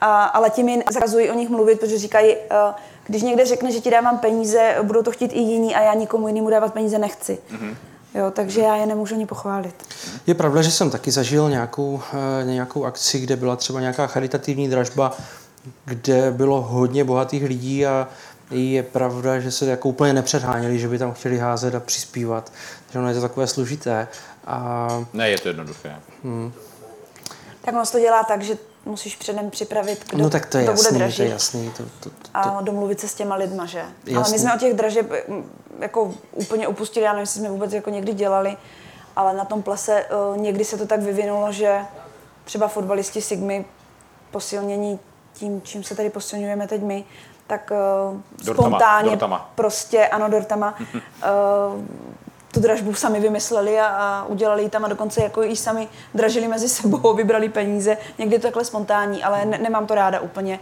a, 0.01 0.23
ale 0.23 0.49
ti 0.49 0.63
mi 0.63 0.83
zakazují 0.91 1.29
o 1.29 1.33
nich 1.33 1.49
mluvit, 1.49 1.79
protože 1.79 1.97
říkají, 1.97 2.35
eh, 2.35 2.73
když 3.05 3.21
někde 3.21 3.45
řekne, 3.45 3.71
že 3.71 3.81
ti 3.81 3.91
dávám 3.91 4.17
peníze, 4.17 4.75
budou 4.81 5.01
to 5.01 5.11
chtít 5.11 5.31
i 5.33 5.39
jiní 5.39 5.75
a 5.75 5.81
já 5.81 5.93
nikomu 5.93 6.27
jinému 6.27 6.49
dávat 6.49 6.73
peníze 6.73 6.97
nechci. 6.97 7.37
Mm-hmm. 7.51 7.75
Jo, 8.15 8.31
takže 8.31 8.61
já 8.61 8.75
je 8.75 8.85
nemůžu 8.85 9.15
ani 9.15 9.25
pochválit. 9.25 9.75
Je 10.27 10.33
pravda, 10.33 10.61
že 10.61 10.71
jsem 10.71 10.89
taky 10.89 11.11
zažil 11.11 11.49
nějakou, 11.49 12.01
eh, 12.41 12.45
nějakou 12.45 12.85
akci, 12.85 13.19
kde 13.19 13.35
byla 13.35 13.55
třeba 13.55 13.79
nějaká 13.79 14.07
charitativní 14.07 14.69
dražba, 14.69 15.11
kde 15.85 16.31
bylo 16.31 16.61
hodně 16.61 17.03
bohatých 17.03 17.43
lidí 17.43 17.85
a 17.85 18.07
je 18.53 18.83
pravda, 18.83 19.39
že 19.39 19.51
se 19.51 19.65
jako 19.65 19.89
úplně 19.89 20.13
nepředháněli, 20.13 20.79
že 20.79 20.87
by 20.87 20.99
tam 20.99 21.13
chtěli 21.13 21.37
házet 21.37 21.75
a 21.75 21.79
přispívat. 21.79 22.51
Takže 22.85 22.99
ono 22.99 23.07
je 23.07 23.15
to 23.15 23.21
takové 23.21 23.47
složité. 23.47 24.07
A 24.47 24.87
Ne, 25.13 25.29
je 25.29 25.39
to 25.39 25.47
jednoduché. 25.47 25.95
Tak 27.61 27.73
ono 27.73 27.85
se 27.85 27.91
to 27.91 27.99
dělá 27.99 28.23
tak, 28.23 28.41
že 28.41 28.57
musíš 28.85 29.15
předem 29.15 29.49
připravit, 29.49 30.05
kdo, 30.09 30.23
no 30.23 30.29
tak 30.29 30.45
to 30.45 30.57
je 30.57 30.63
kdo 30.63 30.71
jasný, 30.71 30.83
bude 30.83 30.93
to 30.93 30.97
dražit. 30.97 31.23
je 31.23 31.29
jasný. 31.29 31.71
To, 31.77 31.83
to, 31.99 32.09
to, 32.09 32.29
a 32.33 32.61
domluvit 32.61 32.99
se 32.99 33.07
s 33.07 33.13
těma 33.13 33.35
lidma, 33.35 33.65
že? 33.65 33.83
Ale 34.15 34.25
my 34.31 34.39
jsme 34.39 34.55
o 34.55 34.57
těch 34.57 34.73
dražeb 34.73 35.11
mm, 35.27 35.51
jako 35.79 36.13
úplně 36.31 36.67
upustili, 36.67 37.05
já 37.05 37.11
nevím, 37.11 37.21
jestli 37.21 37.39
jsme 37.39 37.49
vůbec 37.49 37.73
jako 37.73 37.89
někdy 37.89 38.13
dělali, 38.13 38.57
ale 39.15 39.33
na 39.33 39.45
tom 39.45 39.63
plese 39.63 40.05
uh, 40.31 40.37
někdy 40.37 40.65
se 40.65 40.77
to 40.77 40.85
tak 40.85 41.01
vyvinulo, 41.01 41.51
že 41.51 41.79
třeba 42.43 42.67
fotbalisti 42.67 43.21
Sigmy 43.21 43.65
posilnění 44.31 44.99
tím, 45.33 45.61
čím 45.61 45.83
se 45.83 45.95
tady 45.95 46.09
posilňujeme 46.09 46.67
teď 46.67 46.81
my, 46.81 47.03
tak 47.47 47.71
uh, 48.11 48.19
Dortama, 48.45 48.67
spontánně 48.67 49.09
dortama. 49.09 49.51
prostě, 49.55 50.07
ano, 50.07 50.29
dortama, 50.29 50.75
uh, 50.79 51.81
tu 52.53 52.59
dražbu 52.59 52.93
sami 52.93 53.19
vymysleli 53.19 53.79
a, 53.79 53.85
a 53.87 54.25
udělali 54.25 54.63
ji 54.63 54.69
tam 54.69 54.85
a 54.85 54.87
dokonce 54.87 55.23
jako 55.23 55.41
ji 55.41 55.55
sami 55.55 55.87
dražili 56.13 56.47
mezi 56.47 56.69
sebou, 56.69 57.13
vybrali 57.17 57.49
peníze. 57.49 57.97
Někdy 58.17 58.35
je 58.35 58.39
to 58.39 58.47
takhle 58.47 58.65
spontánní, 58.65 59.23
ale 59.23 59.45
ne, 59.45 59.57
nemám 59.57 59.85
to 59.87 59.95
ráda 59.95 60.19
úplně. 60.19 60.59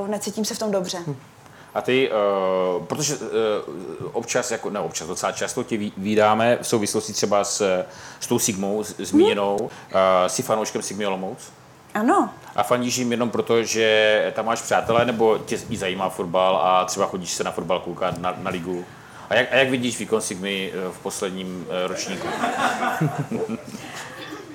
Uh, 0.00 0.08
necítím 0.08 0.44
se 0.44 0.54
v 0.54 0.58
tom 0.58 0.70
dobře. 0.70 0.98
A 1.74 1.80
ty, 1.82 2.10
uh, 2.10 2.84
protože 2.84 3.16
uh, 3.16 3.22
občas, 4.12 4.50
jako, 4.50 4.70
ne 4.70 4.80
občas, 4.80 5.06
docela 5.08 5.32
často 5.32 5.64
tě 5.64 5.76
ví- 5.76 5.92
vídáme 5.96 6.58
v 6.62 6.66
souvislosti 6.66 7.12
třeba 7.12 7.44
s, 7.44 7.84
s 8.20 8.26
tou 8.26 8.38
Sigmou 8.38 8.82
zmíněnou, 8.98 9.56
uh, 9.60 9.68
jsi 10.26 10.42
fanouškem 10.42 10.82
Sigmy 10.82 11.06
Olomouc? 11.06 11.38
Ano, 11.94 12.30
A 12.56 12.62
fandíš 12.62 12.96
jim 12.96 13.10
jenom 13.12 13.30
proto, 13.30 13.62
že 13.62 14.32
tam 14.36 14.46
máš 14.46 14.62
přátelé, 14.62 15.04
nebo 15.04 15.38
tě 15.38 15.58
i 15.70 15.76
zajímá 15.76 16.08
fotbal 16.08 16.56
a 16.56 16.84
třeba 16.84 17.06
chodíš 17.06 17.32
se 17.32 17.44
na 17.44 17.50
fotbal 17.50 17.80
koukat 17.80 18.18
na, 18.18 18.34
na 18.38 18.50
ligu? 18.50 18.84
A 19.30 19.34
jak, 19.34 19.52
a 19.52 19.56
jak 19.56 19.70
vidíš 19.70 19.98
výkon 19.98 20.20
Sigmy 20.20 20.72
eh, 20.74 20.92
v 20.92 20.98
posledním 20.98 21.66
eh, 21.84 21.88
ročníku? 21.88 22.28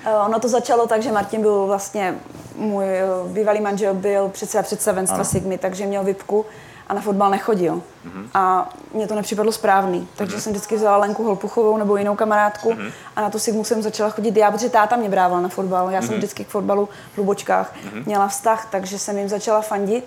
Eh, 0.06 0.16
Ono 0.16 0.40
to 0.40 0.48
začalo 0.48 0.86
tak, 0.86 1.02
že 1.02 1.12
Martin 1.12 1.40
byl 1.40 1.66
vlastně, 1.66 2.14
můj 2.56 2.84
bývalý 3.26 3.60
manžel 3.60 3.94
byl 3.94 4.28
předseda 4.28 4.62
představenstva 4.62 5.14
Ano. 5.16 5.24
Sigmy, 5.24 5.58
takže 5.58 5.86
měl 5.86 6.04
vypku 6.04 6.46
a 6.88 6.94
na 6.94 7.00
fotbal 7.00 7.30
nechodil. 7.30 7.82
Mhm. 8.04 8.28
A 8.34 8.68
mně 8.92 9.06
to 9.06 9.14
nepřipadlo 9.14 9.52
správný, 9.52 10.08
takže 10.16 10.40
jsem 10.40 10.52
vždycky 10.52 10.76
vzala 10.76 10.96
Lenku 10.96 11.24
Holpuchovou 11.24 11.76
nebo 11.76 11.96
jinou 11.96 12.16
kamarádku 12.16 12.72
Mhm. 12.72 12.90
a 13.16 13.20
na 13.20 13.30
tu 13.30 13.38
Sigmu 13.38 13.64
jsem 13.64 13.82
začala 13.82 14.10
chodit 14.10 14.36
já, 14.36 14.50
protože 14.50 14.68
táta 14.70 14.96
mě 14.96 15.08
brával 15.08 15.42
na 15.42 15.48
fotbal. 15.48 15.90
Já 15.90 15.98
Mhm. 16.00 16.08
jsem 16.08 16.16
vždycky 16.16 16.44
k 16.44 16.48
fotbalu 16.48 16.88
v 17.14 17.18
Lubočkách 17.18 17.74
měla 18.06 18.28
vztah, 18.28 18.68
takže 18.70 18.98
jsem 18.98 19.18
jim 19.18 19.28
začala 19.28 19.60
fandit. 19.62 20.04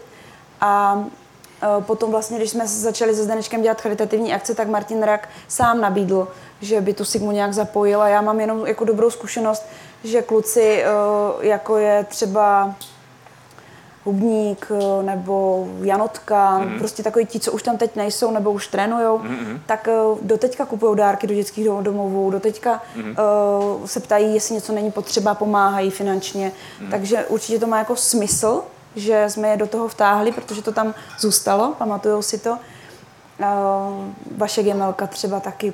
A 0.62 1.04
eh, 1.62 1.82
potom 1.82 2.12
vlastně, 2.12 2.38
když 2.38 2.50
jsme 2.50 2.68
začali 2.68 3.16
se 3.16 3.24
Zdenečkem 3.24 3.62
dělat 3.62 3.82
charitativní 3.82 4.34
akce, 4.34 4.56
tak 4.56 4.68
Martin 4.68 5.04
Rak 5.04 5.30
sám 5.48 5.82
nabídl, 5.82 6.28
že 6.62 6.82
by 6.82 6.94
tu 6.94 7.06
Sigmu 7.06 7.32
nějak 7.32 7.54
zapojil 7.54 8.02
a 8.02 8.08
já 8.08 8.22
mám 8.22 8.40
jenom 8.40 8.66
jako 8.68 8.86
dobrou 8.86 9.10
zkušenost, 9.10 9.66
že 10.04 10.22
kluci, 10.22 10.84
eh, 10.84 10.88
jako 11.48 11.78
je 11.78 12.04
třeba 12.04 12.74
Hubník 14.08 14.72
eh, 14.72 15.04
nebo 15.04 15.68
Janotka, 15.82 16.60
mm. 16.60 16.80
prostě 16.80 17.04
takový 17.04 17.26
ti, 17.26 17.40
co 17.40 17.52
už 17.52 17.64
tam 17.64 17.78
teď 17.78 17.96
nejsou 17.96 18.32
nebo 18.32 18.52
už 18.52 18.68
trénujou, 18.68 19.18
mm. 19.18 19.62
tak 19.66 19.88
eh, 19.88 19.94
doteďka 20.22 20.66
kupují 20.66 20.98
dárky 20.98 21.28
do 21.28 21.34
dětských 21.34 21.68
dom- 21.68 21.84
domovů, 21.84 22.32
doteďka 22.32 22.82
mm. 22.96 23.16
se 23.86 24.00
ptají, 24.00 24.34
jestli 24.34 24.56
něco 24.56 24.74
není 24.74 24.92
potřeba, 24.92 25.36
pomáhají 25.36 25.92
finančně. 25.92 26.52
Mm. 26.82 26.92
Takže 26.92 27.26
určitě 27.26 27.60
to 27.60 27.68
má 27.68 27.78
jako 27.78 27.96
smysl, 27.96 28.64
že 28.96 29.26
jsme 29.28 29.48
je 29.48 29.58
do 29.58 29.68
toho 29.68 29.88
vtáhli, 29.88 30.32
protože 30.32 30.62
to 30.62 30.72
tam 30.72 30.94
zůstalo, 31.20 31.76
pamatujou 31.78 32.22
si 32.22 32.38
to. 32.38 32.58
Eh, 33.40 33.46
Vašek 34.38 34.66
Jemelka 34.66 35.08
třeba 35.08 35.40
taky, 35.40 35.74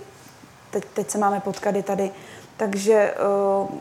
teď, 0.72 0.84
teď 0.94 1.10
se 1.10 1.18
máme 1.18 1.40
potkat 1.40 1.76
i 1.76 1.84
tady. 1.84 2.12
Takže 2.58 2.94
eh, 2.94 3.78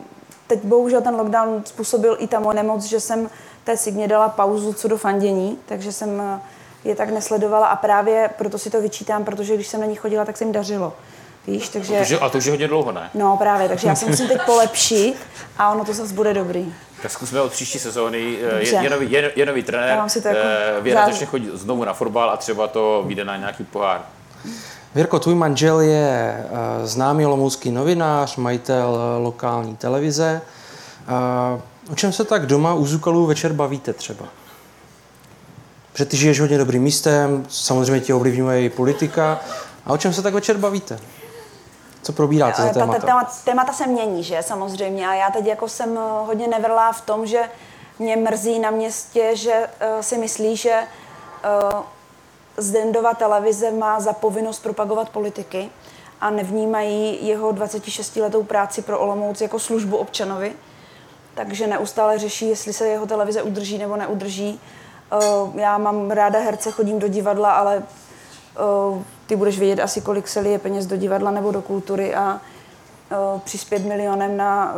teď 0.47 0.59
bohužel 0.63 1.01
ten 1.01 1.15
lockdown 1.15 1.61
způsobil 1.65 2.17
i 2.19 2.27
ta 2.27 2.39
moje 2.39 2.55
nemoc, 2.55 2.83
že 2.83 2.99
jsem 2.99 3.29
té 3.63 3.77
Signě 3.77 4.07
dala 4.07 4.29
pauzu 4.29 4.73
co 4.73 4.87
do 4.87 4.97
fandění, 4.97 5.57
takže 5.65 5.91
jsem 5.91 6.21
eh, 6.21 6.39
je 6.83 6.95
tak 6.95 7.09
nesledovala 7.09 7.67
a 7.67 7.75
právě 7.75 8.29
proto 8.37 8.57
si 8.57 8.69
to 8.69 8.81
vyčítám, 8.81 9.23
protože 9.23 9.55
když 9.55 9.67
jsem 9.67 9.79
na 9.79 9.85
ní 9.85 9.95
chodila, 9.95 10.25
tak 10.25 10.37
se 10.37 10.43
jim 10.43 10.53
dařilo. 10.53 10.93
Víš, 11.47 11.69
takže... 11.69 11.97
Protože, 11.97 12.19
a 12.19 12.29
to 12.29 12.37
už 12.37 12.45
je 12.45 12.51
hodně 12.51 12.67
dlouho, 12.67 12.91
ne? 12.91 13.09
No 13.13 13.37
právě, 13.37 13.69
takže 13.69 13.87
já 13.87 13.95
se 13.95 14.05
musím 14.05 14.27
teď 14.27 14.41
polepšit 14.45 15.15
a 15.57 15.71
ono 15.71 15.85
to 15.85 15.93
zase 15.93 16.13
bude 16.13 16.33
dobrý. 16.33 16.73
Tak 17.01 17.11
zkusme 17.11 17.41
od 17.41 17.51
příští 17.51 17.79
sezóny, 17.79 18.37
eh, 18.41 18.59
je, 18.59 18.83
je, 18.83 18.89
nový, 18.89 19.11
je, 19.11 19.31
je 19.35 19.45
nový 19.45 19.63
trenér, 19.63 19.89
jako 19.89 20.29
eh, 20.29 20.81
Věra 20.81 21.05
začne 21.05 21.25
chodit 21.25 21.49
znovu 21.53 21.83
na 21.85 21.93
fotbal 21.93 22.29
a 22.29 22.37
třeba 22.37 22.67
to 22.67 23.03
vyjde 23.07 23.25
na 23.25 23.37
nějaký 23.37 23.63
pohár. 23.63 24.01
Věrko, 24.95 25.19
tvůj 25.19 25.35
manžel 25.35 25.79
je 25.79 26.37
známý 26.83 27.25
olomoucký 27.25 27.71
novinář, 27.71 28.35
majitel 28.35 28.99
lokální 29.17 29.75
televize. 29.75 30.41
O 31.91 31.95
čem 31.95 32.13
se 32.13 32.23
tak 32.23 32.45
doma 32.45 32.73
u 32.73 32.85
Zukalů 32.85 33.25
večer 33.25 33.53
bavíte 33.53 33.93
třeba? 33.93 34.25
Protože 35.91 36.05
ty 36.05 36.17
žiješ 36.17 36.39
hodně 36.39 36.57
dobrým 36.57 36.83
místem, 36.83 37.45
samozřejmě 37.49 38.05
tě 38.05 38.13
ovlivňuje 38.13 38.63
i 38.63 38.69
politika. 38.69 39.39
A 39.85 39.93
o 39.93 39.97
čem 39.97 40.13
se 40.13 40.21
tak 40.21 40.33
večer 40.33 40.57
bavíte? 40.57 40.99
Co 42.01 42.13
probíráte 42.13 42.57
za 42.57 42.63
Ale 42.63 42.73
ta, 42.73 42.79
ta, 42.79 42.85
témata? 42.85 43.07
témata, 43.07 43.31
témata 43.45 43.73
se 43.73 43.87
mění, 43.87 44.23
že 44.23 44.37
samozřejmě. 44.41 45.07
A 45.07 45.13
já 45.13 45.29
teď 45.29 45.45
jako 45.45 45.69
jsem 45.69 45.97
eh, 45.97 46.25
hodně 46.25 46.47
nevrlá 46.47 46.91
v 46.91 47.01
tom, 47.01 47.25
že 47.25 47.49
mě 47.99 48.15
mrzí 48.15 48.59
na 48.59 48.71
městě, 48.71 49.31
že 49.33 49.53
uh, 49.53 50.01
si 50.01 50.17
myslí, 50.17 50.57
že 50.57 50.79
uh, 51.63 51.81
Zdendova 52.57 53.13
televize 53.13 53.71
má 53.71 53.99
za 53.99 54.13
povinnost 54.13 54.59
propagovat 54.59 55.09
politiky 55.09 55.69
a 56.21 56.29
nevnímají 56.29 57.27
jeho 57.27 57.51
26-letou 57.51 58.43
práci 58.43 58.81
pro 58.81 58.99
Olomouc 58.99 59.41
jako 59.41 59.59
službu 59.59 59.97
občanovi. 59.97 60.53
Takže 61.35 61.67
neustále 61.67 62.19
řeší, 62.19 62.49
jestli 62.49 62.73
se 62.73 62.87
jeho 62.87 63.05
televize 63.05 63.41
udrží 63.41 63.77
nebo 63.77 63.97
neudrží. 63.97 64.59
Uh, 65.13 65.59
já 65.59 65.77
mám 65.77 66.11
ráda 66.11 66.39
herce, 66.39 66.71
chodím 66.71 66.99
do 66.99 67.07
divadla, 67.07 67.51
ale 67.51 67.83
uh, 68.89 69.01
ty 69.27 69.35
budeš 69.35 69.59
vědět 69.59 69.81
asi, 69.81 70.01
kolik 70.01 70.27
se 70.27 70.39
lije 70.39 70.59
peněz 70.59 70.85
do 70.85 70.97
divadla 70.97 71.31
nebo 71.31 71.51
do 71.51 71.61
kultury 71.61 72.15
a 72.15 72.41
uh, 73.33 73.39
přispět 73.39 73.85
milionem 73.85 74.37
na 74.37 74.73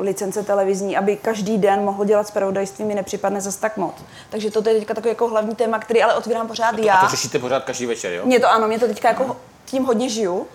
licence 0.00 0.42
televizní, 0.42 0.96
aby 0.96 1.16
každý 1.16 1.58
den 1.58 1.84
mohl 1.84 2.04
dělat 2.04 2.28
zpravodajství, 2.28 2.84
mi 2.84 2.94
nepřipadne 2.94 3.40
zas 3.40 3.56
tak 3.56 3.76
moc. 3.76 3.94
Takže 4.30 4.50
to 4.50 4.68
je 4.68 4.74
teďka 4.74 4.94
takový 4.94 5.10
jako 5.10 5.28
hlavní 5.28 5.54
téma, 5.54 5.78
který 5.78 6.02
ale 6.02 6.14
otvírám 6.14 6.48
pořád 6.48 6.78
já. 6.78 6.94
A 6.94 7.04
to 7.04 7.10
řešíte 7.10 7.38
pořád 7.38 7.64
každý 7.64 7.86
večer, 7.86 8.12
jo? 8.12 8.22
Mě 8.26 8.40
to 8.40 8.50
ano, 8.50 8.68
mě 8.68 8.78
to 8.78 8.86
teďka 8.86 9.08
jako 9.08 9.36
tím 9.64 9.84
hodně 9.84 10.08
žiju. 10.08 10.46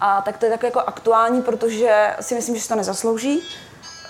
A 0.00 0.22
tak 0.22 0.38
to 0.38 0.44
je 0.46 0.50
tak 0.50 0.62
jako 0.62 0.80
aktuální, 0.80 1.42
protože 1.42 2.14
si 2.20 2.34
myslím, 2.34 2.56
že 2.56 2.62
si 2.62 2.68
to 2.68 2.74
nezaslouží. 2.74 3.42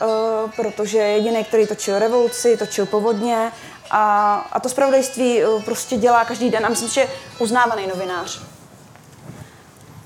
Uh, 0.02 0.50
protože 0.50 0.98
jediný, 0.98 1.44
který 1.44 1.66
točil 1.66 1.98
revoluci, 1.98 2.56
točil 2.56 2.86
povodně 2.86 3.52
a, 3.90 4.34
a 4.52 4.60
to 4.60 4.68
zpravodajství 4.68 5.44
uh, 5.44 5.62
prostě 5.62 5.96
dělá 5.96 6.24
každý 6.24 6.50
den 6.50 6.66
a 6.66 6.68
myslím, 6.68 6.88
že 6.88 7.08
uznávaný 7.38 7.86
novinář. 7.86 8.42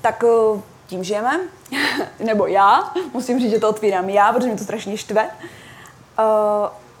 Tak 0.01 0.23
uh, 0.23 0.61
tím 0.87 1.03
žijeme, 1.03 1.39
nebo 2.19 2.47
já, 2.47 2.93
musím 3.13 3.39
říct, 3.39 3.51
že 3.51 3.59
to 3.59 3.69
otvírám 3.69 4.09
já, 4.09 4.33
protože 4.33 4.47
mě 4.47 4.57
to 4.57 4.63
strašně 4.63 4.97
štve. 4.97 5.29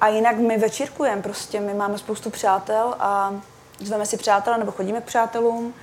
A 0.01 0.07
jinak 0.07 0.37
my 0.37 0.57
večírkujeme 0.57 1.21
prostě, 1.21 1.59
my 1.59 1.73
máme 1.73 1.97
spoustu 1.97 2.29
přátel 2.29 2.95
a 2.99 3.33
zveme 3.79 4.05
si 4.05 4.17
přátele 4.17 4.57
nebo 4.57 4.71
chodíme 4.71 5.01
k 5.01 5.03
přátelům. 5.03 5.73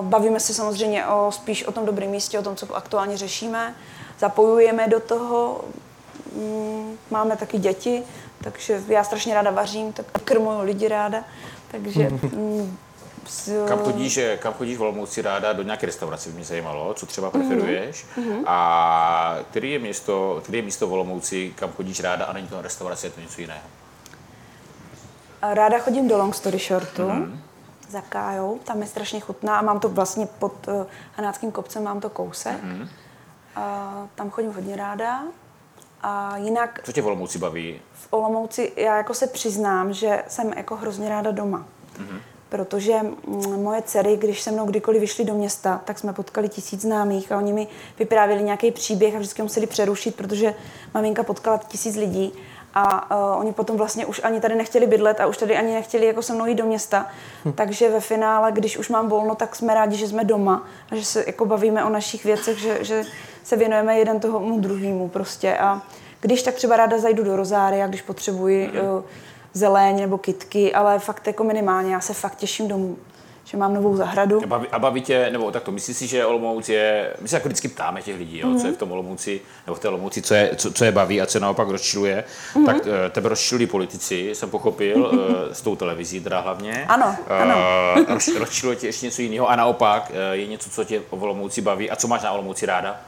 Bavíme 0.00 0.40
se 0.40 0.54
samozřejmě 0.54 1.06
o, 1.06 1.32
spíš 1.32 1.64
o 1.64 1.72
tom 1.72 1.86
dobrém 1.86 2.10
místě, 2.10 2.38
o 2.38 2.42
tom, 2.42 2.56
co 2.56 2.76
aktuálně 2.76 3.16
řešíme. 3.16 3.74
Zapojujeme 4.18 4.88
do 4.88 5.00
toho, 5.00 5.64
máme 7.10 7.36
taky 7.36 7.58
děti, 7.58 8.02
takže 8.40 8.82
já 8.88 9.04
strašně 9.04 9.34
ráda 9.34 9.50
vařím, 9.50 9.92
tak 9.92 10.06
krmuju 10.24 10.60
lidi 10.62 10.88
ráda. 10.88 11.24
Takže 11.70 12.08
mm, 12.10 12.78
s- 13.26 13.66
Kam 13.68 13.78
chodíš, 13.78 14.16
eh, 14.16 14.36
kam 14.36 14.52
chodíš 14.54 14.76
v 14.78 14.82
Olomouci 14.82 15.22
ráda 15.22 15.52
do 15.52 15.62
nějaké 15.62 15.86
restaurace, 15.86 16.28
by 16.28 16.34
mě 16.36 16.44
zajímalo, 16.44 16.94
co 16.94 17.06
třeba 17.06 17.30
preferuješ. 17.30 18.06
A 18.46 19.36
který 19.50 19.70
je, 19.72 19.78
město, 19.78 20.40
který 20.42 20.58
je 20.58 20.62
místo 20.64 20.86
v 20.86 20.92
Olomouci, 20.92 21.52
kam 21.56 21.72
chodíš 21.72 22.00
ráda 22.00 22.24
a 22.24 22.32
není 22.32 22.48
to 22.48 22.62
restaurace, 22.62 23.06
je 23.06 23.10
to 23.10 23.20
něco 23.20 23.40
jiného. 23.40 23.60
Ráda 25.42 25.78
chodím 25.78 26.08
do 26.08 26.18
Long 26.18 26.34
Story 26.34 26.58
Shortu 26.58 27.10
mm. 27.10 27.40
za 27.88 28.00
Kájou, 28.00 28.58
tam 28.64 28.80
je 28.82 28.86
strašně 28.88 29.20
chutná 29.20 29.58
a 29.58 29.62
mám 29.62 29.80
to 29.80 29.88
vlastně 29.88 30.26
pod 30.38 30.68
uh, 30.68 30.86
Hanáckým 31.16 31.52
kopcem, 31.52 31.84
mám 31.84 32.00
to 32.00 32.10
kousek. 32.10 32.62
Mm. 32.62 32.88
A 33.56 33.92
tam 34.14 34.30
chodím 34.30 34.52
hodně 34.52 34.76
ráda. 34.76 35.22
A 36.02 36.36
jinak 36.36 36.80
Co 36.84 36.92
tě 36.92 37.02
v 37.02 37.06
Olomouci 37.06 37.38
baví? 37.38 37.80
v 38.06 38.12
Olomouci, 38.12 38.72
já 38.76 38.96
jako 38.96 39.14
se 39.14 39.26
přiznám, 39.26 39.92
že 39.92 40.22
jsem 40.28 40.52
jako 40.56 40.76
hrozně 40.76 41.08
ráda 41.08 41.30
doma. 41.30 41.66
Mm. 41.98 42.18
Protože 42.48 43.00
mm, 43.02 43.62
moje 43.62 43.82
dcery, 43.82 44.16
když 44.16 44.42
se 44.42 44.50
mnou 44.50 44.66
kdykoliv 44.66 45.00
vyšly 45.00 45.24
do 45.24 45.34
města, 45.34 45.80
tak 45.84 45.98
jsme 45.98 46.12
potkali 46.12 46.48
tisíc 46.48 46.82
známých 46.82 47.32
a 47.32 47.36
oni 47.36 47.52
mi 47.52 47.66
vyprávěli 47.98 48.42
nějaký 48.42 48.70
příběh 48.70 49.14
a 49.14 49.18
vždycky 49.18 49.42
museli 49.42 49.66
přerušit, 49.66 50.14
protože 50.14 50.54
maminka 50.94 51.22
potkala 51.22 51.60
tisíc 51.68 51.96
lidí 51.96 52.32
a 52.74 53.10
uh, 53.34 53.40
oni 53.40 53.52
potom 53.52 53.76
vlastně 53.76 54.06
už 54.06 54.20
ani 54.24 54.40
tady 54.40 54.54
nechtěli 54.54 54.86
bydlet 54.86 55.20
a 55.20 55.26
už 55.26 55.36
tady 55.36 55.56
ani 55.56 55.74
nechtěli 55.74 56.06
jako 56.06 56.22
se 56.22 56.34
mnou 56.34 56.46
jít 56.46 56.54
do 56.54 56.66
města. 56.66 57.06
Hm. 57.44 57.52
Takže 57.52 57.90
ve 57.90 58.00
finále, 58.00 58.52
když 58.52 58.78
už 58.78 58.88
mám 58.88 59.08
volno, 59.08 59.34
tak 59.34 59.56
jsme 59.56 59.74
rádi, 59.74 59.96
že 59.96 60.08
jsme 60.08 60.24
doma 60.24 60.66
a 60.90 60.96
že 60.96 61.04
se 61.04 61.24
jako 61.26 61.44
bavíme 61.44 61.84
o 61.84 61.88
našich 61.88 62.24
věcech, 62.24 62.58
že, 62.58 62.84
že 62.84 63.04
se 63.46 63.56
věnujeme 63.56 63.98
jeden 63.98 64.20
tomu 64.20 64.60
druhému 64.60 65.08
prostě 65.08 65.56
a 65.58 65.82
když 66.20 66.42
tak 66.42 66.54
třeba 66.54 66.76
ráda 66.76 66.98
zajdu 66.98 67.24
do 67.24 67.36
Rozária, 67.36 67.86
když 67.86 68.02
potřebuji 68.02 68.68
uh, 68.68 69.02
zeleň 69.52 70.00
nebo 70.00 70.18
kitky, 70.18 70.74
ale 70.74 70.98
fakt 70.98 71.26
jako 71.26 71.44
minimálně. 71.44 71.94
Já 71.94 72.00
se 72.00 72.14
fakt 72.14 72.34
těším 72.36 72.68
domů, 72.68 72.96
že 73.44 73.56
mám 73.56 73.74
novou 73.74 73.96
zahradu. 73.96 74.40
A 74.44 74.46
baví, 74.46 74.66
a 74.72 74.78
baví 74.78 75.00
tě, 75.02 75.28
nebo 75.32 75.50
tak 75.50 75.62
to 75.62 75.70
myslíš 75.72 75.96
si, 75.96 76.06
že 76.06 76.26
Olomouc 76.26 76.68
je, 76.68 77.12
my 77.20 77.28
se 77.28 77.36
jako 77.36 77.48
vždycky 77.48 77.68
ptáme 77.68 78.02
těch 78.02 78.18
lidí, 78.18 78.38
jo, 78.38 78.46
Mhm. 78.46 78.56
mm-hmm. 78.56 78.60
co 78.60 78.66
je 78.66 78.72
v 78.72 78.76
tom 78.76 78.92
Olomouci, 78.92 79.40
nebo 79.66 79.74
v 79.76 79.78
té 79.80 79.88
Olomouci, 79.88 80.22
co 80.22 80.34
je, 80.34 80.50
co, 80.56 80.72
co 80.72 80.84
je 80.84 80.92
baví 80.92 81.20
a 81.22 81.26
co 81.26 81.38
je 81.38 81.42
naopak 81.42 81.68
rozčiluje, 81.68 82.24
Mhm. 82.54 82.64
mm-hmm. 82.64 82.74
tak 82.74 82.82
eh, 83.06 83.10
tebe 83.10 83.28
rozčilují 83.28 83.66
politici, 83.66 84.30
jsem 84.34 84.50
pochopil, 84.50 85.10
eh, 85.50 85.54
s 85.54 85.60
tou 85.62 85.76
televizí 85.76 86.20
teda 86.20 86.40
hlavně. 86.40 86.84
Ano, 86.88 87.16
ano. 87.28 87.54
Roz, 88.08 88.28
rozčiluje 88.38 88.76
tě 88.76 88.86
ještě 88.86 89.06
něco 89.06 89.22
jiného 89.22 89.48
a 89.50 89.56
naopak 89.56 90.12
je 90.32 90.46
něco, 90.46 90.70
co 90.70 90.84
tě 90.84 91.02
o 91.10 91.16
Olomouci 91.16 91.60
baví 91.60 91.90
a 91.90 91.96
co 91.96 92.08
máš 92.08 92.22
na 92.22 92.32
Olomouci 92.32 92.66
ráda? 92.66 93.00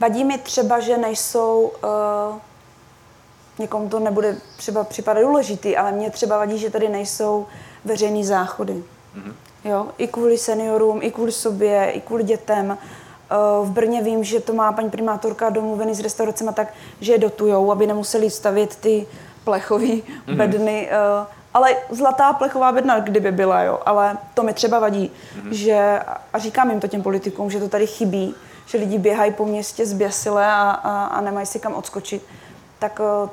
Vadí 0.00 0.24
mi 0.24 0.38
třeba, 0.38 0.80
že 0.80 0.96
nejsou, 0.96 1.72
uh, 1.84 2.38
někomu 3.58 3.88
to 3.88 3.98
nebude 3.98 4.36
třeba 4.56 4.84
připadat 4.84 5.22
důležitý, 5.22 5.76
ale 5.76 5.92
mně 5.92 6.10
třeba 6.10 6.38
vadí, 6.38 6.58
že 6.58 6.70
tady 6.70 6.88
nejsou 6.88 7.46
veřejný 7.84 8.24
záchody. 8.24 8.72
Mm-hmm. 8.72 9.32
Jo, 9.64 9.86
i 9.98 10.06
kvůli 10.06 10.38
seniorům, 10.38 10.98
i 11.02 11.10
kvůli 11.10 11.32
sobě, 11.32 11.90
i 11.90 12.00
kvůli 12.00 12.24
dětem. 12.24 12.78
Uh, 13.60 13.66
v 13.68 13.70
Brně 13.70 14.02
vím, 14.02 14.24
že 14.24 14.40
to 14.40 14.52
má 14.52 14.72
paní 14.72 14.90
primátorka 14.90 15.50
domluvený 15.50 15.94
s 15.94 16.00
restauracemi 16.00 16.50
tak, 16.54 16.74
že 17.00 17.12
je 17.12 17.18
dotujou, 17.18 17.72
aby 17.72 17.86
nemuseli 17.86 18.30
stavět 18.30 18.76
ty 18.76 19.06
plechové 19.44 19.84
mm-hmm. 19.84 20.36
bedny. 20.36 20.88
Uh, 21.20 21.26
ale 21.54 21.76
zlatá 21.90 22.32
plechová 22.32 22.72
bedna, 22.72 23.00
kdyby 23.00 23.32
byla, 23.32 23.62
jo. 23.62 23.80
Ale 23.86 24.18
to 24.34 24.42
mi 24.42 24.52
třeba 24.52 24.78
vadí, 24.78 25.10
mm-hmm. 25.10 25.50
že, 25.50 26.00
a 26.32 26.38
říkám 26.38 26.70
jim 26.70 26.80
to 26.80 26.88
těm 26.88 27.02
politikům, 27.02 27.50
že 27.50 27.60
to 27.60 27.68
tady 27.68 27.86
chybí, 27.86 28.34
že 28.66 28.78
lidi 28.78 28.98
běhají 28.98 29.32
po 29.32 29.44
městě 29.44 29.86
zběsile 29.86 30.46
a, 30.46 30.70
a, 30.70 31.04
a 31.04 31.20
nemají 31.20 31.46
si 31.46 31.58
kam 31.58 31.74
odskočit. 31.74 32.26
Tak 32.78 33.00
uh, 33.00 33.28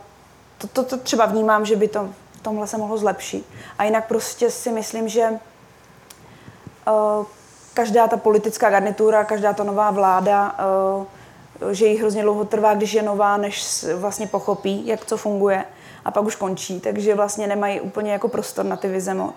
to, 0.58 0.68
to, 0.68 0.84
to 0.84 0.98
třeba 0.98 1.26
vnímám, 1.26 1.66
že 1.66 1.76
by 1.76 1.88
to 1.88 2.10
v 2.32 2.42
tomhle 2.42 2.68
se 2.68 2.78
mohlo 2.78 2.98
zlepšit. 2.98 3.46
A 3.78 3.84
jinak 3.84 4.08
prostě 4.08 4.52
si 4.52 4.72
myslím, 4.72 5.10
že 5.10 5.30
uh, 5.30 7.26
každá 7.74 8.08
ta 8.08 8.18
politická 8.18 8.70
garnitura, 8.70 9.24
každá 9.24 9.54
ta 9.54 9.64
nová 9.64 9.92
vláda, 9.92 10.56
uh, 11.62 11.74
že 11.74 11.86
jí 11.86 11.98
hrozně 11.98 12.24
dlouho 12.24 12.46
trvá, 12.46 12.74
když 12.74 12.94
je 12.94 13.02
nová, 13.04 13.38
než 13.38 13.86
vlastně 13.96 14.28
pochopí, 14.28 14.88
jak 14.88 15.06
co 15.06 15.18
funguje 15.18 15.66
a 16.06 16.12
pak 16.12 16.24
už 16.24 16.36
končí, 16.36 16.80
takže 16.80 17.16
vlastně 17.16 17.48
nemají 17.48 17.82
úplně 17.82 18.12
jako 18.12 18.28
prostor 18.28 18.66
na 18.66 18.78
ty 18.78 18.88
vize 18.88 19.14
moc. 19.14 19.36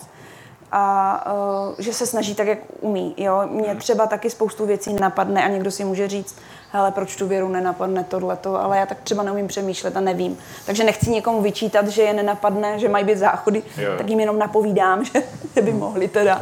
A 0.72 1.24
uh, 1.68 1.74
že 1.78 1.92
se 1.92 2.06
snaží 2.06 2.34
tak, 2.34 2.46
jak 2.46 2.58
umí. 2.80 3.14
Jo? 3.16 3.42
Mě 3.50 3.74
třeba 3.74 4.06
taky 4.06 4.30
spoustu 4.30 4.66
věcí 4.66 4.92
napadne 4.94 5.44
a 5.44 5.48
někdo 5.48 5.70
si 5.70 5.84
může 5.84 6.08
říct, 6.08 6.36
hele, 6.72 6.90
proč 6.90 7.16
tu 7.16 7.26
věru 7.26 7.48
nenapadne 7.48 8.04
tohleto, 8.04 8.60
ale 8.62 8.78
já 8.78 8.86
tak 8.86 8.98
třeba 9.00 9.22
neumím 9.22 9.46
přemýšlet 9.48 9.96
a 9.96 10.00
nevím. 10.00 10.38
Takže 10.66 10.84
nechci 10.84 11.10
někomu 11.10 11.42
vyčítat, 11.42 11.88
že 11.88 12.02
je 12.02 12.12
nenapadne, 12.12 12.78
že 12.78 12.88
mají 12.88 13.04
být 13.04 13.18
záchody, 13.18 13.62
Jo. 13.78 13.90
tak 13.98 14.08
jim 14.10 14.20
jenom 14.20 14.38
napovídám, 14.38 15.04
že 15.54 15.62
by 15.62 15.72
mohli 15.72 16.08
teda. 16.08 16.40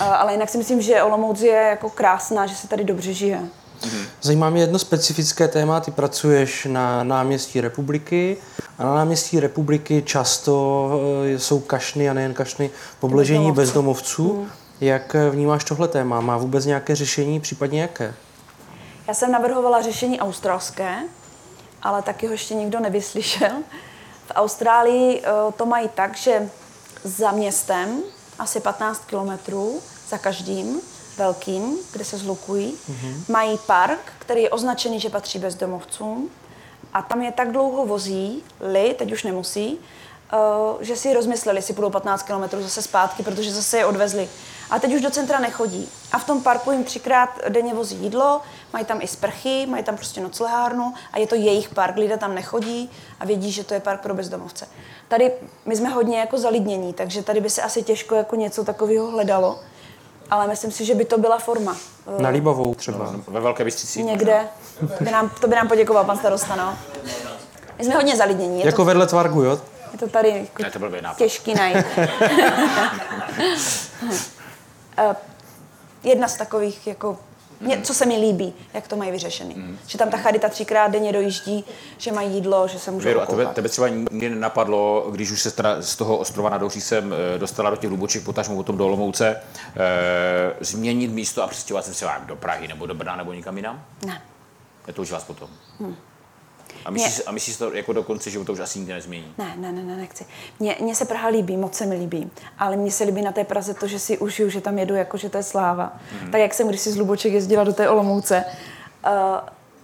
A- 0.00 0.04
Ale 0.16 0.32
jinak 0.32 0.48
si 0.48 0.58
myslím, 0.58 0.80
že 0.82 1.02
Olomouc 1.02 1.40
je 1.40 1.52
jako 1.70 1.90
krásná, 1.90 2.46
že 2.46 2.54
se 2.54 2.68
tady 2.68 2.84
dobře 2.84 3.12
žije. 3.12 3.40
Zajímá 4.22 4.50
mě 4.50 4.62
jedno 4.62 4.78
specifické 4.78 5.48
téma. 5.48 5.80
Ty 5.80 5.90
pracuješ 5.90 6.66
na 6.70 7.04
náměstí 7.04 7.60
republiky 7.60 8.36
a 8.78 8.84
na 8.84 8.94
náměstí 8.94 9.40
republiky 9.40 10.02
často 10.06 10.90
eh, 11.26 11.38
jsou 11.38 11.60
kašny 11.60 12.10
a 12.10 12.12
nejen 12.12 12.34
kašny 12.34 12.70
v 13.00 13.04
obležení 13.04 13.52
Bezdomovců. 13.52 14.22
bezdomovců. 14.22 14.60
Jak 14.80 15.14
eh, 15.14 15.30
vnímáš 15.30 15.64
tohle 15.64 15.88
téma? 15.88 16.20
Má 16.20 16.36
vůbec 16.36 16.66
nějaké 16.66 16.96
řešení, 16.96 17.40
případně 17.40 17.82
jaké? 17.82 18.14
Já 19.08 19.14
jsem 19.14 19.32
navrhovala 19.32 19.82
řešení 19.82 20.20
australské, 20.20 20.96
ale 21.82 22.02
taky 22.02 22.26
ho 22.26 22.32
ještě 22.32 22.54
nikdo 22.54 22.80
nevyslyšel. 22.80 23.50
V 24.26 24.32
Austrálii 24.34 25.22
eh, 25.24 25.52
to 25.56 25.66
mají 25.66 25.88
tak, 25.94 26.16
že 26.16 26.48
za 27.04 27.30
městem 27.32 28.02
asi 28.38 28.60
15 28.60 29.04
kilometrů 29.06 29.80
za 30.08 30.18
každým 30.18 30.80
velkým, 31.20 31.78
kde 31.92 32.04
se 32.04 32.18
zlukují, 32.18 32.72
mm-hmm. 32.72 33.14
mají 33.28 33.58
park, 33.66 34.12
který 34.18 34.42
je 34.42 34.50
označený, 34.50 35.00
že 35.00 35.10
patří 35.10 35.38
bezdomovcům 35.38 36.30
a 36.94 37.02
tam 37.02 37.22
je 37.22 37.32
tak 37.32 37.52
dlouho 37.52 37.86
vozí, 37.86 38.42
li, 38.60 38.94
teď 38.98 39.12
už 39.12 39.22
nemusí, 39.22 39.78
uh, 39.78 40.82
že 40.82 40.96
si 40.96 41.14
rozmysleli, 41.14 41.58
jestli 41.58 41.74
půjdou 41.74 41.90
15 41.90 42.22
km 42.22 42.62
zase 42.62 42.82
zpátky, 42.82 43.22
protože 43.22 43.52
zase 43.52 43.78
je 43.78 43.86
odvezli. 43.86 44.28
A 44.70 44.78
teď 44.78 44.94
už 44.94 45.00
do 45.00 45.10
centra 45.10 45.38
nechodí. 45.40 45.88
A 46.12 46.18
v 46.18 46.24
tom 46.24 46.42
parku 46.42 46.70
jim 46.70 46.84
třikrát 46.84 47.30
denně 47.48 47.74
vozí 47.74 47.96
jídlo, 47.96 48.40
mají 48.72 48.84
tam 48.84 49.02
i 49.02 49.06
sprchy, 49.06 49.66
mají 49.66 49.84
tam 49.84 49.96
prostě 49.96 50.20
noclehárnu 50.20 50.94
a 51.12 51.18
je 51.18 51.26
to 51.26 51.34
jejich 51.34 51.68
park, 51.68 51.96
lidé 51.96 52.16
tam 52.16 52.34
nechodí 52.34 52.90
a 53.20 53.24
vědí, 53.24 53.52
že 53.52 53.64
to 53.64 53.74
je 53.74 53.80
park 53.80 54.00
pro 54.00 54.14
bezdomovce. 54.14 54.68
Tady 55.08 55.32
my 55.66 55.76
jsme 55.76 55.88
hodně 55.88 56.18
jako 56.18 56.38
zalidnění, 56.38 56.92
takže 56.92 57.22
tady 57.22 57.40
by 57.40 57.50
se 57.50 57.62
asi 57.62 57.82
těžko 57.82 58.14
jako 58.14 58.36
něco 58.36 58.64
takového 58.64 59.10
hledalo, 59.10 59.58
ale 60.30 60.46
myslím 60.48 60.70
si, 60.72 60.84
že 60.84 60.94
by 60.94 61.04
to 61.04 61.18
byla 61.18 61.38
forma. 61.38 61.76
Na 62.18 62.28
Líbavou 62.28 62.74
třeba. 62.74 63.14
Ve 63.28 63.40
Velké 63.40 63.64
Bystrici? 63.64 64.02
Někde. 64.02 64.40
To 64.98 65.04
by 65.04 65.10
nám, 65.10 65.30
to 65.40 65.48
by 65.48 65.56
nám 65.56 65.68
poděkoval 65.68 66.04
pan 66.04 66.16
starosta, 66.18 66.56
no. 66.56 66.78
My 67.78 67.84
jsme 67.84 67.94
hodně 67.94 68.16
zalidnění. 68.16 68.60
Je, 68.60 68.66
Jako 68.66 68.76
to, 68.76 68.84
vedle 68.84 69.06
Tvargu, 69.06 69.42
jo? 69.42 69.60
je 69.92 69.98
to 69.98 70.08
tady 70.08 70.28
jako 70.28 70.62
Ne, 70.62 70.70
to 70.70 70.78
byl 70.78 70.90
nápad. 71.00 71.18
těžký 71.18 71.54
najít. 71.54 71.86
Eh, 74.98 75.16
Jedna 76.04 76.28
z 76.28 76.36
takových, 76.36 76.86
jako, 76.86 77.18
mě, 77.60 77.80
co 77.82 77.94
se 77.94 78.06
mi 78.06 78.16
líbí, 78.16 78.54
jak 78.74 78.88
to 78.88 78.96
mají 78.96 79.10
vyřešený. 79.10 79.54
Mhm. 79.56 79.78
Že 79.86 79.98
tam 79.98 80.10
ta 80.10 80.16
charita 80.16 80.48
třikrát 80.48 80.88
denně 80.88 81.12
dojíždí, 81.12 81.64
že 81.98 82.12
mají 82.12 82.34
jídlo, 82.34 82.68
že 82.68 82.78
se 82.78 82.90
můžou 82.90 83.04
Věru, 83.04 83.20
a 83.20 83.26
tebe, 83.26 83.46
tebe 83.46 83.68
třeba 83.68 83.88
nikdy 83.88 84.28
nenapadlo, 84.30 85.08
když 85.10 85.30
už 85.30 85.42
se 85.42 85.50
teda 85.50 85.82
z 85.82 85.96
toho 85.96 86.16
ostrova 86.16 86.50
nad 86.50 86.58
Douřícem 86.58 87.14
eh, 87.34 87.38
dostala 87.38 87.70
do 87.70 87.76
těch 87.76 87.90
hlubočích 87.90 88.22
potažmo 88.22 88.56
potom 88.56 88.76
do 88.76 88.86
Olomouce, 88.86 89.36
eh, 89.76 90.54
změnit 90.60 91.08
místo 91.08 91.42
a 91.42 91.46
přestěhovat 91.46 91.84
se 91.84 91.90
třeba 91.90 92.18
do 92.18 92.36
Prahy 92.36 92.68
nebo 92.68 92.86
do 92.86 92.94
Brna 92.94 93.16
nebo 93.16 93.32
nikam 93.32 93.56
jinam? 93.56 93.84
Ne. 94.06 94.22
Netoužila 94.86 95.20
jsi 95.20 95.26
potom? 95.26 95.50
A 96.84 96.90
myslíš, 96.90 97.22
a 97.26 97.32
myslíš 97.32 97.56
to 97.56 97.74
jako 97.74 97.92
do 97.92 98.02
konce 98.02 98.30
života 98.30 98.52
už 98.52 98.60
asi 98.60 98.78
nikdy 98.78 98.94
nezmění? 98.94 99.34
Ne, 99.38 99.54
ne, 99.56 99.72
ne, 99.72 99.82
ne, 99.82 99.96
nechci. 99.96 100.26
Mně, 100.60 100.76
mně 100.80 100.94
se 100.94 101.04
Praha 101.04 101.28
líbí, 101.28 101.56
moc 101.56 101.74
se 101.74 101.86
mi 101.86 101.94
líbí. 101.94 102.30
Ale 102.58 102.76
mně 102.76 102.90
se 102.90 103.04
líbí 103.04 103.22
na 103.22 103.32
té 103.32 103.44
Praze 103.44 103.74
to, 103.74 103.86
že 103.86 103.98
si 103.98 104.18
užiju, 104.18 104.50
že 104.50 104.60
tam 104.60 104.78
jedu 104.78 104.94
jako, 104.94 105.16
že 105.16 105.30
to 105.30 105.36
je 105.36 105.42
sláva. 105.42 105.92
Mm. 106.22 106.30
Tak 106.30 106.40
jak 106.40 106.54
jsem 106.54 106.68
když 106.68 106.80
si 106.80 106.92
z 106.92 106.96
Luboček 106.96 107.32
jezdila 107.32 107.64
do 107.64 107.72
té 107.72 107.88
Olomouce 107.88 108.44
uh, 109.06 109.12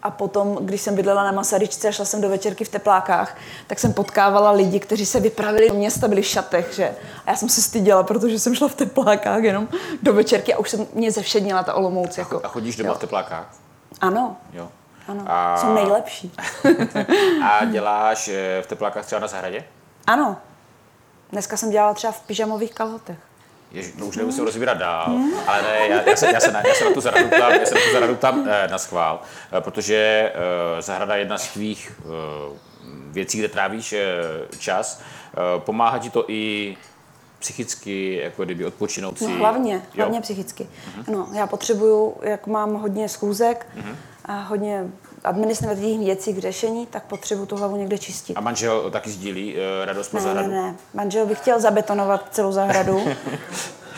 a 0.02 0.10
potom, 0.10 0.58
když 0.60 0.80
jsem 0.80 0.94
bydlela 0.94 1.24
na 1.24 1.32
Masaryčce 1.32 1.88
a 1.88 1.92
šla 1.92 2.04
jsem 2.04 2.20
do 2.20 2.28
večerky 2.28 2.64
v 2.64 2.68
teplákách, 2.68 3.36
tak 3.66 3.78
jsem 3.78 3.92
potkávala 3.92 4.50
lidi, 4.50 4.80
kteří 4.80 5.06
se 5.06 5.20
vypravili 5.20 5.68
do 5.68 5.74
města, 5.74 6.08
byli 6.08 6.22
v 6.22 6.26
šatech, 6.26 6.74
že? 6.74 6.94
A 7.26 7.30
já 7.30 7.36
jsem 7.36 7.48
se 7.48 7.62
styděla, 7.62 8.02
protože 8.02 8.38
jsem 8.38 8.54
šla 8.54 8.68
v 8.68 8.74
teplákách 8.74 9.42
jenom 9.42 9.68
do 10.02 10.12
večerky 10.12 10.54
a 10.54 10.58
už 10.58 10.70
jsem 10.70 10.86
mě 10.94 11.12
zevšednila 11.12 11.62
ta 11.62 11.74
Olomouc. 11.74 12.18
Jako. 12.18 12.40
A 12.44 12.48
chodíš 12.48 12.76
doma 12.76 12.88
Jo. 12.88 12.94
v 12.94 12.98
teplákách? 12.98 13.54
Ano, 14.00 14.36
Jo. 14.52 14.68
Ano, 15.08 15.24
A- 15.26 15.56
jsou 15.56 15.74
nejlepší. 15.74 16.32
A 17.44 17.64
děláš 17.64 18.28
eh, 18.28 18.62
v 18.62 18.66
teplákách 18.66 19.06
třeba 19.06 19.20
na 19.20 19.26
zahradě? 19.28 19.64
Ano. 20.06 20.36
Dneska 21.32 21.56
jsem 21.56 21.70
dělala 21.70 21.94
třeba 21.94 22.12
v 22.12 22.20
pyžamových 22.20 22.74
kalhotech. 22.74 23.16
Ježi, 23.72 23.92
no 23.98 24.06
už 24.06 24.16
nemusím 24.16 24.44
rozbírat 24.44 24.78
dál, 24.78 25.12
ale 25.46 25.62
ne, 25.62 25.88
já, 25.88 26.02
já, 26.10 26.16
se, 26.16 26.32
já, 26.32 26.40
se 26.40 26.52
na, 26.52 26.62
já 26.68 26.74
se 26.74 26.84
na 26.84 26.90
tu 26.90 27.00
zahradu 27.00 27.28
ptám, 27.28 27.52
já 27.52 27.66
se 27.66 27.74
na 27.74 27.80
tu 27.80 27.92
zahradu 27.92 28.14
ptám 28.14 28.48
eh, 28.48 28.68
na 28.68 28.78
schvál, 28.78 29.20
eh, 29.52 29.60
protože 29.60 30.32
eh, 30.78 30.82
zahrada 30.82 31.14
je 31.14 31.20
jedna 31.20 31.38
z 31.38 31.48
tvých 31.48 31.92
eh, 32.00 32.58
věcí, 33.10 33.38
kde 33.38 33.48
trávíš 33.48 33.92
eh, 33.92 34.04
čas. 34.58 35.00
Eh, 35.32 35.60
pomáhá 35.60 35.98
ti 35.98 36.10
to 36.10 36.24
i 36.28 36.76
psychicky, 37.38 38.20
jako 38.22 38.44
kdyby 38.44 38.64
odpočinout 38.64 39.18
si? 39.18 39.24
No 39.28 39.36
hlavně, 39.36 39.82
hlavně 39.96 40.18
jo? 40.18 40.22
psychicky. 40.22 40.68
No, 41.12 41.28
já 41.32 41.46
potřebuju, 41.46 42.16
jak 42.22 42.46
mám 42.46 42.74
hodně 42.74 43.08
schůzek 43.08 43.66
a 44.15 44.15
hodně 44.34 44.84
administrativních 45.24 46.00
věcí 46.06 46.32
k 46.34 46.38
řešení, 46.38 46.86
tak 46.86 47.02
potřebuju 47.04 47.46
tu 47.46 47.56
hlavu 47.56 47.76
někde 47.76 47.98
čistit. 47.98 48.34
A 48.36 48.40
manžel 48.40 48.90
taky 48.90 49.10
sdílí 49.10 49.54
uh, 49.54 49.60
radost 49.84 50.12
Ne, 50.12 50.20
ne, 50.20 50.24
zahradu? 50.24 50.50
ne. 50.50 50.74
Manžel 50.94 51.26
by 51.26 51.34
chtěl 51.34 51.60
zabetonovat 51.60 52.24
celou 52.30 52.52
zahradu. 52.52 53.00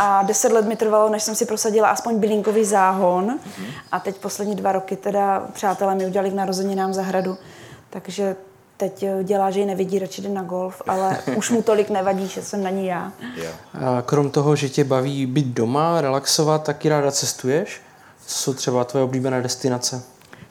A 0.00 0.22
deset 0.22 0.52
let 0.52 0.66
mi 0.66 0.76
trvalo, 0.76 1.08
než 1.10 1.22
jsem 1.22 1.34
si 1.34 1.46
prosadila 1.46 1.88
aspoň 1.88 2.18
bylínkový 2.18 2.64
záhon. 2.64 3.38
A 3.92 4.00
teď 4.00 4.16
poslední 4.16 4.54
dva 4.56 4.72
roky 4.72 4.96
teda 4.96 5.48
přátelé 5.52 5.94
mi 5.94 6.06
udělali 6.06 6.30
k 6.30 6.34
narozeninám 6.34 6.94
zahradu. 6.94 7.36
Takže 7.90 8.36
teď 8.76 9.02
eh, 9.02 9.24
dělá, 9.24 9.50
že 9.50 9.60
ji 9.60 9.66
nevidí, 9.66 9.98
radši 9.98 10.22
jde 10.22 10.28
na 10.28 10.42
golf, 10.42 10.82
ale 10.88 11.18
už 11.36 11.50
mu 11.50 11.62
tolik 11.62 11.90
nevadí, 11.90 12.28
že 12.28 12.42
jsem 12.42 12.62
na 12.62 12.70
ní 12.70 12.86
já. 12.86 13.12
Jo. 13.36 13.50
A 13.74 14.02
krom 14.02 14.30
toho, 14.30 14.56
že 14.56 14.68
tě 14.68 14.84
baví 14.84 15.26
být 15.26 15.46
doma, 15.46 16.00
relaxovat, 16.00 16.62
taky 16.62 16.88
ráda 16.88 17.10
cestuješ? 17.10 17.80
Co 18.26 18.38
jsou 18.38 18.54
třeba 18.54 18.84
tvoje 18.84 19.04
oblíbené 19.04 19.42
destinace? 19.42 20.02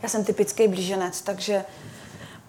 Já 0.04 0.10
jsem 0.10 0.26
typický 0.26 0.68
blíženec, 0.68 1.22
takže 1.22 1.66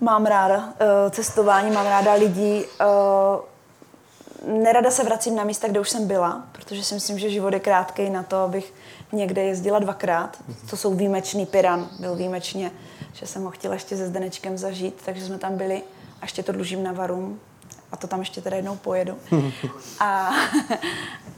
mám 0.01 0.27
ráda 0.27 0.57
uh, 0.57 1.11
cestování, 1.11 1.71
mám 1.71 1.87
ráda 1.87 2.13
lidí. 2.13 2.65
Uh, 2.65 4.63
nerada 4.63 4.91
se 4.91 5.05
vracím 5.05 5.37
na 5.37 5.45
místa, 5.45 5.69
kde 5.69 5.81
už 5.81 5.91
jsem 5.91 6.07
byla, 6.07 6.47
protože 6.53 6.85
si 6.85 6.95
myslím, 6.95 7.19
že 7.19 7.31
život 7.31 7.55
je 7.55 7.61
krátký 7.61 8.11
na 8.11 8.23
to, 8.23 8.37
abych 8.37 8.75
někde 9.13 9.45
jezdila 9.45 9.79
dvakrát. 9.79 10.39
To 10.71 10.77
jsou 10.77 10.95
výjimečný 10.95 11.47
Piran, 11.47 11.89
byl 11.99 12.17
výjimečně, 12.17 12.71
že 13.13 13.27
jsem 13.27 13.45
ho 13.45 13.51
chtěla 13.51 13.75
ještě 13.75 13.97
se 13.97 14.07
Zdenečkem 14.07 14.59
zažít, 14.59 15.03
takže 15.05 15.27
jsme 15.27 15.39
tam 15.39 15.57
byli 15.57 15.83
a 16.21 16.25
ještě 16.25 16.43
to 16.43 16.53
dlužím 16.53 16.83
na 16.83 16.93
Varum 16.93 17.41
a 17.93 17.97
to 17.97 18.07
tam 18.07 18.21
ještě 18.21 18.41
teda 18.41 18.57
jednou 18.57 18.77
pojedu. 18.77 19.19
a, 20.01 20.31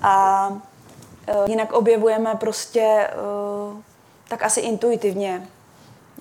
a 0.03 0.49
uh, 0.49 1.51
jinak 1.51 1.73
objevujeme 1.73 2.35
prostě 2.35 3.11
tak 4.29 4.43
asi 4.43 4.61
intuitivně 4.61 5.49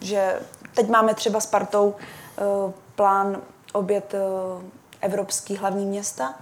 že 0.02 0.40
teď 0.76 0.90
máme 0.90 1.14
třeba 1.14 1.40
s 1.40 1.46
Partou 1.46 1.86
uh, 1.86 2.72
plán 2.96 3.42
obět 3.74 4.14
uh, 4.14 4.64
evropský 5.02 5.56
hlavní 5.56 5.86
města, 5.86 6.34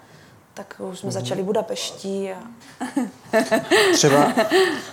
tak 0.54 0.76
už 0.92 1.00
jsme 1.00 1.12
začali 1.12 1.44
Budapešti 1.44 2.34
a 2.34 2.38
Třeba 3.94 4.34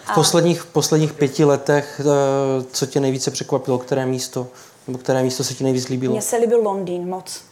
v 0.05 0.15
posledních, 0.15 0.61
v 0.61 0.67
posledních 0.67 1.13
pěti 1.13 1.45
letech, 1.45 2.01
eh, 2.01 2.65
co 2.73 2.87
tě 2.87 3.01
nejvíce 3.01 3.31
překvapilo, 3.31 3.79
které 3.79 4.07
místo, 4.07 4.47
nebo 4.87 4.99
které 4.99 5.23
místo 5.23 5.45
se 5.45 5.55
ti 5.55 5.65
nejvíc 5.65 5.89
líbilo? 5.89 6.13
mně 6.13 6.23
se 6.23 6.37
líbil 6.37 6.61
Londýn 6.63 7.09
moc. 7.09 7.43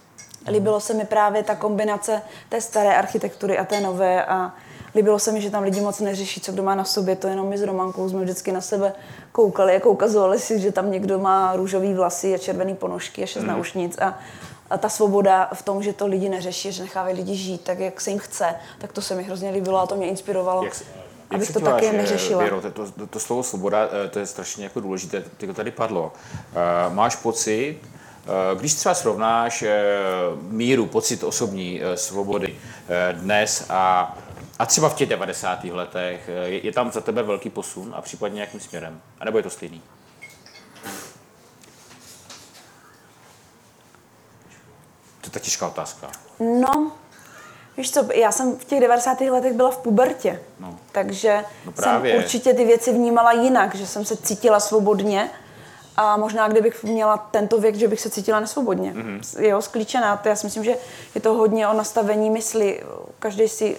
Líbilo 0.48 0.80
se 0.80 0.94
mi 0.94 1.04
právě 1.04 1.42
ta 1.42 1.54
kombinace 1.54 2.22
té 2.48 2.60
staré 2.60 2.96
architektury 2.96 3.58
a 3.58 3.64
té 3.64 3.80
nové 3.80 4.24
a 4.24 4.54
líbilo 4.94 5.18
se 5.18 5.32
mi, 5.32 5.40
že 5.40 5.50
tam 5.50 5.62
lidi 5.62 5.80
moc 5.80 6.00
neřeší, 6.00 6.40
co 6.40 6.52
kdo 6.52 6.62
má 6.62 6.74
na 6.74 6.84
sobě, 6.84 7.16
to 7.16 7.28
jenom 7.28 7.48
my 7.48 7.58
s 7.58 7.62
Romankou 7.62 8.08
jsme 8.08 8.22
vždycky 8.22 8.52
na 8.52 8.60
sebe 8.60 8.92
koukali, 9.32 9.74
jako 9.74 9.90
ukazovali 9.90 10.38
si, 10.38 10.60
že 10.60 10.72
tam 10.72 10.90
někdo 10.90 11.18
má 11.18 11.56
růžový 11.56 11.94
vlasy 11.94 12.34
a 12.34 12.38
červený 12.38 12.74
ponožky 12.74 13.22
a 13.22 13.26
šest 13.26 13.44
naušnic 13.44 13.98
a, 13.98 14.18
a 14.70 14.78
ta 14.78 14.88
svoboda 14.88 15.48
v 15.54 15.62
tom, 15.62 15.82
že 15.82 15.92
to 15.92 16.06
lidi 16.06 16.28
neřeší, 16.28 16.72
že 16.72 16.82
nechávají 16.82 17.16
lidi 17.16 17.36
žít 17.36 17.60
tak, 17.60 17.78
jak 17.78 18.00
se 18.00 18.10
jim 18.10 18.18
chce, 18.18 18.54
tak 18.78 18.92
to 18.92 19.02
se 19.02 19.14
mi 19.14 19.22
hrozně 19.22 19.50
líbilo 19.50 19.78
a 19.78 19.86
to 19.86 19.96
mě 19.96 20.06
inspirovalo, 20.08 20.64
Jak 20.64 20.74
se- 20.74 20.84
jak 21.30 21.34
abych 21.40 21.52
to 21.52 21.60
taky 21.60 21.86
eh, 21.86 21.92
neřešila. 21.92 22.40
Věro, 22.42 22.60
to, 22.60 22.70
to, 22.70 23.06
to, 23.06 23.20
slovo 23.20 23.42
svoboda, 23.42 23.88
eh, 24.04 24.08
to 24.08 24.18
je 24.18 24.26
strašně 24.26 24.64
jako 24.64 24.80
důležité, 24.80 25.24
ty 25.36 25.46
to 25.46 25.54
tady 25.54 25.70
padlo. 25.70 26.12
Eh, 26.88 26.94
Máš 26.94 27.16
pocit, 27.16 27.78
když 28.58 28.74
třeba 28.74 28.94
srovnáš 28.94 29.64
míru, 30.50 30.86
pocit 30.86 31.24
osobní 31.24 31.80
svobody 31.94 32.56
dnes 33.12 33.66
a, 33.68 34.14
a 34.62 34.66
třeba 34.66 34.88
v 34.88 34.94
těch 34.94 35.08
90. 35.08 35.64
letech, 35.64 36.28
eh, 36.28 36.48
je, 36.48 36.66
je 36.66 36.72
tam 36.72 36.92
za 36.92 37.00
tebe 37.00 37.22
velký 37.22 37.50
posun 37.50 37.94
a 37.96 38.02
případně 38.02 38.40
jakým 38.40 38.60
směrem? 38.60 39.00
A 39.20 39.24
nebo 39.24 39.38
je 39.38 39.42
to 39.42 39.50
stejný? 39.50 39.82
To 45.20 45.26
je 45.26 45.30
tak 45.30 45.42
těžká 45.42 45.66
otázka. 45.68 46.10
No, 46.40 46.92
víš 47.76 47.90
co, 47.90 48.08
já 48.14 48.32
jsem 48.32 48.56
v 48.56 48.64
těch 48.64 48.80
90. 48.80 49.20
letech 49.20 49.52
byla 49.52 49.70
v 49.70 49.78
pubertě, 49.78 50.42
No. 50.60 50.78
takže 50.92 51.44
No 51.66 51.72
jsem 51.82 52.02
určitě 52.16 52.54
ty 52.54 52.64
věci 52.64 52.92
vnímala 52.92 53.32
jinak, 53.32 53.74
že 53.74 53.86
jsem 53.86 54.04
se 54.04 54.16
cítila 54.16 54.60
svobodně 54.60 55.30
a 55.96 56.16
možná 56.16 56.48
kdybych 56.48 56.82
měla 56.82 57.16
tento 57.16 57.58
věk, 57.60 57.74
že 57.74 57.88
bych 57.88 58.00
se 58.00 58.10
cítila 58.10 58.40
nesvobodně. 58.40 58.92
Mhm. 58.92 59.18
Mm-hmm. 59.18 59.42
Jo, 59.42 59.62
sklíčená. 59.62 60.16
To 60.16 60.28
Já 60.28 60.36
si 60.36 60.46
myslím, 60.46 60.64
že 60.64 60.74
je 61.14 61.20
to 61.20 61.34
hodně 61.34 61.68
o 61.68 61.72
nastavení 61.72 62.30
mysli. 62.30 62.82
Každý 63.18 63.48
si, 63.48 63.76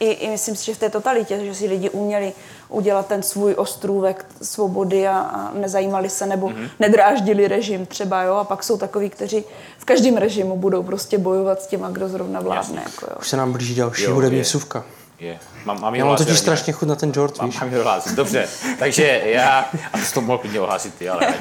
i, 0.00 0.10
i 0.10 0.30
myslím 0.30 0.56
si, 0.56 0.64
že 0.66 0.74
v 0.74 0.78
té 0.78 0.90
totalitě, 0.90 1.44
že 1.44 1.54
si 1.54 1.66
lidi 1.66 1.90
uměli 1.90 2.32
udělat 2.68 3.06
ten 3.06 3.22
svůj 3.22 3.54
ostrůvek 3.58 4.26
svobody 4.42 5.08
a, 5.08 5.18
a 5.18 5.50
nezajímali 5.54 6.10
se 6.10 6.26
nebo 6.26 6.48
Mhm. 6.48 6.56
mm-hmm. 6.58 6.70
nedráždili 6.78 7.48
režim 7.48 7.86
třeba, 7.86 8.22
jo. 8.22 8.34
A 8.34 8.44
pak 8.44 8.62
jsou 8.64 8.76
takový, 8.76 9.10
kteří 9.10 9.44
v 9.78 9.84
každém 9.84 10.16
režimu 10.16 10.56
budou 10.56 10.82
prostě 10.82 11.18
bojovat 11.18 11.62
s 11.62 11.66
těma, 11.66 11.90
kdo 11.90 12.08
zrovna 12.08 12.40
vládne. 12.40 12.82
Jako, 12.84 13.06
jo. 13.10 13.16
Už 13.20 13.28
se 13.28 13.36
nám 13.36 13.52
blíží 13.52 13.74
další 13.74 14.02
Jo, 14.02 14.14
hudební 14.14 14.38
je. 14.38 14.44
vsuvka. 14.44 14.84
Je. 15.18 15.38
Mám, 15.64 15.80
mám 15.80 15.94
Já 15.94 16.04
mám 16.04 16.16
totiž 16.16 16.38
strašně 16.38 16.72
chuť 16.72 16.88
na 16.88 16.94
ten 16.94 17.12
George, 17.12 17.38
Mám, 17.38 17.50
víš? 17.50 17.60
mám 17.60 17.74
ohlásit. 17.74 18.12
Dobře, 18.12 18.48
takže 18.78 19.20
já, 19.24 19.68
a 19.92 19.98
to 19.98 20.04
jsi 20.04 20.14
to 20.14 20.20
mohl 20.20 20.38
klidně 20.38 20.60
ohlásit 20.60 20.94
ty, 20.94 21.08
ale 21.08 21.34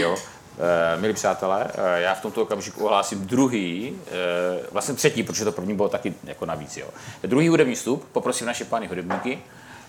jo. 0.00 0.16
Uh, 0.58 1.00
milí 1.00 1.14
přátelé, 1.14 1.64
uh, 1.64 1.84
já 1.96 2.14
v 2.14 2.20
tomto 2.20 2.42
okamžiku 2.42 2.84
ohlásím 2.84 3.26
druhý, 3.26 3.90
uh, 3.90 4.66
vlastně 4.72 4.94
třetí, 4.94 5.22
protože 5.22 5.44
to 5.44 5.52
první 5.52 5.74
bylo 5.74 5.88
taky 5.88 6.14
jako 6.24 6.46
navíc. 6.46 6.76
Jo. 6.76 6.86
Druhý 7.22 7.48
hudební 7.48 7.74
vstup, 7.74 8.04
poprosím 8.12 8.46
naše 8.46 8.64
pány 8.64 8.86
hudebníky. 8.86 9.38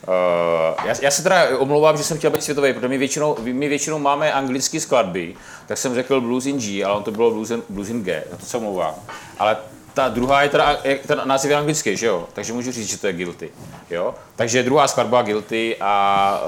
Uh, 0.08 0.86
já, 0.86 0.96
já, 1.02 1.12
se 1.12 1.24
teda 1.24 1.58
omlouvám, 1.58 1.98
že 1.98 2.04
jsem 2.04 2.18
chtěl 2.18 2.32
být 2.32 2.44
světový, 2.44 2.74
protože 2.74 2.88
my 2.88 2.98
většinou, 2.98 3.38
my 3.42 3.68
většinou 3.68 4.00
máme 4.00 4.34
anglické 4.34 4.80
skladby, 4.80 5.36
tak 5.68 5.78
jsem 5.78 5.96
řekl 5.96 6.22
blues 6.22 6.46
in 6.46 6.60
G, 6.60 6.84
ale 6.84 6.96
on 6.96 7.04
to 7.04 7.12
bylo 7.12 7.32
blues 7.32 7.50
in, 7.50 7.64
blues 7.70 7.90
in 7.90 8.04
G, 8.04 8.24
to 8.40 8.46
se 8.46 8.58
omlouvám. 8.58 8.96
Ale 9.40 9.58
ta 9.96 10.10
druhá 10.10 10.42
je 10.44 10.50
teda, 10.50 10.78
je, 10.84 10.96
ten 10.96 11.22
název 11.26 11.52
je 11.52 11.58
anglický, 11.58 11.98
že 11.98 12.06
jo? 12.06 12.28
Takže 12.34 12.54
můžu 12.54 12.72
říct, 12.72 12.90
že 12.90 12.98
to 12.98 13.08
je 13.08 13.14
Guilty, 13.14 13.50
jo? 13.90 14.16
Takže 14.36 14.64
druhá 14.64 14.88
skladba 14.88 15.22
Guilty 15.22 15.78
a 15.82 16.40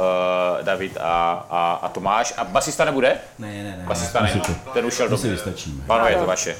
uh, 0.60 0.66
David 0.66 0.98
a, 0.98 1.46
a, 1.50 1.80
a 1.82 1.90
Tomáš. 1.90 2.34
A 2.38 2.44
basista 2.44 2.86
nebude? 2.86 3.18
Ne, 3.40 3.48
ne, 3.48 3.64
ne. 3.64 3.84
Basista 3.88 4.22
ne, 4.22 4.30
si 4.32 4.40
to- 4.40 4.72
ten 4.74 4.86
ušel 4.86 5.10
my 5.10 5.18
do. 5.18 5.18
Pánové, 5.88 6.12
je 6.12 6.18
to 6.18 6.26
vaše. 6.26 6.56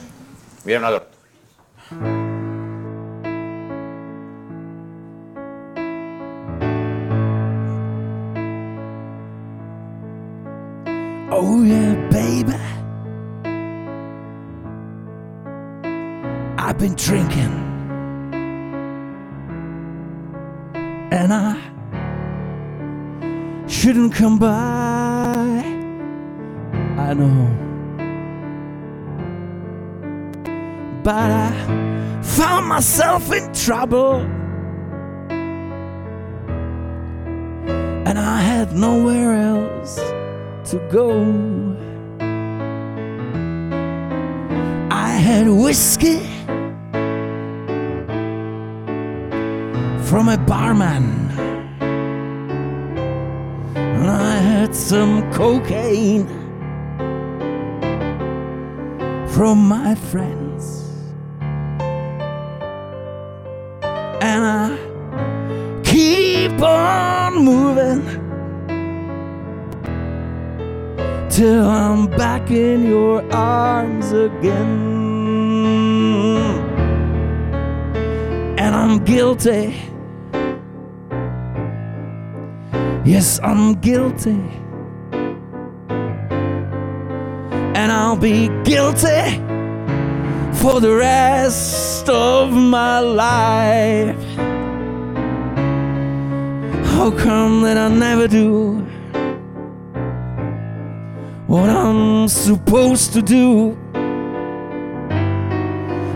Jdem 0.66 0.82
na 0.82 0.92
dort. 0.92 1.17
Come 24.28 24.40
by. 24.40 25.64
I 26.98 27.14
know. 27.14 27.48
But 31.02 31.32
I 31.32 32.22
found 32.22 32.68
myself 32.68 33.32
in 33.32 33.54
trouble. 33.54 34.16
And 38.08 38.20
I 38.20 38.42
had 38.42 38.74
nowhere 38.74 39.34
else 39.34 39.96
to 40.72 40.78
go. 40.92 41.10
I 44.92 45.12
had 45.28 45.48
whiskey 45.48 46.20
from 50.10 50.28
a 50.28 50.38
barman, 50.46 51.27
some 54.88 55.30
cocaine 55.34 56.26
from 59.28 59.68
my 59.68 59.94
friends, 59.96 60.86
and 64.22 64.46
I 64.46 64.78
keep 65.84 66.62
on 66.62 67.36
moving 67.44 68.02
till 71.30 71.70
I'm 71.70 72.08
back 72.08 72.50
in 72.50 72.88
your 72.88 73.22
arms 73.34 74.14
again. 74.14 74.96
And 78.58 78.74
I'm 78.74 79.04
guilty. 79.04 79.76
Yes, 83.04 83.42
I'm 83.44 83.74
guilty. 83.82 84.57
Be 88.20 88.48
guilty 88.64 89.38
for 90.60 90.82
the 90.82 90.96
rest 90.96 92.10
of 92.10 92.52
my 92.52 93.00
life. 93.00 94.16
How 96.94 97.12
come 97.12 97.62
that 97.62 97.78
I 97.78 97.90
never 97.90 98.28
do 98.28 98.80
what 101.46 101.70
I'm 101.70 102.28
supposed 102.28 103.14
to 103.14 103.22
do? 103.22 103.78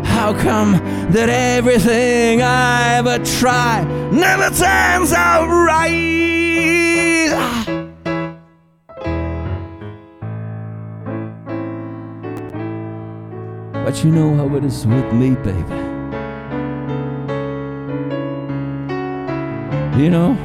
How 0.04 0.34
come 0.34 0.74
that 1.12 1.30
everything 1.30 2.42
I 2.42 2.96
ever 2.96 3.20
try 3.24 3.84
never 4.12 4.50
turns 4.56 5.14
out 5.14 5.48
right? 5.48 6.31
You 14.04 14.10
know 14.10 14.34
how 14.34 14.56
it 14.56 14.64
is 14.64 14.88
with 14.88 15.14
me, 15.14 15.36
baby. 15.36 15.76
You 20.02 20.10
know, 20.10 20.36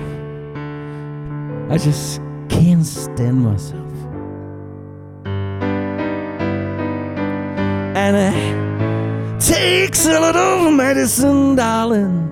I 1.70 1.78
just 1.78 2.20
can't 2.50 2.84
stand 2.84 3.42
myself. 3.42 3.92
And 7.96 8.14
it 8.14 9.40
takes 9.40 10.04
a 10.04 10.20
little 10.20 10.70
medicine, 10.70 11.56
darling, 11.56 12.28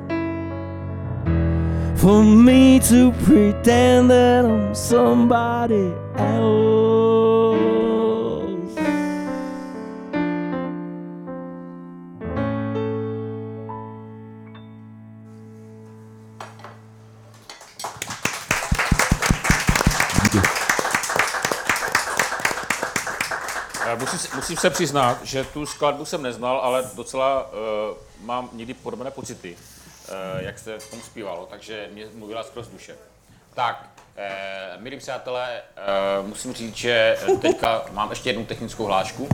for 1.97 2.23
me 2.23 2.81
to 2.81 3.13
pretend 3.25 4.11
that 4.11 4.45
I'm 4.45 4.75
somebody 4.75 5.91
else. 6.17 6.84
Se- 24.71 24.71
přiznat, 24.71 25.19
že 25.23 25.45
tu 25.45 25.67
skladbu 25.67 26.05
jsem 26.05 26.23
neznal, 26.23 26.59
ale 26.59 26.85
docela 26.95 27.43
uh, 27.43 27.97
mám 28.27 28.49
někdy 28.53 28.75
podobné 28.75 29.11
pocity, 29.11 29.57
uh, 29.57 30.15
jak 30.45 30.59
se 30.59 30.79
v 30.79 30.91
tom 30.91 31.01
zpívalo, 31.01 31.47
takže 31.51 31.89
mě 31.93 32.07
mluvila 32.15 32.43
skoro 32.43 32.65
z 32.65 32.69
duše. 32.69 32.95
Tak, 33.55 33.89
uh, 34.77 34.83
milí 34.83 34.97
přátelé, 34.97 35.63
uh, 36.21 36.29
musím 36.29 36.55
říct, 36.55 36.77
že 36.77 37.17
teďka 37.41 37.83
mám 37.93 38.11
ještě 38.11 38.29
jednu 38.29 38.45
technickou 38.45 38.85
hlášku. 38.85 39.29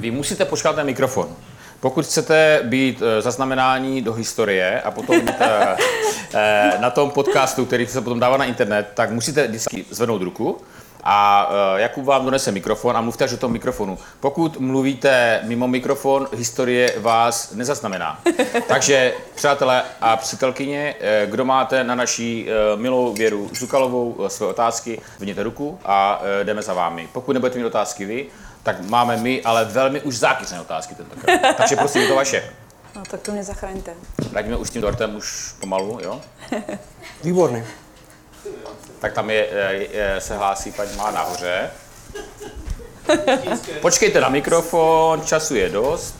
Vy 0.00 0.10
musíte 0.10 0.44
počkat 0.44 0.76
na 0.76 0.82
mikrofon. 0.82 1.36
Pokud 1.80 2.04
chcete 2.04 2.60
být 2.64 3.02
uh, 3.02 3.08
zaznamenání 3.20 4.02
do 4.02 4.12
historie 4.12 4.80
a 4.80 4.90
potom 4.90 5.16
uh, 5.16 5.22
uh, 5.22 6.80
na 6.80 6.90
tom 6.90 7.10
podcastu, 7.10 7.66
který 7.66 7.86
se 7.86 8.00
potom 8.00 8.20
dává 8.20 8.36
na 8.36 8.44
internet, 8.44 8.90
tak 8.94 9.10
musíte 9.10 9.46
vždycky 9.46 9.84
zvednout 9.90 10.22
ruku 10.22 10.60
a 11.04 11.48
uh, 11.48 11.78
Jakub 11.80 12.04
vám 12.04 12.24
donese 12.24 12.52
mikrofon 12.52 12.96
a 12.96 13.00
mluvte 13.00 13.24
až 13.24 13.30
do 13.30 13.36
toho 13.36 13.50
mikrofonu. 13.50 13.98
Pokud 14.20 14.60
mluvíte 14.60 15.40
mimo 15.44 15.68
mikrofon, 15.68 16.28
historie 16.32 16.94
vás 16.98 17.52
nezaznamená. 17.54 18.20
Takže, 18.68 19.14
přátelé 19.34 19.82
a 20.00 20.16
přítelkyně, 20.16 20.94
eh, 21.00 21.26
kdo 21.30 21.44
máte 21.44 21.84
na 21.84 21.94
naší 21.94 22.46
eh, 22.48 22.76
milou 22.76 23.12
Věru 23.12 23.50
Žukalovou 23.52 24.16
eh, 24.26 24.30
své 24.30 24.46
otázky, 24.46 25.00
zvedněte 25.16 25.42
ruku 25.42 25.78
a 25.84 26.22
eh, 26.40 26.44
jdeme 26.44 26.62
za 26.62 26.74
vámi. 26.74 27.08
Pokud 27.12 27.32
nebudete 27.32 27.58
mít 27.58 27.64
otázky 27.64 28.04
vy, 28.04 28.26
tak 28.62 28.80
máme 28.80 29.16
my, 29.16 29.42
ale 29.42 29.64
velmi 29.64 30.00
už 30.00 30.18
zákyřné 30.18 30.60
otázky 30.60 30.94
tentokrát. 30.94 31.54
Takže 31.56 31.76
prosím, 31.76 32.02
je 32.02 32.08
to 32.08 32.14
vaše. 32.14 32.44
No 32.96 33.02
tak 33.10 33.20
to 33.20 33.32
mě 33.32 33.44
zachraňte. 33.44 33.94
Radíme 34.32 34.56
už 34.56 34.68
s 34.68 34.70
tím 34.70 34.82
dortem 34.82 35.16
už 35.16 35.54
pomalu, 35.60 35.98
jo? 36.02 36.20
Výborný. 37.24 37.64
Tak 39.00 39.12
tam 39.12 39.30
je, 39.30 39.48
je, 39.92 40.16
se 40.18 40.36
hlásí 40.36 40.72
paní 40.72 40.96
má 40.96 41.10
nahoře. 41.10 41.70
Počkejte 43.80 44.20
na 44.20 44.28
mikrofon, 44.28 45.22
času 45.24 45.54
je 45.54 45.68
dost. 45.68 46.14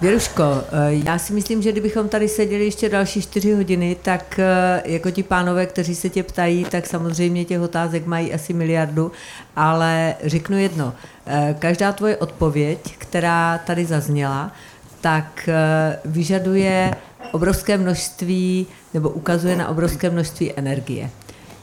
Věruško, 0.00 0.42
eh, 0.42 0.94
já 1.04 1.18
si 1.18 1.32
myslím, 1.32 1.62
že 1.62 1.72
kdybychom 1.72 2.08
tady 2.08 2.28
seděli 2.28 2.64
ještě 2.64 2.88
další 2.88 3.22
čtyři 3.22 3.52
hodiny, 3.52 3.96
tak 4.02 4.38
eh, 4.38 4.82
jako 4.84 5.10
ti 5.10 5.22
pánové, 5.22 5.66
kteří 5.66 5.94
se 5.94 6.08
tě 6.08 6.22
ptají, 6.22 6.64
tak 6.64 6.86
samozřejmě 6.86 7.44
těch 7.44 7.60
otázek 7.60 8.06
mají 8.06 8.34
asi 8.34 8.52
miliardu, 8.52 9.12
ale 9.56 10.14
řeknu 10.24 10.58
jedno. 10.58 10.94
eh, 11.26 11.56
Každá 11.58 11.92
tvoje 11.92 12.16
odpověď, 12.16 12.78
která 12.98 13.58
tady 13.58 13.84
zazněla, 13.84 14.52
tak 15.00 15.48
eh, 15.48 15.98
vyžaduje 16.04 16.90
obrovské 17.32 17.78
množství, 17.78 18.66
nebo 18.96 19.08
ukazuje 19.08 19.56
na 19.56 19.68
obrovské 19.68 20.10
množství 20.10 20.52
energie. 20.56 21.10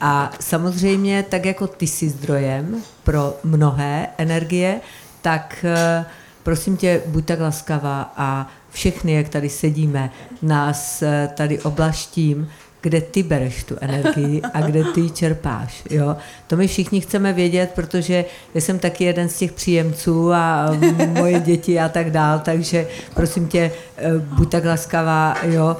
A 0.00 0.30
samozřejmě, 0.40 1.24
tak 1.28 1.44
jako 1.44 1.66
ty 1.66 1.86
jsi 1.86 2.08
zdrojem 2.08 2.82
pro 3.04 3.36
mnohé 3.44 4.08
energie, 4.18 4.80
tak 5.22 5.64
eh, 5.64 6.04
prosím 6.42 6.76
tě, 6.76 7.02
buď 7.06 7.24
tak 7.24 7.40
laskavá 7.40 8.12
a 8.16 8.46
všechny, 8.70 9.12
jak 9.12 9.28
tady 9.28 9.48
sedíme, 9.48 10.10
nás 10.42 11.02
eh, 11.02 11.28
tady 11.34 11.60
oblaštím, 11.60 12.48
kde 12.80 13.00
ty 13.00 13.22
bereš 13.22 13.64
tu 13.64 13.76
energii 13.80 14.42
a 14.42 14.60
kde 14.60 14.84
ty 14.84 15.00
ji 15.00 15.10
čerpáš. 15.10 15.82
Jo? 15.90 16.16
To 16.46 16.56
my 16.56 16.66
všichni 16.68 17.00
chceme 17.00 17.32
vědět, 17.32 17.70
protože 17.74 18.24
já 18.54 18.60
jsem 18.60 18.78
taky 18.78 19.04
jeden 19.04 19.28
z 19.28 19.38
těch 19.38 19.52
příjemců 19.52 20.32
a 20.32 20.70
moje 21.06 21.40
děti 21.40 21.80
a 21.80 21.88
tak 21.88 22.10
dál, 22.10 22.38
takže 22.44 22.86
prosím 23.14 23.48
tě, 23.48 23.72
eh, 23.96 24.10
buď 24.18 24.50
tak 24.50 24.64
laskavá, 24.64 25.36
jo, 25.42 25.76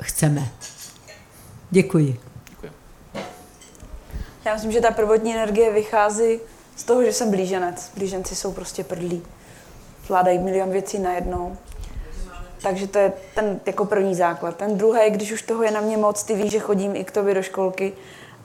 chceme. 0.00 0.48
Děkuji. 1.70 2.20
Já 4.44 4.54
myslím, 4.54 4.72
že 4.72 4.80
ta 4.80 4.90
prvotní 4.90 5.34
energie 5.34 5.72
vychází 5.72 6.40
z 6.76 6.84
toho, 6.84 7.04
že 7.04 7.12
jsem 7.12 7.30
blíženec. 7.30 7.92
Blíženci 7.96 8.36
jsou 8.36 8.52
prostě 8.52 8.84
prdlí. 8.84 9.22
Zvládají 10.06 10.38
milion 10.38 10.70
věcí 10.70 10.98
najednou. 10.98 11.56
Takže 12.62 12.86
to 12.86 12.98
je 12.98 13.12
ten 13.34 13.60
jako 13.66 13.84
první 13.84 14.14
základ. 14.14 14.56
Ten 14.56 14.78
druhý, 14.78 15.10
když 15.10 15.32
už 15.32 15.42
toho 15.42 15.62
je 15.62 15.70
na 15.70 15.80
mě 15.80 15.96
moc, 15.96 16.22
ty 16.22 16.34
víš, 16.34 16.52
že 16.52 16.58
chodím 16.58 16.96
i 16.96 17.04
k 17.04 17.10
tobě 17.10 17.34
do 17.34 17.42
školky 17.42 17.92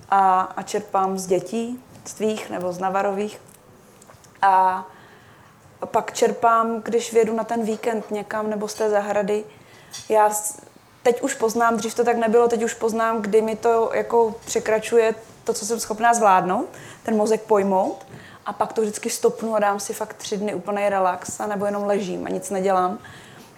a, 0.10 0.42
a 0.42 0.62
čerpám 0.62 1.18
z 1.18 1.28
dětí, 1.28 1.80
z 2.06 2.14
tvých 2.14 2.50
nebo 2.50 2.74
z 2.74 2.80
Navarových. 2.80 3.42
A, 4.42 4.88
pak 5.86 6.14
čerpám, 6.14 6.82
když 6.82 7.14
vědu 7.14 7.36
na 7.36 7.44
ten 7.44 7.64
víkend 7.64 8.12
někam 8.12 8.50
nebo 8.50 8.68
z 8.68 8.74
té 8.74 8.90
zahrady. 8.90 9.44
Já 10.10 10.30
teď 11.04 11.22
už 11.22 11.34
poznám, 11.34 11.78
dřív 11.78 11.96
to 11.96 12.04
tak 12.04 12.18
nebylo, 12.18 12.48
teď 12.48 12.64
už 12.64 12.74
poznám, 12.74 13.22
kdy 13.22 13.42
mi 13.42 13.56
to 13.56 13.92
jako 13.94 14.36
překračuje 14.46 15.16
to, 15.44 15.54
co 15.54 15.66
jsem 15.66 15.80
schopná 15.80 16.14
zvládnout, 16.14 16.70
ten 17.04 17.18
mozek 17.18 17.42
pojmout. 17.42 18.06
A 18.46 18.54
pak 18.54 18.74
to 18.74 18.82
vždycky 18.82 19.10
stopnu 19.10 19.56
a 19.56 19.60
dám 19.60 19.80
si 19.80 19.94
fakt 19.94 20.14
tři 20.14 20.38
dny 20.38 20.54
úplný 20.54 20.90
relax, 20.90 21.40
a 21.40 21.48
nebo 21.48 21.66
jenom 21.66 21.84
ležím 21.84 22.26
a 22.26 22.30
nic 22.30 22.50
nedělám. 22.50 23.00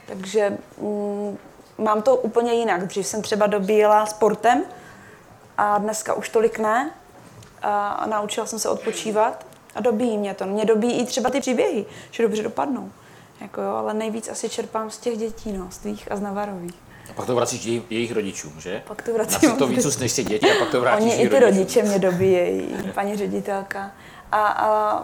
Takže 0.08 0.58
mm, 0.82 1.38
mám 1.78 2.02
to 2.02 2.16
úplně 2.16 2.54
jinak. 2.54 2.88
Dřív 2.88 3.08
jsem 3.08 3.22
třeba 3.22 3.48
dobíjela 3.48 4.06
sportem 4.06 4.64
a 5.58 5.78
dneska 5.78 6.14
už 6.14 6.30
tolik 6.30 6.60
ne. 6.60 6.91
A, 7.62 7.89
a 7.89 8.06
naučila 8.06 8.46
jsem 8.46 8.60
se 8.60 8.70
odpočívat 8.70 9.46
a 9.76 9.82
dobíjí 9.82 10.18
mě 10.18 10.34
to. 10.34 10.46
Mě 10.46 10.66
dobíjí 10.66 11.02
i 11.02 11.06
třeba 11.06 11.30
ty 11.30 11.41
příběhy, 11.41 11.86
že 12.12 12.24
dobře 12.24 12.43
dopadnou. 12.43 12.91
Jako 13.41 13.62
jo, 13.62 13.76
ale 13.76 13.93
nejvíc 13.93 14.30
asi 14.30 14.50
čerpám 14.50 14.91
z 14.91 14.98
těch 14.98 15.18
dětí, 15.18 15.52
no, 15.52 15.72
z 15.72 15.78
tvých 15.78 16.12
a 16.12 16.16
z 16.16 16.22
Navarových. 16.22 16.76
A 17.10 17.14
pak 17.14 17.26
to 17.26 17.36
vracíš 17.36 17.66
jej, 17.66 17.82
jejich 17.89 18.12
rodičům, 18.12 18.53
že? 18.58 18.84
Pak 18.88 19.01
to 19.01 19.14
vracím. 19.14 19.34
Napřed 19.34 19.58
to 19.58 19.68
víc 19.68 19.97
než 19.97 20.14
ty 20.14 20.24
děti 20.24 20.51
a 20.51 20.60
pak 20.60 20.70
to 20.70 20.82
vrátíš 20.82 21.03
Oni 21.03 21.24
i 21.24 21.30
ty 21.30 21.39
rodičům. 21.39 21.58
rodiče 21.58 21.84
mě 21.84 21.99
dobíjejí, 21.99 22.68
paní 22.93 23.18
ředitelka. 23.18 23.91
A, 24.32 24.47
a 24.47 25.01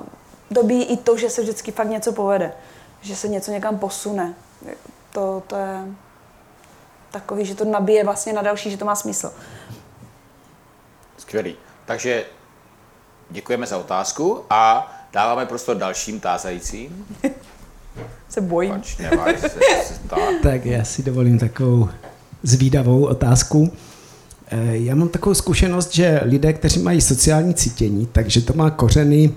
dobíjí 0.52 0.84
i 0.84 0.98
to, 0.98 1.18
že 1.18 1.30
se 1.30 1.42
vždycky 1.42 1.72
fakt 1.72 1.90
něco 1.90 2.12
povede. 2.12 2.54
Že 3.02 3.16
se 3.16 3.28
něco 3.28 3.52
někam 3.52 3.80
posune. 3.80 4.34
To, 5.12 5.44
to 5.48 5.56
je 5.56 5.86
takový, 7.12 7.46
že 7.46 7.56
to 7.56 7.66
nabije 7.66 8.04
vlastně 8.04 8.34
na 8.34 8.42
další, 8.42 8.72
že 8.72 8.78
to 8.78 8.86
má 8.86 8.96
smysl. 8.96 9.34
Skvělý. 11.18 11.56
Takže 11.86 12.26
děkujeme 13.30 13.68
za 13.68 13.78
otázku 13.78 14.46
a 14.50 14.92
dáváme 15.14 15.46
prostor 15.46 15.78
dalším 15.78 16.20
tázajícím. 16.20 17.08
Se 18.32 18.42
bojím. 18.42 18.72
Pač, 18.72 18.96
se, 19.40 19.50
se 19.86 20.00
tak. 20.10 20.20
Tak 20.44 20.66
já 20.66 20.84
si 20.84 21.04
dovolím 21.04 21.40
takovou 21.40 21.90
zvídavou 22.44 23.06
otázku. 23.06 23.72
Eh, 24.48 24.78
Já 24.78 24.96
mám 24.96 25.10
takovou 25.10 25.34
zkušenost, 25.34 25.96
že 25.96 26.20
lidé, 26.24 26.54
kteří 26.54 26.80
mají 26.80 27.02
sociální 27.02 27.54
cítění, 27.54 28.08
takže 28.12 28.42
to 28.42 28.54
má 28.54 28.70
kořeny 28.70 29.32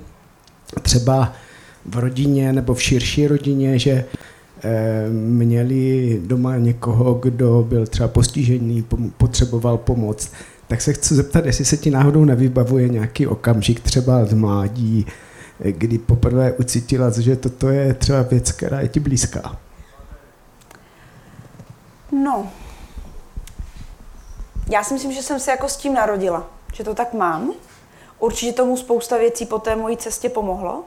třeba 0.82 1.32
v 1.86 1.98
rodině 1.98 2.52
nebo 2.52 2.74
v 2.74 2.82
širší 2.82 3.26
rodině, 3.26 3.78
že 3.78 4.04
eh, 4.64 5.08
měli 5.10 6.20
doma 6.26 6.56
někoho, 6.56 7.14
kdo 7.14 7.66
byl 7.68 7.86
třeba 7.86 8.08
postižený, 8.08 8.84
potřeboval 9.16 9.78
pomoc, 9.78 10.30
tak 10.68 10.80
se 10.80 10.92
chci 10.92 11.14
zeptat, 11.14 11.46
jestli 11.46 11.64
se 11.64 11.76
ti 11.76 11.90
náhodou 11.90 12.24
nevybavuje 12.24 12.88
nějaký 12.88 13.26
okamžik 13.26 13.80
třeba 13.80 14.24
z 14.24 14.32
mládí, 14.32 15.06
kdy 15.58 15.98
poprvé 15.98 16.52
ucítila, 16.52 17.10
že 17.20 17.36
toto 17.36 17.68
je 17.68 17.94
třeba 17.94 18.22
věc, 18.22 18.52
která 18.52 18.80
je 18.80 18.88
ti 18.88 19.00
blízká? 19.00 19.58
No, 22.12 22.48
já 24.70 24.84
si 24.84 24.94
myslím, 24.94 25.12
že 25.12 25.22
jsem 25.22 25.40
se 25.40 25.50
jako 25.50 25.68
s 25.68 25.76
tím 25.76 25.94
narodila, 25.94 26.46
že 26.74 26.84
to 26.84 26.94
tak 26.94 27.12
mám. 27.12 27.52
Určitě 28.18 28.52
tomu 28.52 28.76
spousta 28.76 29.16
věcí 29.18 29.46
po 29.46 29.58
té 29.58 29.76
mojí 29.76 29.96
cestě 29.96 30.28
pomohlo. 30.28 30.84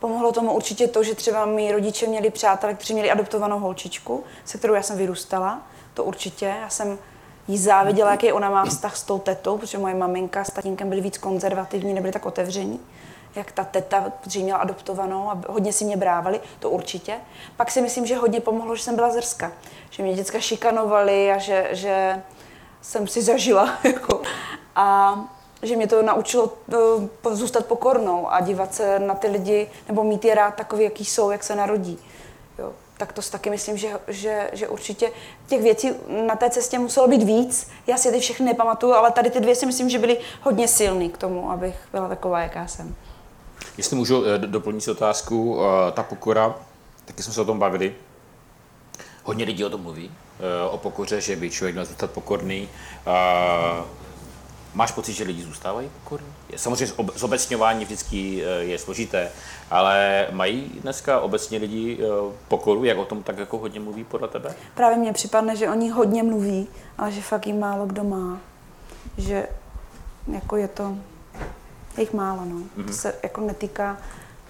Pomohlo 0.00 0.32
tomu 0.32 0.52
určitě 0.52 0.88
to, 0.88 1.02
že 1.02 1.14
třeba 1.14 1.46
mý 1.46 1.72
rodiče 1.72 2.06
měli 2.06 2.30
přátelé, 2.30 2.74
kteří 2.74 2.94
měli 2.94 3.10
adoptovanou 3.10 3.58
holčičku, 3.58 4.24
se 4.44 4.58
kterou 4.58 4.74
já 4.74 4.82
jsem 4.82 4.98
vyrůstala. 4.98 5.62
To 5.94 6.04
určitě. 6.04 6.54
Já 6.60 6.68
jsem 6.68 6.98
jí 7.48 7.58
záviděla, 7.58 8.10
jaký 8.10 8.32
ona 8.32 8.50
má 8.50 8.64
vztah 8.64 8.96
s 8.96 9.02
tou 9.02 9.18
tetou, 9.18 9.58
protože 9.58 9.78
moje 9.78 9.94
maminka 9.94 10.44
s 10.44 10.50
tatínkem 10.50 10.88
byli 10.88 11.00
víc 11.00 11.18
konzervativní, 11.18 11.94
nebyli 11.94 12.12
tak 12.12 12.26
otevření 12.26 12.80
jak 13.34 13.52
ta 13.52 13.64
teta, 13.64 14.12
protože 14.20 14.40
měla 14.40 14.58
adoptovanou 14.58 15.30
a 15.30 15.40
hodně 15.48 15.72
si 15.72 15.84
mě 15.84 15.96
brávali, 15.96 16.40
to 16.60 16.70
určitě. 16.70 17.14
Pak 17.56 17.70
si 17.70 17.80
myslím, 17.80 18.06
že 18.06 18.16
hodně 18.16 18.40
pomohlo, 18.40 18.76
že 18.76 18.82
jsem 18.82 18.94
byla 18.96 19.10
zrska, 19.10 19.52
že 19.90 20.02
mě 20.02 20.14
děcka 20.14 20.40
šikanovali 20.40 21.32
a 21.32 21.38
že, 21.38 21.68
že 21.70 22.22
jsem 22.82 23.06
si 23.06 23.22
zažila. 23.22 23.78
Jako, 23.84 24.22
a 24.76 25.18
že 25.62 25.76
mě 25.76 25.86
to 25.86 26.02
naučilo 26.02 26.52
uh, 27.24 27.34
zůstat 27.34 27.66
pokornou 27.66 28.32
a 28.32 28.40
dívat 28.40 28.74
se 28.74 28.98
na 28.98 29.14
ty 29.14 29.28
lidi, 29.28 29.70
nebo 29.88 30.04
mít 30.04 30.24
je 30.24 30.34
rád 30.34 30.54
takový, 30.54 30.84
jaký 30.84 31.04
jsou, 31.04 31.30
jak 31.30 31.44
se 31.44 31.56
narodí. 31.56 31.98
Jo. 32.58 32.72
Tak 32.96 33.12
to 33.12 33.22
si 33.22 33.32
taky 33.32 33.50
myslím, 33.50 33.76
že, 33.76 34.00
že, 34.08 34.50
že 34.52 34.68
určitě 34.68 35.12
těch 35.46 35.62
věcí 35.62 35.90
na 36.26 36.36
té 36.36 36.50
cestě 36.50 36.78
muselo 36.78 37.08
být 37.08 37.22
víc. 37.22 37.70
Já 37.86 37.96
si 37.96 38.12
ty 38.12 38.20
všechny 38.20 38.46
nepamatuju, 38.46 38.92
ale 38.92 39.10
tady 39.10 39.30
ty 39.30 39.40
dvě 39.40 39.54
si 39.54 39.66
myslím, 39.66 39.90
že 39.90 39.98
byly 39.98 40.18
hodně 40.42 40.68
silný 40.68 41.10
k 41.10 41.18
tomu, 41.18 41.50
abych 41.50 41.74
byla 41.92 42.08
taková, 42.08 42.40
jaká 42.40 42.66
jsem. 42.66 42.94
Jestli 43.78 43.96
můžu 43.96 44.24
eh, 44.26 44.38
doplnit 44.38 44.80
si 44.80 44.90
otázku, 44.90 45.60
eh, 45.60 45.92
ta 45.92 46.02
pokora, 46.02 46.54
taky 47.04 47.22
jsme 47.22 47.32
se 47.32 47.40
o 47.40 47.44
tom 47.44 47.58
bavili. 47.58 47.94
Hodně 49.24 49.44
lidí 49.44 49.64
o 49.64 49.70
tom 49.70 49.82
mluví, 49.82 50.10
eh, 50.10 50.68
o 50.70 50.78
pokoře, 50.78 51.20
že 51.20 51.36
by 51.36 51.50
člověk 51.50 51.74
měl 51.74 51.84
zůstat 51.84 52.10
pokorný. 52.10 52.68
Máš 54.74 54.92
pocit, 54.92 55.12
že 55.12 55.24
lidi 55.24 55.42
zůstávají 55.42 55.90
pokorní? 56.04 56.26
Samozřejmě 56.56 56.94
zobecňování 57.14 57.84
vždycky 57.84 58.44
je 58.60 58.78
složité, 58.78 59.30
ale 59.70 60.26
mají 60.30 60.80
dneska 60.82 61.20
obecně 61.20 61.58
lidi 61.58 61.98
pokoru, 62.48 62.84
jak 62.84 62.98
o 62.98 63.04
tom 63.04 63.22
tak 63.22 63.38
jako 63.38 63.58
hodně 63.58 63.80
mluví 63.80 64.04
podle 64.04 64.28
tebe? 64.28 64.54
Právě 64.74 64.98
mně 64.98 65.12
připadne, 65.12 65.56
že 65.56 65.68
oni 65.68 65.90
hodně 65.90 66.22
mluví, 66.22 66.68
ale 66.98 67.12
že 67.12 67.20
fakt 67.22 67.46
jim 67.46 67.60
málo 67.60 67.86
kdo 67.86 68.04
má. 68.04 68.40
Že 69.18 69.48
jako 70.32 70.56
je 70.56 70.68
to 70.68 70.96
je 71.98 72.02
jich 72.02 72.14
málo, 72.14 72.44
no. 72.44 72.56
Mm-hmm. 72.56 72.86
To 72.86 72.92
se 72.92 73.14
jako 73.22 73.40
netýká 73.40 73.98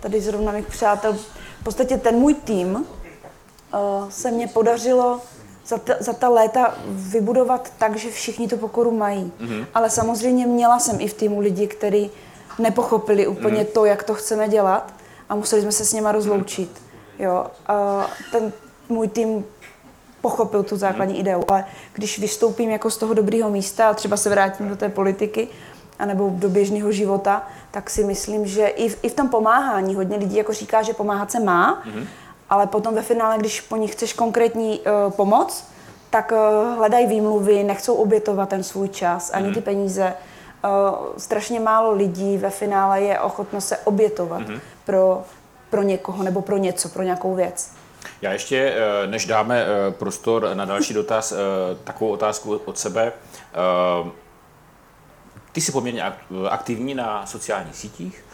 tady 0.00 0.20
zrovna 0.20 0.52
mých 0.52 0.66
přátel. 0.66 1.12
V 1.60 1.64
podstatě 1.64 1.96
ten 1.96 2.14
můj 2.14 2.34
tým 2.34 2.74
uh, 2.74 4.08
se 4.10 4.30
mně 4.30 4.46
podařilo 4.46 5.20
za 5.66 5.78
ta, 5.78 5.94
za 6.00 6.12
ta 6.12 6.28
léta 6.28 6.74
vybudovat 6.86 7.72
tak, 7.78 7.96
že 7.96 8.10
všichni 8.10 8.48
tu 8.48 8.56
pokoru 8.56 8.90
mají. 8.90 9.32
Mm-hmm. 9.40 9.66
Ale 9.74 9.90
samozřejmě 9.90 10.46
měla 10.46 10.78
jsem 10.78 11.00
i 11.00 11.08
v 11.08 11.14
týmu 11.14 11.40
lidi, 11.40 11.66
kteří 11.66 12.10
nepochopili 12.58 13.26
úplně 13.26 13.62
mm-hmm. 13.62 13.72
to, 13.72 13.84
jak 13.84 14.02
to 14.02 14.14
chceme 14.14 14.48
dělat 14.48 14.94
a 15.28 15.34
museli 15.34 15.62
jsme 15.62 15.72
se 15.72 15.84
s 15.84 15.92
něma 15.92 16.12
rozloučit. 16.12 16.70
Mm-hmm. 16.70 17.24
Jo, 17.24 17.46
uh, 17.70 18.04
ten 18.32 18.52
můj 18.88 19.08
tým 19.08 19.44
pochopil 20.20 20.62
tu 20.62 20.76
základní 20.76 21.14
mm-hmm. 21.14 21.20
ideu, 21.20 21.44
ale 21.48 21.64
když 21.92 22.18
vystoupím 22.18 22.70
jako 22.70 22.90
z 22.90 22.96
toho 22.96 23.14
dobrého 23.14 23.50
místa 23.50 23.88
a 23.88 23.94
třeba 23.94 24.16
se 24.16 24.30
vrátím 24.30 24.68
do 24.68 24.76
té 24.76 24.88
politiky, 24.88 25.48
anebo 25.98 26.30
do 26.32 26.48
běžného 26.48 26.92
života, 26.92 27.46
tak 27.70 27.90
si 27.90 28.04
myslím, 28.04 28.46
že 28.46 28.66
i 28.66 28.88
v, 28.88 28.98
i 29.02 29.08
v 29.08 29.14
tom 29.14 29.28
pomáhání 29.28 29.94
hodně 29.94 30.16
lidí 30.16 30.36
jako 30.36 30.52
říká, 30.52 30.82
že 30.82 30.94
pomáhat 30.94 31.30
se 31.30 31.40
má, 31.40 31.82
mm-hmm. 31.82 32.06
ale 32.50 32.66
potom 32.66 32.94
ve 32.94 33.02
finále, 33.02 33.38
když 33.38 33.60
po 33.60 33.76
nich 33.76 33.92
chceš 33.92 34.12
konkrétní 34.12 34.80
uh, 34.80 35.12
pomoc, 35.12 35.64
tak 36.10 36.32
uh, 36.32 36.76
hledají 36.76 37.06
výmluvy, 37.06 37.64
nechcou 37.64 37.94
obětovat 37.94 38.48
ten 38.48 38.62
svůj 38.62 38.88
čas, 38.88 39.30
ani 39.34 39.48
mm-hmm. 39.48 39.54
ty 39.54 39.60
peníze. 39.60 40.14
Uh, 40.64 40.96
strašně 41.16 41.60
málo 41.60 41.92
lidí 41.92 42.38
ve 42.38 42.50
finále 42.50 43.00
je 43.00 43.20
ochotno 43.20 43.60
se 43.60 43.76
obětovat 43.76 44.40
mm-hmm. 44.40 44.60
pro, 44.84 45.22
pro 45.70 45.82
někoho 45.82 46.22
nebo 46.22 46.42
pro 46.42 46.56
něco, 46.56 46.88
pro 46.88 47.02
nějakou 47.02 47.34
věc. 47.34 47.70
Já 48.22 48.32
ještě, 48.32 48.74
než 49.06 49.26
dáme 49.26 49.66
prostor 49.90 50.50
na 50.54 50.64
další 50.64 50.94
dotaz, 50.94 51.34
takovou 51.84 52.10
otázku 52.10 52.60
od 52.64 52.78
sebe. 52.78 53.12
Ty 55.58 55.62
jsi 55.62 55.72
poměrně 55.72 56.02
aktivní 56.48 56.94
na 56.94 57.26
sociálních 57.26 57.76
sítích 57.76 58.24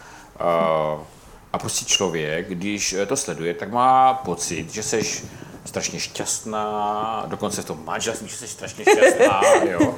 a 1.53 1.57
prostě 1.57 1.85
člověk, 1.85 2.49
když 2.49 2.95
to 3.07 3.17
sleduje, 3.17 3.53
tak 3.53 3.71
má 3.71 4.13
pocit, 4.13 4.73
že 4.73 4.83
jsi 4.83 5.23
strašně 5.65 5.99
šťastná, 5.99 7.23
dokonce 7.27 7.61
v 7.61 7.65
tom 7.65 7.85
manželství, 7.85 8.27
že 8.27 8.35
jsi 8.35 8.47
strašně 8.47 8.85
šťastná, 8.85 9.41
jo. 9.71 9.79
Uh, 9.79 9.95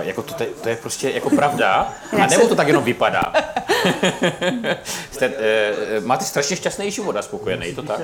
jako 0.00 0.22
to, 0.22 0.34
to, 0.62 0.68
je 0.68 0.76
prostě 0.76 1.10
jako 1.10 1.30
pravda, 1.30 1.92
a 2.22 2.26
nebo 2.26 2.48
to 2.48 2.56
tak 2.56 2.68
jenom 2.68 2.84
vypadá. 2.84 3.22
Jste, 5.12 5.28
uh, 5.28 6.04
máte 6.04 6.24
strašně 6.24 6.56
šťastný 6.56 6.90
život 6.90 7.16
a 7.16 7.22
spokojený, 7.22 7.66
je 7.66 7.74
to 7.74 7.82
tak? 7.82 8.00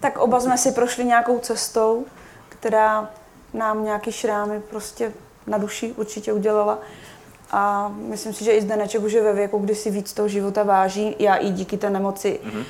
Tak 0.00 0.18
oba 0.18 0.40
jsme 0.40 0.58
si 0.58 0.72
prošli 0.72 1.04
nějakou 1.04 1.38
cestou, 1.38 2.06
která 2.48 3.10
nám 3.54 3.84
nějaký 3.84 4.12
šrámy 4.12 4.60
prostě 4.60 5.12
na 5.46 5.58
duši 5.58 5.92
určitě 5.96 6.32
udělala. 6.32 6.78
A 7.52 7.92
myslím 7.94 8.34
si, 8.34 8.44
že 8.44 8.52
i 8.52 8.62
Zdeneček 8.62 9.02
už 9.02 9.12
je 9.12 9.22
ve 9.22 9.32
věku, 9.32 9.58
kdy 9.58 9.74
si 9.74 9.90
víc 9.90 10.12
toho 10.12 10.28
života 10.28 10.62
váží, 10.62 11.16
já 11.18 11.34
i 11.34 11.50
díky 11.50 11.76
té 11.76 11.90
nemoci. 11.90 12.40
Mm-hmm. 12.44 12.64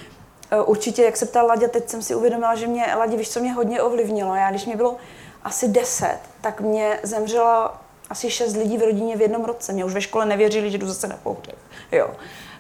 Určitě, 0.65 1.03
jak 1.03 1.17
se 1.17 1.27
ptal 1.27 1.47
Ladě, 1.47 1.69
teď 1.69 1.89
jsem 1.89 2.03
si 2.03 2.15
uvědomila, 2.15 2.55
že 2.55 2.67
mě, 2.67 2.87
Ladě, 2.99 3.17
víš, 3.17 3.31
co 3.31 3.41
mě 3.41 3.53
hodně 3.53 3.83
ovlivnilo. 3.83 4.35
Já, 4.35 4.51
když 4.51 4.67
mě 4.67 4.77
bylo 4.77 4.97
asi 5.45 5.69
deset, 5.69 6.19
tak 6.41 6.61
mě 6.61 6.99
zemřela 7.03 7.81
asi 8.11 8.31
šest 8.31 8.57
lidí 8.57 8.79
v 8.79 8.83
rodině 8.83 9.17
v 9.17 9.21
jednom 9.21 9.45
roce. 9.45 9.73
Mě 9.73 9.85
už 9.85 9.95
ve 9.95 10.01
škole 10.01 10.27
nevěřili, 10.27 10.71
že 10.71 10.79
jdu 10.79 10.87
zase 10.87 11.09
na 11.09 11.19
pohřeb. 11.23 11.59
Jo. 11.93 12.11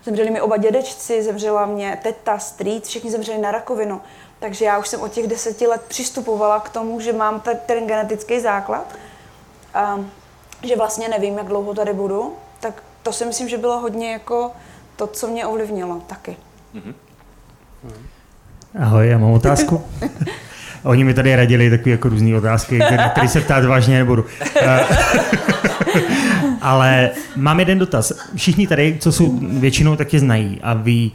Zemřeli 0.05 0.31
mi 0.31 0.41
oba 0.41 0.57
dědečci, 0.57 1.23
zemřela 1.23 1.67
mě 1.67 1.99
teta, 2.03 2.39
strýc, 2.39 2.89
všichni 2.89 3.11
zemřeli 3.11 3.39
na 3.39 3.51
rakovinu. 3.51 4.01
Takže 4.39 4.65
já 4.65 4.79
už 4.79 4.89
jsem 4.89 5.01
od 5.01 5.13
těch 5.13 5.27
deseti 5.27 5.67
let 5.67 5.83
přistupovala 5.89 6.61
k 6.61 6.69
tomu, 6.69 7.01
že 7.01 7.13
mám 7.13 7.43
ten 7.67 7.87
genetický 7.87 8.41
základ. 8.41 8.95
A 9.75 10.05
že 10.69 10.77
vlastně 10.77 11.09
nevím, 11.09 11.39
jak 11.39 11.47
dlouho 11.47 11.75
tady 11.75 11.93
budu, 11.93 12.33
tak 12.61 12.83
to 13.03 13.13
si 13.13 13.25
myslím, 13.25 13.49
že 13.49 13.59
bylo 13.59 13.81
hodně 13.81 14.13
jako 14.13 14.51
to, 14.97 15.07
co 15.07 15.27
mě 15.27 15.47
ovlivnilo 15.47 16.01
taky. 16.07 16.37
Mm-hmm. 16.75 16.95
Ahoj, 18.81 19.09
já 19.09 19.19
mám 19.19 19.31
otázku. 19.31 19.83
Oni 20.83 21.05
mi 21.05 21.15
tady 21.15 21.37
radili 21.37 21.71
takové 21.71 21.91
jako 21.91 22.09
různé 22.09 22.37
otázky, 22.37 22.79
na 22.79 23.09
které 23.09 23.29
se 23.29 23.41
ptát 23.41 23.65
vážně 23.65 23.99
nebudu. 23.99 24.25
Ale 26.61 27.11
mám 27.37 27.59
jeden 27.59 27.79
dotaz. 27.79 28.13
Všichni 28.37 28.67
tady, 28.67 28.97
co 29.01 29.13
jsou 29.13 29.39
většinou, 29.43 29.97
tak 29.97 30.13
je 30.13 30.21
znají 30.21 30.61
a 30.63 30.75
ví. 30.75 31.13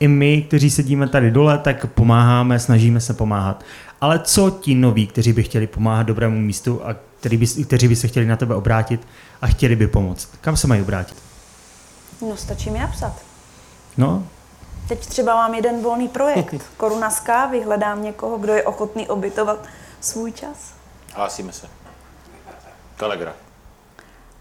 I 0.00 0.08
my, 0.08 0.42
kteří 0.42 0.70
sedíme 0.70 1.08
tady 1.08 1.30
dole, 1.30 1.58
tak 1.58 1.86
pomáháme, 1.86 2.58
snažíme 2.58 3.00
se 3.00 3.14
pomáhat. 3.14 3.64
Ale 4.00 4.18
co 4.18 4.50
ti 4.50 4.74
noví, 4.74 5.06
kteří 5.06 5.32
by 5.32 5.42
chtěli 5.42 5.66
pomáhat 5.66 6.02
dobrému 6.02 6.40
místu 6.40 6.86
a 6.86 6.96
který 7.20 7.36
by, 7.36 7.46
kteří 7.46 7.88
by 7.88 7.96
se 7.96 8.08
chtěli 8.08 8.26
na 8.26 8.36
tebe 8.36 8.54
obrátit 8.54 9.08
a 9.42 9.46
chtěli 9.46 9.76
by 9.76 9.86
pomoct? 9.86 10.28
Kam 10.40 10.56
se 10.56 10.66
mají 10.66 10.82
obrátit? 10.82 11.16
No, 12.20 12.36
stačí 12.36 12.70
mi 12.70 12.78
napsat. 12.78 13.12
No. 13.96 14.26
Teď 14.88 15.06
třeba 15.06 15.34
mám 15.34 15.54
jeden 15.54 15.82
volný 15.82 16.08
projekt. 16.08 16.54
Koruna 16.76 17.10
z 17.10 17.20
kávy. 17.20 17.62
Hledám 17.62 18.02
někoho, 18.02 18.38
kdo 18.38 18.52
je 18.54 18.62
ochotný 18.62 19.08
obytovat 19.08 19.66
svůj 20.00 20.32
čas. 20.32 20.74
Hlásíme 21.14 21.52
se. 21.52 21.66
Telegraf. 22.96 23.34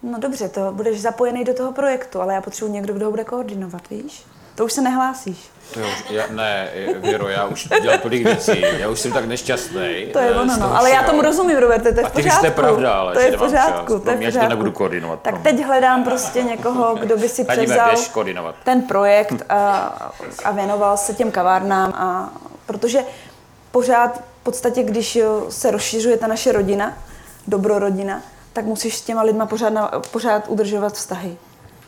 No 0.04 0.20
dobře, 0.20 0.50
to 0.50 0.72
budeš 0.72 1.02
zapojený 1.02 1.44
do 1.44 1.54
toho 1.54 1.72
projektu, 1.72 2.22
ale 2.22 2.34
já 2.34 2.42
potřebuji 2.42 2.72
někdo, 2.72 2.94
kdo 2.94 3.06
ho 3.06 3.12
bude 3.12 3.24
koordinovat, 3.24 3.90
víš? 3.90 4.24
To 4.56 4.66
už 4.66 4.74
se 4.74 4.82
nehlásíš. 4.82 5.38
To 5.74 5.80
už, 5.80 6.04
já, 6.10 6.24
ne, 6.30 6.70
Věro, 6.98 7.28
já 7.28 7.46
už 7.46 7.68
dělám 7.82 8.00
tolik 8.00 8.24
věcí, 8.24 8.62
já 8.78 8.90
už 8.90 9.00
jsem 9.00 9.12
tak 9.12 9.26
nešťastný. 9.26 10.08
To 10.14 10.20
je 10.20 10.32
ono, 10.32 10.58
no, 10.58 10.78
ale 10.78 10.92
já 10.92 11.04
tomu 11.04 11.22
rozumím, 11.22 11.58
Roberte, 11.58 11.92
to 11.92 12.00
je 12.00 12.06
v 12.06 12.12
pořádku. 12.12 12.40
to 12.40 12.46
je 12.46 12.52
pravda, 12.52 12.94
ale 12.94 13.14
to 13.14 13.20
je 13.20 13.32
v 13.32 13.40
pořádku, 13.40 14.00
to 14.00 14.10
je 14.10 14.16
v 14.16 14.20
pořádku. 14.20 14.38
Já 14.38 14.44
to 14.44 14.50
nebudu 14.50 14.72
koordinovat. 14.72 15.20
Tak 15.22 15.42
teď 15.42 15.66
hledám 15.66 16.04
prostě 16.04 16.44
někoho, 16.44 16.96
kdo 16.96 17.18
by 17.18 17.30
si 17.30 17.44
převzal 17.44 17.92
ten 18.64 18.82
projekt 18.82 19.44
a, 19.50 19.60
a 20.46 20.52
věnoval 20.52 20.98
se 20.98 21.14
těm 21.14 21.32
kavárnám, 21.32 21.94
a, 21.94 22.30
protože 22.66 23.00
pořád 23.72 24.18
v 24.42 24.44
podstatě, 24.44 24.84
když 24.84 25.20
se 25.50 25.72
rozšiřuje 25.72 26.18
ta 26.18 26.28
naše 26.28 26.52
rodina, 26.52 26.98
dobrorodina, 27.48 28.22
tak 28.54 28.66
musíš 28.66 28.98
s 28.98 29.02
těma 29.02 29.22
lidma 29.22 29.46
pořád, 29.46 30.08
pořád 30.12 30.44
udržovat 30.48 30.94
vztahy. 30.94 31.38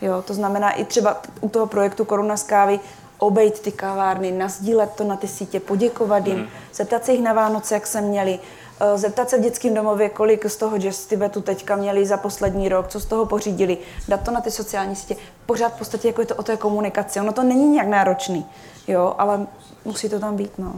Jo, 0.02 0.22
to 0.22 0.34
znamená 0.34 0.72
i 0.72 0.86
třeba 0.86 1.22
u 1.42 1.50
toho 1.50 1.68
projektu 1.68 2.06
Koruna 2.06 2.38
z 2.38 2.44
kávy 2.44 2.80
obejít 3.20 3.60
ty 3.60 3.72
kavárny, 3.72 4.32
nazdílet 4.32 4.92
to 4.96 5.04
na 5.04 5.16
ty 5.16 5.28
sítě, 5.28 5.60
poděkovat 5.60 6.28
jim, 6.28 6.38
mm. 6.38 6.48
zeptat 6.74 7.06
se 7.06 7.12
jich 7.12 7.22
na 7.22 7.34
Vánoce, 7.34 7.74
jak 7.74 7.88
se 7.88 8.02
měli, 8.02 8.40
Eh, 8.82 8.98
Zeptat 8.98 9.30
se 9.30 9.38
v 9.38 9.42
dětském 9.42 9.74
domově, 9.74 10.10
kolik 10.10 10.46
z 10.46 10.58
toho 10.58 10.78
jazz 10.78 11.06
Tibetu 11.06 11.42
teďka 11.42 11.76
měli 11.76 12.06
za 12.06 12.18
poslední 12.18 12.70
rok, 12.70 12.88
co 12.88 13.00
z 13.00 13.06
toho 13.06 13.26
pořídili, 13.26 13.78
dát 14.08 14.24
to 14.24 14.32
na 14.32 14.42
ty 14.42 14.52
sociální 14.52 14.96
sítě. 14.96 15.16
Pořád 15.46 15.76
v 15.76 15.78
podstatě 15.78 16.08
jako 16.08 16.22
je 16.22 16.28
to 16.28 16.36
o 16.36 16.44
té 16.44 16.58
komunikaci. 16.58 17.20
Ono 17.20 17.32
to 17.32 17.44
není 17.44 17.70
nějak 17.70 17.88
náročný, 17.88 18.46
jo, 18.88 19.16
ale 19.18 19.48
musí 19.86 20.10
to 20.10 20.20
tam 20.20 20.36
být, 20.36 20.52
no. 20.58 20.76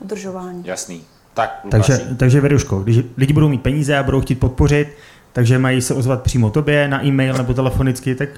Udržování. 0.00 0.62
Jasný. 0.66 1.04
Tak, 1.34 1.60
Takže, 1.70 1.92
Lukáši. 1.92 2.16
takže 2.16 2.40
Věruško, 2.40 2.78
když 2.78 2.98
lidi 3.16 3.32
budou 3.32 3.48
mít 3.48 3.62
peníze 3.62 3.98
a 3.98 4.02
budou 4.02 4.20
chtít 4.20 4.34
podpořit, 4.34 4.88
takže 5.32 5.58
mají 5.58 5.82
se 5.82 5.94
ozvat 5.94 6.22
přímo 6.22 6.50
tobě 6.50 6.88
na 6.88 7.04
e-mail 7.04 7.34
nebo 7.34 7.54
telefonicky, 7.54 8.14
tak 8.14 8.28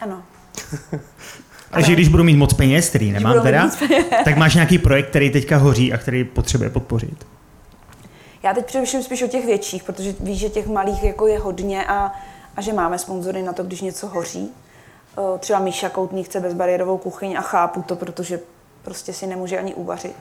Ano. 0.00 0.22
takže 1.70 1.92
když 1.92 2.08
budou 2.08 2.24
mít 2.24 2.36
moc 2.36 2.54
peněz, 2.54 2.88
který 2.88 3.12
nemám 3.12 3.42
teda, 3.42 3.70
tak 4.24 4.36
máš 4.36 4.54
nějaký 4.54 4.78
projekt, 4.78 5.08
který 5.10 5.30
teďka 5.30 5.56
hoří 5.56 5.92
a 5.92 5.98
který 5.98 6.24
potřebuje 6.24 6.70
podpořit. 6.70 7.26
Já 8.42 8.54
teď 8.54 8.66
přemýšlím 8.66 9.02
spíš 9.02 9.22
o 9.22 9.26
těch 9.28 9.46
větších, 9.46 9.82
protože 9.82 10.14
víš, 10.20 10.38
že 10.38 10.48
těch 10.48 10.66
malých 10.66 11.02
jako 11.04 11.26
je 11.26 11.38
hodně 11.38 11.86
a, 11.86 12.12
a 12.56 12.60
že 12.60 12.72
máme 12.72 12.98
sponzory 12.98 13.42
na 13.42 13.52
to, 13.52 13.62
když 13.62 13.80
něco 13.80 14.06
hoří. 14.06 14.50
Eh, 15.18 15.38
Třeba 15.38 15.58
Míša 15.58 15.88
Koutný 15.88 16.24
chce 16.24 16.40
bezbariérovou 16.40 16.98
kuchyň 16.98 17.36
a 17.36 17.40
chápu 17.40 17.82
to, 17.82 17.96
protože 17.96 18.40
prostě 18.82 19.12
si 19.12 19.26
nemůže 19.26 19.58
ani 19.58 19.74
uvařit. 19.74 20.14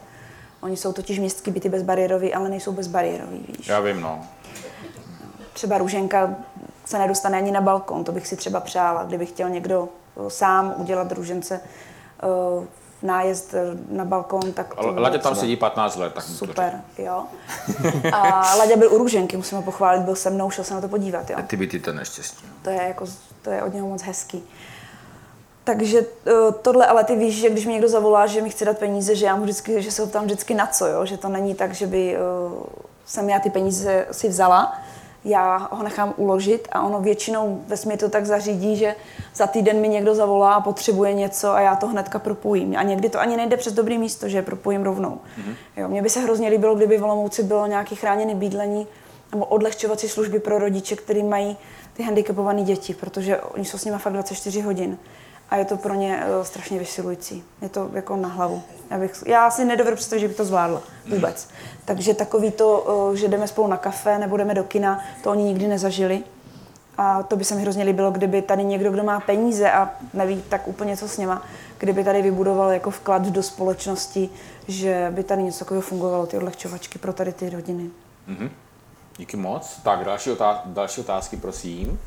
Oni 0.61 0.77
jsou 0.77 0.93
totiž 0.93 1.19
městský 1.19 1.51
byty 1.51 1.69
bezbariérový, 1.69 2.33
ale 2.33 2.49
nejsou 2.49 2.71
bezbariérový, 2.71 3.45
víš. 3.47 3.67
Já 3.67 3.79
vím, 3.79 4.01
no. 4.01 4.19
Třeba 5.53 5.77
růženka 5.77 6.35
se 6.85 6.99
nedostane 6.99 7.37
ani 7.37 7.51
na 7.51 7.61
balkon, 7.61 8.03
to 8.03 8.11
bych 8.11 8.27
si 8.27 8.35
třeba 8.35 8.59
přála, 8.59 9.03
kdyby 9.03 9.25
chtěl 9.25 9.49
někdo 9.49 9.89
sám 10.27 10.73
udělat 10.77 11.11
růžence 11.11 11.61
eh, 12.23 12.67
nájezd 13.01 13.53
eh, 13.53 13.77
na 13.89 14.05
balkon, 14.05 14.53
tak 14.53 14.75
to 14.75 14.93
Ladě 14.97 15.17
tam 15.17 15.35
sedí 15.35 15.55
15 15.55 15.95
let, 15.95 16.13
tak 16.13 16.23
Super, 16.23 16.81
jo. 16.97 17.23
A 18.13 18.55
Ladě 18.55 18.77
byl 18.77 18.93
u 18.93 18.97
Růženky, 18.97 19.37
musím 19.37 19.57
ho 19.57 19.63
pochválit, 19.63 20.01
byl 20.01 20.15
se 20.15 20.29
mnou, 20.29 20.49
šel 20.49 20.63
se 20.63 20.73
na 20.73 20.81
to 20.81 20.87
podívat, 20.87 21.19
jo. 21.19 21.25
řekne. 21.27 21.43
Ty 21.43 21.57
by 21.57 21.67
ty 21.67 21.79
to 21.79 21.93
neštěstí. 21.93 22.45
To 22.61 22.69
je, 22.69 22.83
jako, 22.87 23.05
to 23.41 23.49
je 23.49 23.63
od 23.63 23.73
něho 23.73 23.87
moc 23.87 24.01
hezký. 24.01 24.43
Takže 25.63 26.05
eh, 26.27 26.31
tohle, 26.61 26.85
ale 26.85 27.03
ty 27.03 27.15
víš, 27.15 27.39
že 27.39 27.49
když 27.49 27.65
mi 27.65 27.73
někdo 27.73 27.89
zavolá, 27.89 28.27
že 28.27 28.41
mi 28.41 28.49
chce 28.49 28.65
dát 28.65 28.77
peníze, 28.77 29.15
že 29.15 29.25
já 29.25 29.35
mu 29.35 29.43
vždycky, 29.43 29.81
že 29.81 29.91
se 29.91 30.01
ho 30.01 30.07
ptám 30.07 30.23
vždycky 30.23 30.53
na 30.53 30.67
co, 30.67 30.87
jo? 30.87 31.05
že 31.05 31.17
to 31.17 31.29
není 31.29 31.55
tak, 31.55 31.73
že 31.73 31.87
by 31.87 32.17
jsem 33.05 33.29
já 33.29 33.39
ty 33.39 33.49
peníze 33.49 34.07
si 34.11 34.29
vzala, 34.29 34.79
já 35.29 35.69
ho 35.71 35.83
nechám 35.83 36.13
uložit 36.17 36.67
a 36.71 36.81
ono 36.81 37.01
většinou 37.01 37.63
ve 37.67 37.97
to 37.97 38.09
tak 38.09 38.25
zařídí, 38.25 38.75
že 38.75 38.95
za 39.35 39.47
týden 39.47 39.81
mi 39.81 39.89
někdo 39.89 40.15
zavolá 40.15 40.53
a 40.53 40.61
potřebuje 40.61 41.13
něco 41.13 41.51
a 41.51 41.61
já 41.61 41.75
to 41.75 41.87
hnedka 41.87 42.19
propojím. 42.19 42.75
A 42.77 42.83
někdy 42.83 43.09
to 43.09 43.19
ani 43.19 43.37
nejde 43.37 43.57
přes 43.57 43.73
dobrý 43.73 43.97
místo, 43.97 44.29
že 44.29 44.37
je 44.37 44.41
propojím 44.41 44.83
rovnou. 44.83 45.09
Mm-hmm. 45.11 45.53
Jo, 45.77 45.87
mně 45.87 46.01
by 46.01 46.09
se 46.09 46.19
hrozně 46.19 46.49
líbilo, 46.49 46.75
kdyby 46.75 46.97
v 46.97 47.03
Olomouci 47.03 47.43
bylo 47.43 47.67
nějaké 47.67 47.95
chráněné 47.95 48.35
bydlení 48.35 48.87
nebo 49.31 49.45
odlehčovací 49.45 50.09
služby 50.09 50.39
pro 50.39 50.59
rodiče, 50.59 50.95
kteří 50.95 51.23
mají 51.23 51.57
ty 51.93 52.03
handicapované 52.03 52.63
děti, 52.63 52.93
protože 52.93 53.37
oni 53.37 53.65
jsou 53.65 53.77
s 53.77 53.85
nimi 53.85 53.97
fakt 53.97 54.13
24 54.13 54.61
hodin. 54.61 54.97
A 55.51 55.55
je 55.55 55.65
to 55.65 55.77
pro 55.77 55.93
ně 55.93 56.23
uh, 56.37 56.43
strašně 56.45 56.79
vysilující. 56.79 57.43
Je 57.61 57.69
to 57.69 57.89
jako 57.93 58.15
na 58.15 58.29
hlavu. 58.29 58.61
Já, 58.91 58.97
bych, 58.97 59.23
já 59.25 59.51
si 59.51 59.65
nedovedu 59.65 59.95
představit, 59.95 60.19
že 60.21 60.27
bych 60.27 60.37
to 60.37 60.45
zvládla. 60.45 60.81
Vůbec. 61.09 61.47
Takže 61.85 62.13
takový 62.13 62.51
to, 62.51 62.79
uh, 63.09 63.15
že 63.15 63.27
jdeme 63.27 63.47
spolu 63.47 63.67
na 63.67 63.77
kafe 63.77 64.19
nebo 64.19 64.37
jdeme 64.37 64.53
do 64.53 64.63
kina, 64.63 64.99
to 65.23 65.31
oni 65.31 65.43
nikdy 65.43 65.67
nezažili. 65.67 66.23
A 66.97 67.23
to 67.23 67.35
by 67.35 67.43
se 67.43 67.55
mi 67.55 67.61
hrozně 67.61 67.83
líbilo, 67.83 68.11
kdyby 68.11 68.41
tady 68.41 68.63
někdo, 68.63 68.91
kdo 68.91 69.03
má 69.03 69.19
peníze 69.19 69.71
a 69.71 69.89
neví 70.13 70.43
tak 70.49 70.67
úplně 70.67 70.97
co 70.97 71.07
s 71.07 71.17
něma, 71.17 71.41
kdyby 71.77 72.03
tady 72.03 72.21
vybudoval 72.21 72.71
jako 72.71 72.91
vklad 72.91 73.21
do 73.21 73.43
společnosti, 73.43 74.29
že 74.67 75.07
by 75.11 75.23
tady 75.23 75.43
něco 75.43 75.59
takového 75.59 75.81
fungovalo, 75.81 76.25
ty 76.25 76.37
odlehčovačky 76.37 76.99
pro 76.99 77.13
tady 77.13 77.33
ty 77.33 77.49
rodiny. 77.49 77.89
Díky 79.17 79.37
moc. 79.37 79.79
Tak, 79.83 80.03
další, 80.05 80.29
otá- 80.29 80.61
další 80.65 81.01
otázky, 81.01 81.37
prosím. 81.37 81.99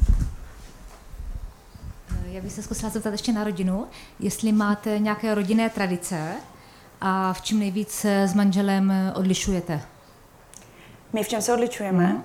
Já 2.32 2.40
bych 2.40 2.52
se 2.52 2.62
zkusila 2.62 2.90
zeptat 2.90 3.10
ještě 3.10 3.32
na 3.32 3.44
rodinu, 3.44 3.86
jestli 4.20 4.52
máte 4.52 4.98
nějaké 4.98 5.34
rodinné 5.34 5.70
tradice 5.70 6.32
a 7.00 7.32
v 7.32 7.40
čem 7.40 7.58
nejvíc 7.58 8.04
s 8.04 8.34
manželem 8.34 8.92
odlišujete. 9.14 9.80
My 11.12 11.24
v 11.24 11.28
čem 11.28 11.42
se 11.42 11.52
odličujeme? 11.52 12.06
Hmm. 12.06 12.24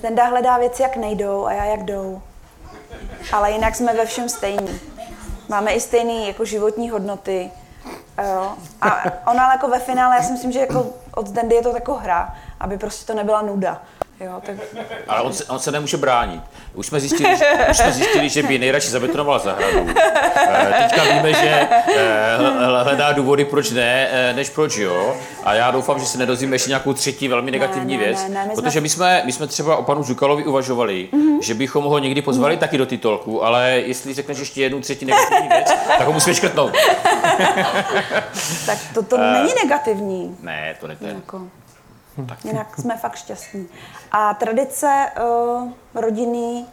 Zenda 0.00 0.24
hledá 0.24 0.58
věci, 0.58 0.82
jak 0.82 0.96
nejdou 0.96 1.46
a 1.46 1.52
já 1.52 1.64
jak 1.64 1.84
jdou. 1.84 2.22
Ale 3.32 3.52
jinak 3.52 3.74
jsme 3.74 3.94
ve 3.94 4.06
všem 4.06 4.28
stejní. 4.28 4.80
Máme 5.48 5.72
i 5.72 5.80
stejné 5.80 6.26
jako 6.26 6.44
životní 6.44 6.90
hodnoty. 6.90 7.50
Jo. 8.18 8.54
A 8.80 9.04
ona 9.30 9.44
ale 9.44 9.54
jako 9.54 9.68
ve 9.68 9.78
finále, 9.78 10.16
já 10.16 10.22
si 10.22 10.32
myslím, 10.32 10.52
že 10.52 10.58
jako 10.58 10.86
od 11.14 11.26
Zdendy 11.26 11.54
je 11.54 11.62
to 11.62 11.74
jako 11.74 11.94
hra, 11.94 12.36
aby 12.60 12.78
prostě 12.78 13.06
to 13.06 13.14
nebyla 13.14 13.42
nuda. 13.42 13.82
Jo, 14.20 14.32
tak 14.46 14.56
Ale 15.08 15.20
on 15.22 15.32
se, 15.32 15.44
on 15.44 15.58
se 15.58 15.70
nemůže 15.72 15.96
bránit. 15.96 16.42
Už 16.74 16.86
jsme 16.86 17.00
zjistili, 17.00 17.36
že- 17.36 17.66
už 17.70 17.76
jsme 17.76 17.92
zjistili 17.92 18.28
že 18.28 18.42
by 18.42 18.58
nejradši 18.58 18.88
zabetonoval 18.88 19.38
zahradu. 19.38 19.86
Eh, 20.36 20.74
Teďka 20.82 21.04
víme, 21.04 21.32
že 21.34 21.68
eh, 21.96 22.38
hl- 22.38 22.82
hledá 22.84 23.12
důvody, 23.12 23.44
proč 23.44 23.70
ne, 23.70 24.08
eh, 24.10 24.32
než 24.32 24.50
proč 24.50 24.76
jo. 24.76 25.16
A 25.44 25.54
já 25.54 25.70
doufám, 25.70 25.98
že 26.00 26.06
se 26.06 26.18
nedozvíme 26.18 26.54
ještě 26.54 26.68
nějakou 26.70 26.92
třetí 26.92 27.28
velmi 27.28 27.50
negativní 27.50 27.96
ne, 27.96 28.04
věc. 28.04 28.22
ne, 28.22 28.28
ne, 28.28 28.44
my 28.46 28.52
jsme- 28.54 28.62
protože 28.62 28.80
my 28.80 28.88
jsme, 28.88 29.22
my 29.24 29.32
jsme 29.32 29.46
třeba 29.46 29.76
o 29.76 29.82
panu 29.82 30.02
Žukalovi 30.02 30.44
uvažovali, 30.44 31.08
že 31.42 31.54
bychom 31.54 31.84
ho 31.84 31.98
někdy 31.98 32.22
pozvali 32.22 32.56
taky 32.56 32.78
do 32.78 32.86
titulku, 32.86 33.44
ale 33.44 33.70
jestli 33.70 34.14
řekneš 34.14 34.38
ještě 34.38 34.62
jednu 34.62 34.80
třetí 34.80 35.04
negativní 35.04 35.48
věc, 35.48 35.72
tak 35.98 36.06
ho 36.06 36.12
musíme 36.12 36.34
škrtnout. 36.34 36.72
tak 38.66 38.78
to, 38.94 39.02
to 39.02 39.18
není 39.18 39.52
negativní. 39.64 40.36
Ne, 40.40 40.74
to 40.80 40.86
ne. 40.86 40.96
Jako, 41.00 41.40
jinak 42.44 42.76
jsme 42.76 42.96
fakt 42.96 43.16
šťastní. 43.16 43.68
A 44.12 44.34
tradice 44.34 45.06
uh, 45.22 45.68
rodinný 45.94 46.66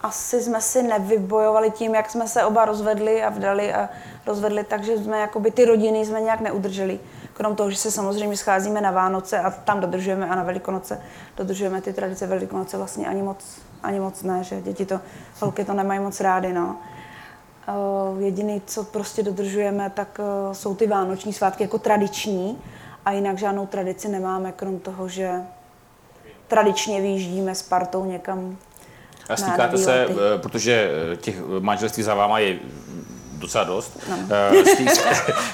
asi 0.00 0.42
jsme 0.42 0.60
si 0.60 0.82
nevybojovali 0.82 1.70
tím, 1.70 1.94
jak 1.94 2.10
jsme 2.10 2.28
se 2.28 2.44
oba 2.44 2.64
rozvedli 2.64 3.22
a 3.22 3.28
vdali 3.28 3.74
a 3.74 3.88
rozvedli, 4.26 4.64
takže 4.64 4.98
jsme 4.98 5.20
jakoby 5.20 5.50
ty 5.50 5.64
rodiny 5.64 6.06
jsme 6.06 6.20
nějak 6.20 6.40
neudrželi. 6.40 7.00
Krom 7.32 7.56
toho, 7.56 7.70
že 7.70 7.76
se 7.76 7.90
samozřejmě 7.90 8.36
scházíme 8.36 8.80
na 8.80 8.90
Vánoce 8.90 9.38
a 9.38 9.50
tam 9.50 9.80
dodržujeme 9.80 10.28
a 10.28 10.34
na 10.34 10.42
Velikonoce 10.42 11.00
dodržujeme 11.36 11.80
ty 11.80 11.92
tradice 11.92 12.26
Velikonoce 12.26 12.76
vlastně 12.76 13.06
ani 13.06 13.22
moc, 13.22 13.44
ani 13.82 14.00
moc 14.00 14.22
ne, 14.22 14.44
že 14.44 14.60
děti 14.60 14.86
to, 14.86 15.00
holky 15.40 15.64
to 15.64 15.72
nemají 15.72 16.00
moc 16.00 16.20
rády, 16.20 16.52
no. 16.52 16.76
Uh, 17.68 18.22
jediný, 18.22 18.62
co 18.66 18.84
prostě 18.84 19.22
dodržujeme, 19.22 19.90
tak 19.90 20.18
uh, 20.18 20.54
jsou 20.54 20.74
ty 20.74 20.86
vánoční 20.86 21.32
svátky 21.32 21.62
jako 21.62 21.78
tradiční 21.78 22.62
a 23.04 23.12
jinak 23.12 23.38
žádnou 23.38 23.66
tradici 23.66 24.08
nemáme, 24.08 24.52
krom 24.52 24.78
toho, 24.78 25.08
že 25.08 25.30
tradičně 26.48 27.00
vyjíždíme 27.00 27.54
s 27.54 27.62
partou 27.62 28.04
někam 28.04 28.56
A 29.28 29.36
stýkáte 29.36 29.78
se, 29.78 30.06
eh, 30.10 30.38
protože 30.38 30.90
eh, 31.12 31.16
těch 31.16 31.36
manželství 31.60 32.02
za 32.02 32.14
váma 32.14 32.38
je 32.38 32.58
docela 33.32 33.64
dost. 33.64 33.98
No. 34.10 34.16
Eh, 34.30 34.62
stý- 34.62 34.90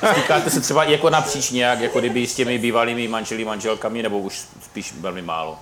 Stýkáte 0.13 0.51
se 0.51 0.61
třeba 0.61 0.85
jako 0.85 1.11
napříč 1.11 1.51
nějak, 1.51 1.81
jako 1.81 1.99
kdyby 2.01 2.27
s 2.27 2.35
těmi 2.35 2.59
bývalými 2.59 3.09
manželi, 3.09 3.45
manželkami, 3.45 4.03
nebo 4.03 4.19
už 4.19 4.47
spíš 4.63 4.95
velmi 5.01 5.23
málo? 5.23 5.59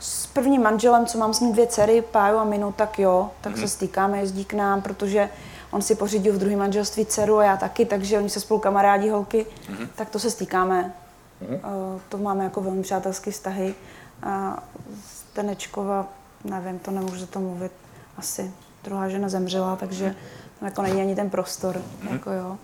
S 0.00 0.26
prvním 0.26 0.62
manželem, 0.62 1.06
co 1.06 1.18
mám 1.18 1.34
s 1.34 1.40
ním 1.40 1.52
dvě 1.52 1.66
dcery, 1.66 2.02
Páju 2.10 2.38
a 2.38 2.44
Minu, 2.44 2.72
tak 2.72 2.98
jo, 2.98 3.30
tak 3.40 3.52
Mhm. 3.52 3.60
se 3.62 3.68
stýkáme, 3.68 4.18
jezdí 4.18 4.44
k 4.44 4.52
nám, 4.54 4.82
protože 4.82 5.28
on 5.74 5.82
si 5.82 5.94
pořídil 5.94 6.32
v 6.34 6.38
druhém 6.38 6.58
manželství 6.58 7.06
dceru 7.06 7.38
a 7.38 7.44
já 7.44 7.56
taky, 7.56 7.86
takže 7.86 8.18
oni 8.18 8.30
se 8.30 8.40
spolu 8.40 8.60
kamarádí 8.60 9.10
holky, 9.10 9.46
Mhm. 9.68 9.88
tak 9.94 10.10
to 10.10 10.18
se 10.18 10.30
stýkáme. 10.30 10.94
Eh, 11.42 11.60
To 12.08 12.18
máme 12.18 12.44
jako 12.44 12.60
velmi 12.60 12.82
přátelské 12.82 13.30
vztahy. 13.30 13.74
A 14.22 14.62
Stenečkova, 15.04 16.06
nevím, 16.44 16.78
to 16.78 16.90
nemůžu 16.90 17.16
za 17.20 17.26
to 17.26 17.40
mluvit, 17.40 17.72
asi 18.16 18.52
druhá 18.84 19.08
žena 19.08 19.28
zemřela, 19.28 19.76
takže 19.76 20.14
tam 20.60 20.68
jako 20.68 20.82
není 20.82 21.00
ani 21.02 21.14
ten 21.14 21.30
prostor, 21.30 21.82
Mhm. 22.02 22.12
jako 22.12 22.30
jo. 22.30 22.58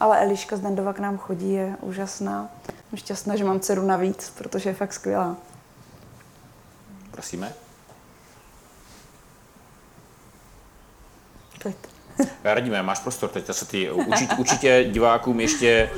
Ale 0.00 0.20
Eliška 0.20 0.56
z 0.56 0.60
Dendova 0.60 0.92
k 0.92 0.98
nám 0.98 1.18
chodí, 1.18 1.52
je 1.52 1.76
úžasná. 1.80 2.48
Jsem 2.88 2.98
šťastná, 2.98 3.36
že 3.36 3.44
mám 3.44 3.60
dceru 3.60 3.86
navíc, 3.86 4.32
protože 4.38 4.70
je 4.70 4.74
fakt 4.74 4.92
skvělá. 4.92 5.36
Prosíme. 7.10 7.52
Klid. 11.58 11.76
Radíme, 12.44 12.82
máš 12.82 12.98
prostor 12.98 13.30
teď 13.30 13.46
zase 13.46 13.66
ty. 13.66 13.90
Určitě, 13.90 14.34
určitě 14.38 14.84
divákům 14.84 15.40
ještě 15.40 15.90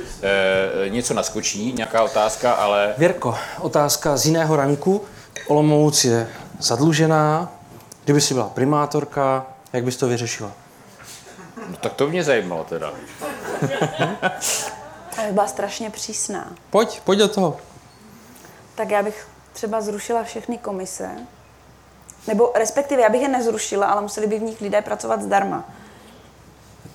e, 0.85 0.89
něco 0.89 1.13
naskočí, 1.13 1.73
nějaká 1.73 2.03
otázka, 2.03 2.53
ale 2.53 2.93
Věrko, 2.97 3.37
otázka 3.59 4.17
z 4.17 4.25
jiného 4.25 4.55
ranku. 4.55 5.03
Olomouc 5.47 6.05
je 6.05 6.27
zadlužená. 6.59 7.51
Kdyby 8.03 8.21
si 8.21 8.33
byla 8.33 8.49
primátorka, 8.49 9.45
jak 9.73 9.83
bys 9.83 9.97
to 9.97 10.07
vyřešila? 10.07 10.51
no, 11.69 11.77
tak 11.77 11.93
to 11.93 12.07
mě 12.07 12.23
zajímalo 12.23 12.63
teda. 12.63 12.93
Bych 15.23 15.31
byla 15.31 15.47
strašně 15.47 15.89
přísná. 15.89 16.53
Pojď, 16.69 17.01
pojď 17.01 17.19
do 17.19 17.27
toho. 17.27 17.57
Tak 18.75 18.89
já 18.89 19.03
bych 19.03 19.27
třeba 19.53 19.81
zrušila 19.81 20.23
všechny 20.23 20.57
komise. 20.57 21.09
Nebo 22.27 22.51
respektive, 22.55 23.01
já 23.01 23.09
bych 23.09 23.21
je 23.21 23.27
nezrušila, 23.27 23.87
ale 23.87 24.01
museli 24.01 24.27
by 24.27 24.39
v 24.39 24.43
nich 24.43 24.61
lidé 24.61 24.81
pracovat 24.81 25.21
zdarma. 25.21 25.69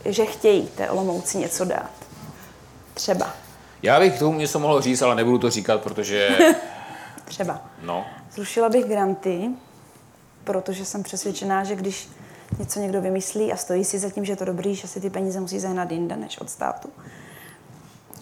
Že 0.05 0.25
chtějí 0.27 0.67
té 0.67 0.91
Olomouci 0.91 1.39
něco 1.39 1.65
dát. 1.65 1.91
Třeba. 2.95 3.31
Já 3.83 4.01
bych 4.01 4.17
k 4.17 4.19
tomu 4.19 4.39
něco 4.39 4.59
mohl 4.59 4.81
říct, 4.81 5.03
ale 5.03 5.15
nebudu 5.15 5.39
to 5.39 5.51
říkat, 5.51 5.81
protože, 5.81 6.39
Třeba. 7.25 7.61
no, 7.83 8.07
Zrušila 8.33 8.69
bych 8.69 8.85
granty, 8.85 9.51
protože 10.45 10.85
jsem 10.85 11.03
přesvědčená, 11.03 11.65
že 11.65 11.77
když 11.77 12.09
něco 12.59 12.81
někdo 12.81 13.01
vymyslí 13.01 13.53
a 13.53 13.57
stojí 13.57 13.85
si 13.85 13.99
za 13.99 14.11
tím, 14.11 14.25
že 14.25 14.33
je 14.33 14.37
to 14.37 14.45
dobrý, 14.45 14.75
že 14.75 14.89
si 14.89 15.01
ty 15.01 15.11
peníze 15.11 15.41
musí 15.41 15.61
zahnat 15.61 15.91
jinde 15.91 16.17
než 16.17 16.39
od 16.39 16.51
státu. 16.51 16.89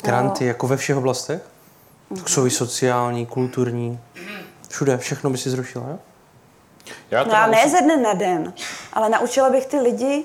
Granty 0.02 0.44
jako 0.46 0.66
ve 0.66 0.76
všech 0.76 0.96
oblastech? 0.96 1.42
Tak 2.16 2.28
jsou 2.28 2.46
i 2.46 2.50
sociální, 2.50 3.26
kulturní, 3.26 4.00
všude, 4.68 4.98
všechno 4.98 5.30
by 5.30 5.38
si 5.38 5.50
zrušila, 5.50 5.84
jo? 5.88 5.98
já 7.10 7.24
to 7.24 7.30
No 7.30 7.36
a 7.36 7.40
mám 7.40 7.50
ne 7.50 7.68
ze 7.68 7.80
dne 7.82 7.96
na 7.96 8.12
den, 8.14 8.52
ale 8.92 9.08
naučila 9.08 9.50
bych 9.50 9.66
ty 9.66 9.80
lidi, 9.80 10.24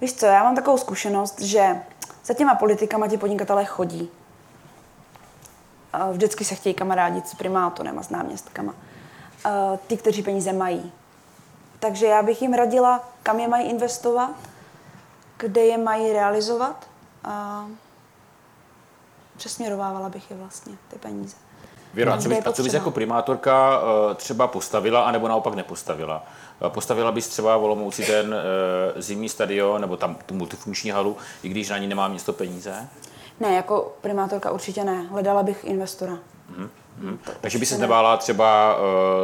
víš 0.00 0.14
co, 0.14 0.26
já 0.26 0.42
mám 0.42 0.54
takovou 0.54 0.78
zkušenost, 0.78 1.40
že 1.40 1.82
za 2.24 2.34
těma 2.34 2.54
politikama 2.54 3.08
ti 3.08 3.18
podnikatelé 3.18 3.64
chodí. 3.64 4.10
A 5.92 6.10
Vždycky 6.10 6.44
se 6.44 6.54
chtějí 6.54 6.74
kamarádit 6.74 7.28
s 7.28 7.34
primátorem 7.34 7.98
a 7.98 8.02
s 8.02 8.10
náměstkama. 8.10 8.74
A 9.44 9.76
Ty, 9.86 9.96
kteří 9.96 10.22
peníze 10.22 10.52
mají. 10.52 10.92
Takže 11.78 12.06
já 12.06 12.22
bych 12.22 12.42
jim 12.42 12.52
radila, 12.52 13.08
kam 13.22 13.40
je 13.40 13.48
mají 13.48 13.70
investovat, 13.70 14.30
kde 15.36 15.60
je 15.60 15.78
mají 15.78 16.12
realizovat 16.12 16.86
a 17.24 17.66
přesměrovávala 19.36 20.08
bych 20.08 20.30
je 20.30 20.36
vlastně, 20.36 20.76
ty 20.88 20.98
peníze. 20.98 21.36
Věro, 21.96 22.12
a 22.12 22.18
co 22.18 22.28
bys, 22.28 22.38
a 22.46 22.52
co 22.52 22.62
bys 22.62 22.74
jako 22.74 22.90
primátorka 22.90 23.80
eh, 24.10 24.14
třeba 24.14 24.46
postavila, 24.46 25.00
anebo 25.02 25.28
naopak 25.28 25.54
nepostavila? 25.54 26.24
Eh, 26.66 26.70
Postavila 26.70 27.12
bys 27.12 27.28
třeba 27.28 27.56
v 27.56 27.64
Olomouci 27.64 28.04
ten 28.06 28.34
eh, 28.34 29.02
zimní 29.02 29.28
stadion, 29.28 29.80
nebo 29.80 29.96
tam 29.96 30.16
tu 30.26 30.34
multifunkční 30.34 30.90
halu, 30.90 31.16
i 31.42 31.48
když 31.48 31.68
na 31.68 31.78
ní 31.78 31.86
nemá 31.86 32.08
město 32.08 32.32
peníze? 32.32 32.88
Ne, 33.40 33.54
jako 33.54 33.92
primátorka 34.00 34.50
určitě 34.50 34.84
ne. 34.84 35.02
Hledala 35.02 35.42
bych 35.42 35.64
investora. 35.64 36.18
Takže 37.40 37.58
by 37.58 37.66
se 37.66 37.78
nebála 37.78 38.16
třeba 38.16 38.76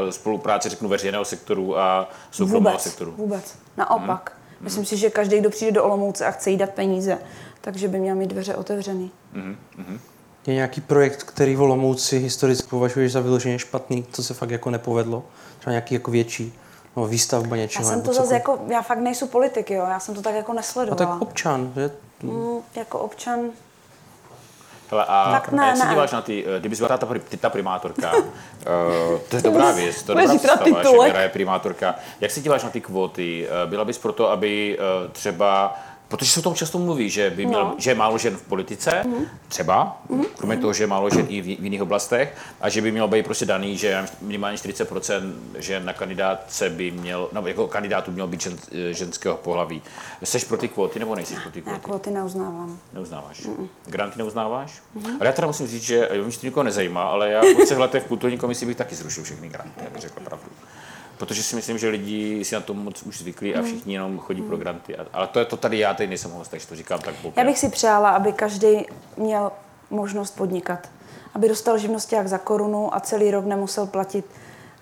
eh, 0.09 0.12
spolupráce, 0.12 0.68
řeknu, 0.68 0.89
veřejného 0.89 1.25
sektoru 1.25 1.79
a 1.79 2.09
soukromého 2.31 2.79
sektoru? 2.79 3.12
vůbec. 3.16 3.59
Naopak. 3.77 4.33
Myslím 4.61 4.85
si, 4.85 4.97
že 4.97 5.11
každý, 5.11 5.39
kdo 5.41 5.51
přijde 5.51 5.73
do 5.73 5.85
Olomouce 5.85 6.27
a 6.27 6.31
chce 6.31 6.51
jí 6.51 6.57
dát 6.57 6.70
peníze, 6.70 7.18
takže 7.61 7.89
by 7.89 7.99
měl 7.99 8.16
mít 8.16 8.27
dveře 8.31 8.55
otevřený. 8.57 9.11
Je 10.47 10.55
nějaký 10.55 10.80
projekt, 10.80 11.22
který 11.22 11.57
v 11.57 11.62
Olomouci 11.62 12.18
historicky 12.18 12.68
považuješ 12.68 13.12
za 13.12 13.20
vyloženě 13.20 13.59
špatný, 13.59 14.07
co 14.12 14.22
se 14.24 14.34
fakt 14.34 14.51
jako 14.51 14.70
nepovedlo? 14.70 15.22
Třeba 15.59 15.70
nějaký 15.72 15.95
jako 15.95 16.11
větší 16.11 16.59
no, 16.97 17.07
výstavba 17.07 17.57
Já 17.57 17.62
něčeho? 17.62 17.84
jsem 17.84 17.95
nebo 17.99 18.09
to 18.09 18.14
zase 18.14 18.34
jako, 18.34 18.59
já 18.68 18.82
fakt 18.82 18.99
nejsou 18.99 19.26
politik, 19.26 19.70
jo, 19.70 19.86
já 19.88 20.01
jsem 20.01 20.14
to 20.14 20.22
tak 20.22 20.34
jako 20.34 20.53
nesledovala. 20.53 21.12
tak 21.12 21.22
občan, 21.22 21.72
že? 21.76 21.90
Mm, 22.22 22.59
jako 22.76 22.99
občan, 22.99 23.40
Hele, 24.90 25.05
a, 25.09 25.32
Tak 25.32 25.53
ne, 25.53 25.62
a 25.62 25.66
jak 25.66 25.76
se 25.76 25.84
ne. 25.84 25.90
díváš 25.90 26.12
na 26.12 26.22
ty, 26.22 26.45
eh, 26.57 26.61
kdyby 26.61 26.76
byla 26.76 26.99
ta, 26.99 27.09
ty, 27.28 27.36
ta 27.36 27.51
primátorka, 27.51 28.12
uh, 28.16 28.22
to 29.28 29.36
je 29.36 29.43
dobrá 29.43 29.72
věc, 29.72 30.03
to 30.03 30.12
je 30.12 30.26
dobrá 30.26 30.38
představa, 30.38 30.82
že. 30.82 30.99
Věra 31.05 31.22
je 31.22 31.28
primátorka. 31.28 31.95
Jak 32.20 32.30
se 32.30 32.40
díváš 32.40 32.62
na 32.64 32.70
ty 32.70 32.80
kvóty? 32.80 33.49
Eh, 33.64 33.66
Byla 33.66 33.84
bys 33.84 33.99
proto, 33.99 34.30
aby 34.30 34.78
třeba 35.12 35.74
Protože 36.12 36.30
se 36.30 36.40
o 36.40 36.42
tom 36.42 36.54
často 36.54 36.78
mluví, 36.78 37.10
že, 37.10 37.30
by 37.30 37.46
měl, 37.46 37.60
No. 37.64 37.74
že 37.78 37.90
je 37.90 37.94
málo 37.94 38.18
žen 38.18 38.36
v 38.36 38.42
politice, 38.42 39.02
Mhm. 39.04 39.24
třeba, 39.48 40.02
kromě 40.38 40.56
toho, 40.56 40.72
že 40.72 40.82
je 40.82 40.86
málo 40.86 41.10
žen 41.10 41.26
i 41.28 41.40
v, 41.40 41.44
v 41.44 41.64
jiných 41.64 41.82
oblastech, 41.82 42.34
a 42.60 42.68
že 42.68 42.80
by 42.82 42.92
mělo 42.92 43.08
být 43.08 43.24
prostě 43.24 43.46
daný, 43.46 43.76
že 43.78 44.04
minimálně 44.20 44.56
40% 44.58 45.32
žen 45.58 45.84
na 45.84 45.92
kandidátce 45.92 46.70
by 46.70 46.90
měl, 46.90 47.28
no 47.32 47.46
jako 47.46 47.66
kandidátů 47.68 48.10
mělo 48.12 48.28
být 48.28 48.40
žen, 48.40 48.56
ženského 48.90 49.36
pohlaví. 49.36 49.82
Jsi 50.22 50.46
pro 50.46 50.56
ty 50.56 50.68
kvóty 50.68 50.98
nebo 50.98 51.14
nejsi 51.14 51.34
pro 51.42 51.50
ty 51.50 51.58
já 51.58 51.64
kvóty? 51.64 51.80
kvóty 51.84 52.10
neuznávám. 52.10 52.78
Neuznáváš. 52.92 53.42
Granty 53.86 54.18
neuznáváš? 54.18 54.82
Ale 55.20 55.26
já 55.26 55.32
teda 55.32 55.46
musím 55.46 55.66
říct, 55.66 55.82
že 55.82 56.08
já 56.12 56.22
vím, 56.22 56.30
že 56.30 56.38
to 56.40 56.46
nikoho 56.46 56.64
nezajímá, 56.64 57.02
ale 57.02 57.30
já 57.30 57.40
po 57.56 57.64
třech 57.64 57.78
letech 57.78 58.02
v 58.02 58.06
kulturní 58.06 58.38
komisi 58.38 58.66
bych 58.66 58.76
taky 58.76 58.94
zrušil 58.94 59.24
všechny 59.24 59.48
granty, 59.48 59.80
abych 59.86 60.02
řekl 60.02 60.20
pravdu. 60.20 60.46
Protože 61.23 61.43
si 61.43 61.57
myslím, 61.57 61.79
že 61.79 61.89
lidi 61.89 62.45
si 62.45 62.55
na 62.55 62.61
to 62.61 62.75
moc 62.75 63.03
už 63.03 63.18
zvyklí 63.18 63.55
a 63.55 63.62
všichni 63.62 63.95
jenom 63.95 64.18
chodí 64.18 64.43
pro 64.43 64.57
granty. 64.57 64.97
A- 64.97 65.07
Ale 65.12 65.27
to 65.27 65.39
je 65.39 65.45
to 65.45 65.57
tady 65.57 65.79
já, 65.79 65.95
tady 65.95 66.07
nejsem 66.07 66.31
host, 66.31 66.51
takže 66.51 66.66
to 66.66 66.77
říkám 66.77 66.99
tak 66.99 67.14
bokem. 67.14 67.33
Já 67.37 67.51
bych 67.51 67.59
si 67.59 67.68
přála, 67.68 68.11
aby 68.11 68.33
každý 68.33 68.87
měl 69.16 69.53
možnost 69.91 70.37
podnikat. 70.37 70.89
Aby 71.35 71.49
dostal 71.49 71.79
živnosták 71.79 72.29
za 72.29 72.39
korunu 72.39 72.95
a 72.95 73.01
celý 73.01 73.31
rok 73.31 73.45
nemusel 73.45 73.87
platit 73.87 74.25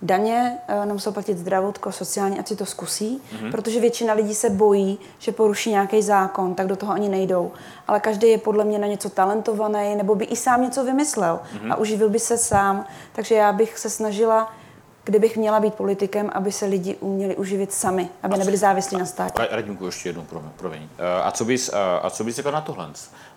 daně, 0.02 0.58
eh, 0.68 0.86
nemusel 0.86 1.12
platit 1.12 1.38
zdravotko, 1.38 1.92
sociální, 1.92 2.38
ať 2.38 2.48
si 2.48 2.56
to 2.56 2.66
zkusí, 2.66 3.22
mm-hmm. 3.32 3.50
protože 3.50 3.80
většina 3.80 4.14
lidí 4.14 4.34
se 4.34 4.50
bojí, 4.50 4.98
že 5.18 5.32
poruší 5.32 5.70
nějaký 5.70 6.02
zákon, 6.02 6.54
tak 6.54 6.66
do 6.66 6.76
toho 6.76 6.92
ani 6.92 7.08
nejdou. 7.08 7.52
Ale 7.88 8.00
každý 8.00 8.28
je 8.28 8.38
podle 8.38 8.64
mě 8.64 8.78
na 8.78 8.86
něco 8.86 9.10
talentovaný, 9.10 9.94
nebo 9.94 10.14
by 10.14 10.24
i 10.24 10.36
sám 10.36 10.62
něco 10.62 10.84
vymyslel 10.84 11.40
mm-hmm. 11.44 11.72
a 11.72 11.76
uživil 11.76 12.08
by 12.08 12.18
se 12.18 12.38
sám. 12.38 12.86
Takže 13.12 13.34
já 13.34 13.52
bych 13.52 13.78
se 13.78 13.90
snažila, 13.90 14.52
kdybych 15.04 15.36
měla 15.36 15.60
být 15.60 15.74
politikem, 15.74 16.30
aby 16.34 16.52
se 16.52 16.66
lidi 16.66 16.96
uměli 17.00 17.36
uživit 17.36 17.72
sami, 17.72 18.08
aby 18.22 18.38
nebyli 18.38 18.56
závislí 18.56 18.98
na 18.98 19.06
státě. 19.06 19.42
Ra- 19.42 19.48
Radimku, 19.50 19.86
ještě 19.86 20.08
jednou, 20.08 20.26
promiň. 20.56 20.82
Eh, 20.98 21.22
A 21.22 21.30
co 21.30 21.44
bys, 21.44 21.68
a, 21.68 21.96
a 21.96 22.10
co 22.10 22.24
bys 22.24 22.36
řekl 22.36 22.50
na 22.52 22.60
tohle? 22.60 22.88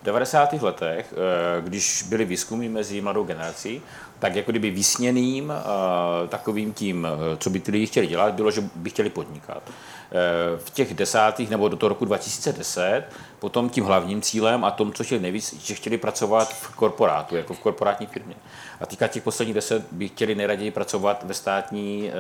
V 0.02 0.06
90. 0.06 0.54
letech, 0.62 1.14
eh, 1.14 1.62
když 1.62 2.04
byly 2.10 2.26
výzkumy 2.26 2.70
mezi 2.70 3.02
mladou 3.02 3.24
generací, 3.24 3.82
tak 4.20 4.36
jako 4.36 4.52
kdyby 4.52 4.70
vysněným 4.72 5.52
eh, 5.56 6.28
takovým 6.28 6.74
tím, 6.74 7.08
eh, 7.34 7.38
co 7.38 7.50
by 7.50 7.60
ty 7.60 7.72
lidi 7.72 7.86
chtěli 7.86 8.08
dělat, 8.08 8.34
bylo, 8.34 8.52
že 8.52 8.64
by 8.76 8.90
chtěli 8.90 9.10
podnikat. 9.10 9.64
Eh, 10.14 10.58
V 10.58 10.70
těch 10.70 10.94
desátých 10.94 11.50
nebo 11.50 11.70
do 11.70 11.78
toho 11.78 11.90
roku 11.90 12.06
2010 12.06 13.04
potom 13.40 13.70
tím 13.70 13.86
hlavním 13.86 14.22
cílem 14.22 14.64
a 14.64 14.72
tom, 14.72 14.94
co 14.94 15.04
chtěli 15.04 15.22
nejvíc, 15.22 15.54
že 15.54 15.76
chtěli 15.76 15.98
pracovat 15.98 16.54
v 16.54 16.76
korporátu, 16.76 17.36
jako 17.36 17.54
v 17.54 17.60
korporátní 17.60 18.06
firmě. 18.06 18.36
A 18.82 18.86
teďka 18.86 19.08
těch 19.08 19.24
posledních 19.24 19.56
deset 19.56 19.84
by 19.92 20.08
chtěli 20.08 20.36
nejraději 20.36 20.72
pracovat 20.72 21.24
ve 21.24 21.34
státní 21.34 22.04
je 22.06 22.14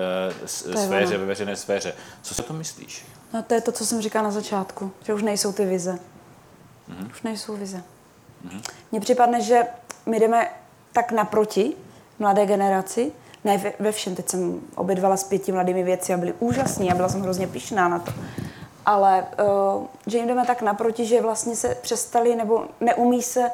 sféře, 0.46 1.18
ve 1.18 1.26
veřejné 1.26 1.56
sféře. 1.56 1.94
Co 2.22 2.36
si 2.36 2.42
o 2.42 2.46
tom 2.46 2.58
myslíš? 2.58 3.06
No 3.34 3.44
to 3.44 3.54
je 3.54 3.62
to, 3.62 3.72
co 3.72 3.86
jsem 3.86 4.02
říkala 4.02 4.24
na 4.24 4.32
začátku, 4.32 4.92
že 5.06 5.14
už 5.14 5.24
nejsou 5.24 5.54
ty 5.54 5.66
vize. 5.66 6.00
Mm-hmm. 6.90 7.12
Už 7.12 7.22
nejsou 7.22 7.58
vize. 7.58 7.84
Mm-hmm. 8.48 8.62
Mně 8.92 9.02
připadne, 9.02 9.42
že 9.42 9.62
my 10.06 10.20
jdeme 10.20 10.50
tak 10.94 11.12
naproti 11.12 11.74
mladé 12.20 12.46
generaci, 12.46 13.12
ne 13.44 13.58
ve, 13.58 13.74
ve 13.80 13.92
všem, 13.92 14.16
teď 14.16 14.30
jsem 14.30 14.62
obědvala 14.76 15.18
s 15.18 15.24
pěti 15.24 15.52
mladými 15.52 15.84
věci 15.84 16.14
a 16.14 16.18
byli 16.18 16.34
úžasní 16.40 16.92
a 16.92 16.96
byla 16.96 17.10
jsem 17.10 17.22
hrozně 17.22 17.48
pišná 17.48 17.88
na 17.88 18.00
to. 18.00 18.12
Ale 18.86 19.26
uh, 19.78 19.86
že 20.08 20.18
jim 20.18 20.28
jdeme 20.28 20.46
tak 20.46 20.62
naproti, 20.62 21.06
že 21.06 21.22
vlastně 21.22 21.56
se 21.56 21.76
přestali 21.82 22.36
nebo 22.36 22.66
neumí 22.80 23.24
se 23.24 23.52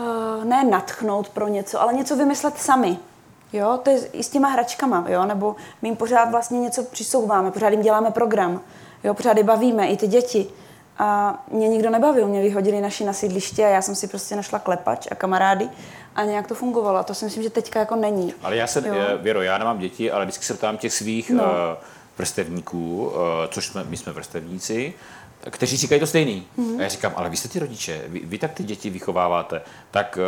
uh, 0.00 0.44
ne 0.44 0.64
natchnout 0.64 1.28
pro 1.28 1.48
něco, 1.48 1.80
ale 1.82 1.92
něco 1.92 2.16
vymyslet 2.16 2.58
sami. 2.58 2.98
Jo, 3.52 3.78
to 3.82 3.90
je 3.90 4.06
i 4.06 4.22
s 4.22 4.28
těma 4.28 4.48
hračkama, 4.48 5.04
jo, 5.08 5.24
nebo 5.24 5.56
my 5.82 5.88
jim 5.88 5.96
pořád 5.96 6.30
vlastně 6.30 6.60
něco 6.60 6.82
přisouváme, 6.82 7.50
pořád 7.50 7.68
jim 7.68 7.82
děláme 7.82 8.10
program, 8.10 8.60
jo, 9.04 9.14
pořád 9.14 9.36
je 9.36 9.44
bavíme, 9.44 9.88
i 9.88 9.96
ty 9.96 10.06
děti. 10.06 10.50
A 11.00 11.38
mě 11.50 11.68
nikdo 11.68 11.90
nebavil, 11.90 12.28
mě 12.28 12.42
vyhodili 12.42 12.80
naši 12.80 13.04
na 13.04 13.12
sídliště 13.12 13.64
a 13.64 13.68
já 13.68 13.82
jsem 13.82 13.94
si 13.94 14.08
prostě 14.08 14.36
našla 14.36 14.58
klepač 14.58 15.06
a 15.10 15.14
kamarády 15.14 15.68
a 16.14 16.24
nějak 16.24 16.46
to 16.46 16.54
fungovalo. 16.54 16.98
A 16.98 17.02
to 17.02 17.14
si 17.14 17.24
myslím, 17.24 17.42
že 17.42 17.50
teďka 17.50 17.80
jako 17.80 17.96
není. 17.96 18.34
Ale 18.42 18.56
já 18.56 18.66
se, 18.66 18.88
Jo. 18.88 18.94
je, 18.94 19.18
Věro, 19.22 19.42
já 19.42 19.58
nemám 19.58 19.78
děti, 19.78 20.10
ale 20.10 20.24
vždycky 20.24 20.44
se 20.44 20.54
ptám 20.54 20.76
těch 20.76 20.92
svých 20.92 21.30
no. 21.30 21.42
Uh, 21.42 21.50
vrstevníků, 22.18 23.06
uh, 23.06 23.12
což 23.48 23.66
jsme, 23.66 23.84
my 23.84 23.96
jsme 23.96 24.12
vrstevníci, 24.12 24.94
kteří 25.50 25.76
říkají 25.76 26.00
to 26.00 26.06
stejný. 26.06 26.46
Mhm. 26.56 26.66
Mm-hmm. 26.66 26.78
A 26.78 26.82
já 26.82 26.88
říkám, 26.88 27.12
ale 27.16 27.30
vy 27.30 27.36
jste 27.36 27.48
ty 27.48 27.58
rodiče, 27.58 28.02
vy, 28.08 28.20
vy 28.24 28.38
tak 28.38 28.52
ty 28.52 28.62
děti 28.62 28.90
vychováváte. 28.90 29.62
Tak 29.90 30.18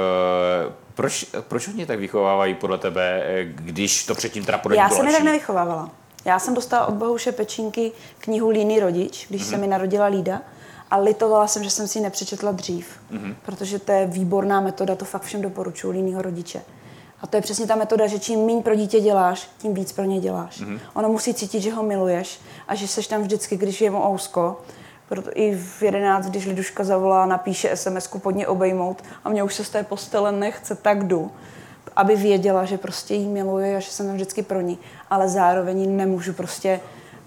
uh, 0.66 0.72
proč, 0.94 1.26
proč 1.40 1.68
oni 1.68 1.86
tak 1.86 1.98
vychovávají 1.98 2.54
podle 2.54 2.78
tebe, 2.78 3.22
eh, 3.24 3.44
když 3.44 4.06
to 4.06 4.14
předtím 4.14 4.44
teda 4.44 4.58
podle 4.58 4.76
Já 4.76 4.90
jsem 4.90 5.06
je 5.06 5.12
tak 5.12 5.22
nevychovávala. 5.22 5.90
Já 6.24 6.38
jsem 6.38 6.54
dostala 6.54 6.86
od 6.86 6.94
Bohuše 6.94 7.32
Pečínky 7.32 7.92
knihu 8.18 8.50
Líný 8.50 8.80
rodič, 8.80 9.26
když 9.28 9.42
mm-hmm. 9.42 9.50
se 9.50 9.56
mi 9.56 9.66
narodila 9.66 10.06
Lída. 10.06 10.40
A 10.92 10.96
litovala 10.96 11.46
jsem, 11.46 11.64
že 11.64 11.70
jsem 11.70 11.88
si 11.88 11.98
ji 11.98 12.02
nepřečetla 12.02 12.52
dřív, 12.52 12.86
mm-hmm. 13.12 13.34
protože 13.44 13.78
to 13.78 13.92
je 13.92 14.06
výborná 14.06 14.60
metoda, 14.60 14.94
to 14.94 15.04
fakt 15.04 15.22
všem 15.22 15.42
doporučuji, 15.42 15.90
línýho 15.90 16.22
rodiče. 16.22 16.62
A 17.20 17.26
to 17.26 17.36
je 17.36 17.40
přesně 17.42 17.66
ta 17.66 17.76
metoda, 17.76 18.06
že 18.06 18.18
čím 18.18 18.46
méně 18.46 18.62
pro 18.62 18.74
dítě 18.74 19.00
děláš, 19.00 19.48
tím 19.58 19.74
víc 19.74 19.92
pro 19.92 20.04
ně 20.04 20.20
děláš. 20.20 20.60
Mm-hmm. 20.60 20.78
Ono 20.94 21.08
musí 21.08 21.34
cítit, 21.34 21.60
že 21.60 21.72
ho 21.72 21.82
miluješ 21.82 22.40
a 22.68 22.74
že 22.74 22.88
seš 22.88 23.06
tam 23.06 23.22
vždycky, 23.22 23.56
když 23.56 23.80
je 23.80 23.90
mu 23.90 24.08
ousko. 24.08 24.60
Proto 25.08 25.30
i 25.34 25.54
v 25.56 25.82
11, 25.82 26.26
když 26.26 26.46
Liduška 26.46 26.84
zavolá, 26.84 27.26
napíše 27.26 27.74
SMS-ku 27.74 28.18
pod 28.18 28.30
ně 28.30 28.46
obejmout 28.46 29.02
a 29.24 29.28
mě 29.28 29.42
už 29.42 29.54
se 29.54 29.64
z 29.64 29.70
té 29.70 29.82
postele 29.82 30.32
nechce, 30.32 30.74
tak 30.74 31.06
jdu 31.06 31.30
aby 31.96 32.16
věděla, 32.16 32.64
že 32.64 32.78
prostě 32.78 33.14
jí 33.14 33.28
miluje 33.28 33.76
a 33.76 33.80
že 33.80 33.90
jsem 33.90 34.06
tam 34.06 34.14
vždycky 34.14 34.42
pro 34.42 34.60
ní. 34.60 34.78
Ale 35.10 35.28
zároveň 35.28 35.96
nemůžu 35.96 36.32
prostě 36.32 36.80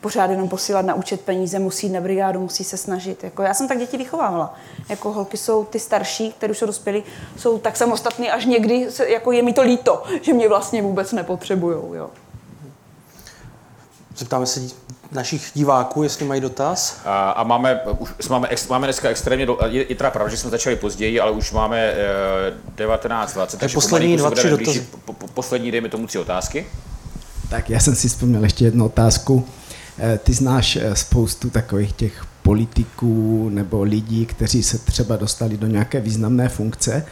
pořád 0.05 0.31
jenom 0.31 0.49
posílat 0.49 0.85
na 0.85 0.93
účet 0.93 1.21
peníze, 1.21 1.59
musí 1.59 1.89
na 1.89 2.01
brigádu, 2.01 2.39
musí 2.39 2.63
se 2.63 2.77
snažit. 2.77 3.23
Jako 3.23 3.41
já 3.41 3.53
jsem 3.53 3.67
tak 3.67 3.77
děti 3.79 3.97
vychovávala. 3.97 4.53
Jako 4.89 5.11
holky 5.11 5.37
jsou 5.37 5.63
ty 5.63 5.79
starší, 5.79 6.31
které 6.31 6.51
už 6.51 6.57
jsou 6.57 6.65
dospělí, 6.65 7.03
jsou 7.37 7.57
tak 7.57 7.77
samostatné, 7.77 8.31
až 8.31 8.45
někdy 8.45 8.91
se, 8.91 9.09
jako 9.09 9.31
je 9.31 9.43
mi 9.43 9.53
to 9.53 9.61
líto, 9.61 10.03
že 10.21 10.33
mě 10.33 10.49
vlastně 10.49 10.81
vůbec 10.81 11.11
nepotřebujou. 11.11 11.93
Jo. 11.93 12.09
Zeptáme 14.17 14.45
se 14.45 14.61
našich 15.11 15.51
diváků, 15.53 16.03
jestli 16.03 16.25
mají 16.25 16.41
dotaz. 16.41 16.99
A, 17.05 17.31
a 17.31 17.43
máme, 17.43 17.81
už 17.99 18.29
máme, 18.29 18.47
ex, 18.47 18.67
máme 18.67 18.87
dneska 18.87 19.09
extrémně, 19.09 19.45
do, 19.45 19.57
je, 19.65 19.89
je 19.89 19.95
teda 19.95 20.11
pravda, 20.11 20.31
že 20.31 20.37
jsme 20.37 20.49
začali 20.49 20.75
později, 20.75 21.19
ale 21.19 21.31
už 21.31 21.51
máme 21.51 21.77
eh, 21.77 22.85
19.20, 22.85 23.57
takže 23.57 23.73
poslední 23.73 24.17
dva, 24.17 24.31
tři 24.31 24.49
dotazy. 24.49 24.87
po, 25.05 25.13
po, 25.13 25.27
poslední, 25.27 25.71
dejme 25.71 25.89
tomu, 25.89 26.07
tři 26.07 26.19
otázky. 26.19 26.67
Tak 27.49 27.69
já 27.69 27.79
jsem 27.79 27.95
si 27.95 28.07
vzpomněl 28.07 28.43
ještě 28.43 28.65
jednu 28.65 28.85
otázku. 28.85 29.47
Eh, 29.99 30.17
Ty 30.17 30.33
znáš 30.33 30.75
eh, 30.75 30.95
spoustu 30.95 31.49
takových 31.49 31.93
těch 31.93 32.25
politiků 32.41 33.49
nebo 33.49 33.83
lidí, 33.83 34.25
kteří 34.25 34.63
se 34.63 34.77
třeba 34.77 35.15
dostali 35.15 35.57
do 35.57 35.67
nějaké 35.67 35.99
významné 35.99 36.49
funkce. 36.49 37.05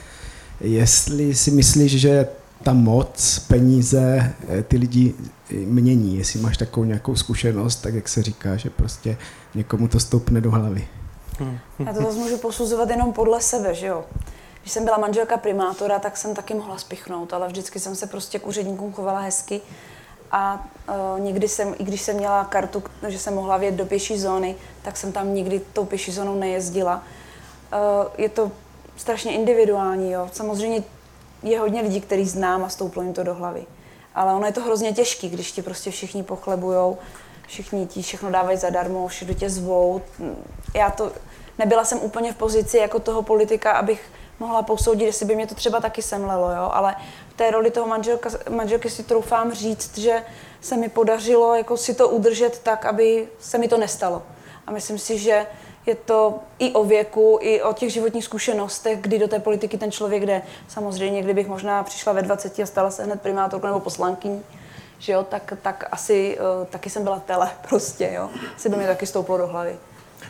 Jestli 0.61 1.35
si 1.35 1.51
myslíš, 1.51 1.91
že 1.91 2.27
ta 2.64 2.73
moc, 2.73 3.39
peníze 3.39 4.34
eh, 4.49 4.64
ty 4.64 4.77
lidi 4.77 5.14
mění, 5.51 6.18
jestli 6.18 6.39
máš 6.39 6.57
takovou 6.57 6.84
nějakou 6.84 7.15
zkušenost, 7.15 7.76
tak 7.76 7.93
jak 7.93 8.10
se 8.10 8.23
říká, 8.23 8.55
že 8.55 8.69
prostě 8.69 9.18
někomu 9.55 9.88
to 9.88 9.99
stoupne 9.99 10.41
do 10.41 10.51
hlavy. 10.51 10.88
Já 11.80 11.93
to 11.93 12.01
zase 12.01 12.18
můžu 12.18 12.38
posuzovat 12.38 12.89
jenom 12.89 13.14
podle 13.14 13.41
sebe, 13.41 13.76
že 13.76 13.88
jo. 13.88 14.03
Když 14.61 14.73
jsem 14.73 14.85
byla 14.85 14.97
manželka 14.97 15.38
primátora, 15.38 15.99
tak 15.99 16.18
jsem 16.18 16.35
taky 16.35 16.53
mohla 16.53 16.77
spichnout, 16.77 17.34
ale 17.34 17.47
vždycky 17.47 17.80
jsem 17.80 17.95
se 17.95 18.07
prostě 18.07 18.39
k 18.39 18.47
úředníkům 18.47 18.93
chovala 18.93 19.19
hezky. 19.19 19.61
A 20.35 20.65
uh, 20.88 21.19
někdy 21.19 21.47
jsem, 21.47 21.76
i 21.80 21.84
když 21.84 22.01
jsem 22.01 22.15
měla 22.15 22.43
kartu, 22.43 22.84
že 23.07 23.19
jsem 23.19 23.35
mohla 23.35 23.57
vjet 23.57 23.76
do 23.76 23.85
pěší 23.85 24.19
zóny, 24.19 24.55
tak 24.81 24.97
jsem 24.97 25.11
tam 25.11 25.34
nikdy 25.34 25.61
tou 25.73 25.85
pěší 25.85 26.11
zónou 26.11 26.35
nejezdila. 26.35 27.03
Uh, 27.73 27.80
je 28.18 28.30
to 28.30 28.51
strašně 28.97 29.34
individuální, 29.34 30.11
jo. 30.11 30.30
Samozřejmě 30.31 30.84
je 31.43 31.60
hodně 31.60 31.81
lidí, 31.81 32.01
který 32.01 32.26
znám 32.26 32.64
a 32.64 32.69
stouplo 32.69 33.03
jim 33.03 33.14
to 33.14 33.23
do 33.23 33.34
hlavy. 33.34 33.65
Ale 34.15 34.34
ono 34.34 34.45
je 34.45 34.51
to 34.51 34.61
hrozně 34.61 34.93
těžký, 34.93 35.30
když 35.30 35.51
ti 35.51 35.61
prostě 35.61 35.91
všichni 35.91 36.23
pochlebujou, 36.23 36.97
všichni 37.47 37.88
ti 37.88 38.01
všechno 38.01 38.31
dávají 38.31 38.57
zadarmo, 38.57 39.07
všude 39.07 39.34
tě 39.34 39.49
zvou. 39.49 40.01
Já 40.76 40.89
to, 40.91 41.11
nebyla 41.57 41.85
jsem 41.85 41.99
úplně 42.01 42.34
v 42.34 42.35
pozici 42.35 42.77
jako 42.77 42.99
toho 42.99 43.22
politika, 43.22 43.72
abych 43.72 44.11
mohla 44.39 44.64
posoudit, 44.64 45.05
jestli 45.05 45.26
by 45.26 45.35
mě 45.35 45.47
to 45.47 45.55
třeba 45.55 45.80
taky 45.80 46.01
semlelo, 46.01 46.51
jo? 46.51 46.69
ale 46.73 46.95
v 47.30 47.34
té 47.34 47.51
roli 47.51 47.72
toho 47.72 47.88
manželka, 47.88 48.30
manželky 48.49 48.89
si 48.89 49.03
troufám 49.03 49.53
říct, 49.53 49.97
že 49.97 50.23
se 50.61 50.77
mi 50.77 50.89
podařilo 50.89 51.55
jako 51.55 51.77
si 51.77 51.93
to 51.93 52.10
udržet 52.10 52.60
tak, 52.60 52.85
aby 52.85 53.27
se 53.39 53.57
mi 53.57 53.68
to 53.68 53.77
nestalo. 53.77 54.23
A 54.68 54.72
myslím 54.72 54.99
si, 54.99 55.18
že 55.18 55.45
je 55.85 55.95
to 55.95 56.39
i 56.60 56.72
o 56.72 56.84
věku, 56.84 57.39
i 57.41 57.61
o 57.61 57.73
těch 57.73 57.93
životních 57.93 58.23
zkušenostech, 58.23 59.01
kdy 59.01 59.19
do 59.19 59.27
té 59.27 59.39
politiky 59.39 59.77
ten 59.77 59.91
člověk 59.91 60.26
jde. 60.26 60.41
Samozřejmě, 60.68 61.22
kdybych 61.22 61.47
možná 61.47 61.84
přišla 61.84 62.14
ve 62.14 62.22
20 62.22 62.60
a 62.60 62.65
stala 62.65 62.91
se 62.91 63.03
hned 63.03 63.22
primátorkou 63.22 63.68
nebo 63.68 63.80
poslankyní, 63.80 64.43
že 64.99 65.14
jo, 65.14 65.23
tak, 65.23 65.53
tak 65.61 65.88
asi 65.91 66.38
uh, 66.38 66.65
taky 66.68 66.89
jsem 66.89 67.03
byla 67.03 67.19
tele 67.19 67.51
prostě, 67.69 68.11
jo. 68.14 68.30
Asi 68.55 68.69
by 68.69 68.76
mi 68.76 68.85
taky 68.85 69.07
stouplo 69.07 69.38
do 69.38 69.47
hlavy. 69.47 69.76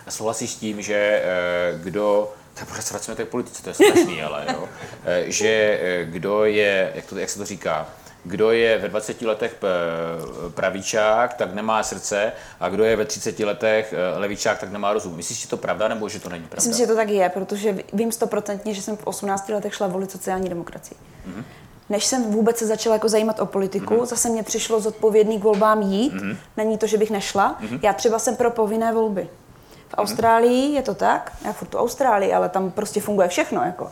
Souhlasíš 0.10 0.52
s 0.52 0.56
tím, 0.56 0.82
že 0.82 0.96
eh, 0.96 1.80
kdo, 1.84 2.34
tak 2.54 2.68
pořád 2.68 2.82
se 2.82 2.94
vracíme 2.94 3.16
k 3.18 3.28
politice, 3.28 3.64
to 3.64 3.70
je 3.70 3.74
strašný, 3.74 4.24
ale 4.24 4.46
jo, 4.54 4.70
Eh, 5.06 5.24
že 5.32 5.80
eh, 5.82 6.06
kdo 6.06 6.46
je, 6.46 6.92
jak, 6.96 7.06
to, 7.06 7.18
jak 7.18 7.30
se 7.30 7.40
to 7.40 7.46
říká, 7.46 7.88
kdo 8.26 8.52
je 8.52 8.78
ve 8.78 8.90
20 8.90 9.22
letech 9.22 9.54
p- 9.54 9.68
pravíčák, 10.50 11.34
tak 11.34 11.54
nemá 11.54 11.84
srdce, 11.84 12.32
a 12.60 12.70
kdo 12.70 12.84
je 12.84 12.96
ve 12.96 13.06
30 13.06 13.40
letech 13.40 13.94
eh, 13.94 14.18
levíčák, 14.20 14.60
tak 14.60 14.72
nemá 14.72 14.94
rozum. 14.94 15.16
Myslíš, 15.16 15.42
že 15.42 15.48
to 15.48 15.58
pravda, 15.58 15.88
nebo 15.88 16.10
že 16.10 16.20
to 16.20 16.30
není 16.30 16.44
pravda? 16.44 16.56
Myslím 16.56 16.74
si, 16.74 16.80
že 16.80 16.88
to 16.88 16.96
tak 16.96 17.10
je, 17.10 17.30
protože 17.30 17.78
vím 17.94 18.12
stoprocentně, 18.12 18.74
že 18.74 18.82
jsem 18.82 18.98
v 18.98 19.08
18 19.08 19.50
letech 19.50 19.74
šla 19.76 19.88
volit 19.88 20.12
sociální 20.12 20.50
demokracii. 20.50 20.98
Mhm. 21.26 21.46
Než 21.90 22.06
jsem 22.06 22.24
vůbec 22.32 22.58
se 22.58 22.68
začala 22.68 22.96
jako 22.96 23.10
zajímat 23.10 23.40
o 23.40 23.46
politiku, 23.46 24.06
zase 24.06 24.30
mě 24.30 24.44
přišlo 24.44 24.80
zodpovědný 24.80 25.40
k 25.40 25.44
volbám 25.44 25.82
jít. 25.82 26.14
Mhm. 26.14 26.38
Není 26.58 26.78
to, 26.78 26.88
že 26.88 26.98
bych 26.98 27.12
nešla. 27.12 27.60
Já 27.82 27.94
třeba 27.94 28.20
jsem 28.20 28.36
pro 28.36 28.52
povinné 28.52 28.94
volby. 28.94 29.30
V 29.94 29.98
Austrálii 29.98 30.74
je 30.74 30.82
to 30.82 30.94
tak, 30.94 31.32
já 31.46 31.54
furt 31.54 31.68
tu 31.68 31.78
Austrálii, 31.78 32.34
ale 32.34 32.50
tam 32.50 32.72
prostě 32.72 33.02
funguje 33.02 33.28
všechno. 33.28 33.62
Jako. 33.62 33.86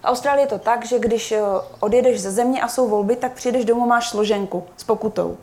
V 0.00 0.04
Austrálii 0.04 0.42
je 0.42 0.48
to 0.48 0.58
tak, 0.58 0.86
že 0.86 0.98
když 0.98 1.32
eh, 1.32 1.40
odjedeš 1.80 2.20
ze 2.20 2.30
země 2.30 2.62
a 2.62 2.68
jsou 2.68 2.88
volby, 2.88 3.16
tak 3.16 3.32
přijdeš 3.32 3.64
domů, 3.64 3.86
máš 3.86 4.08
složenku 4.08 4.64
s 4.76 4.84
pokutou. 4.84 5.36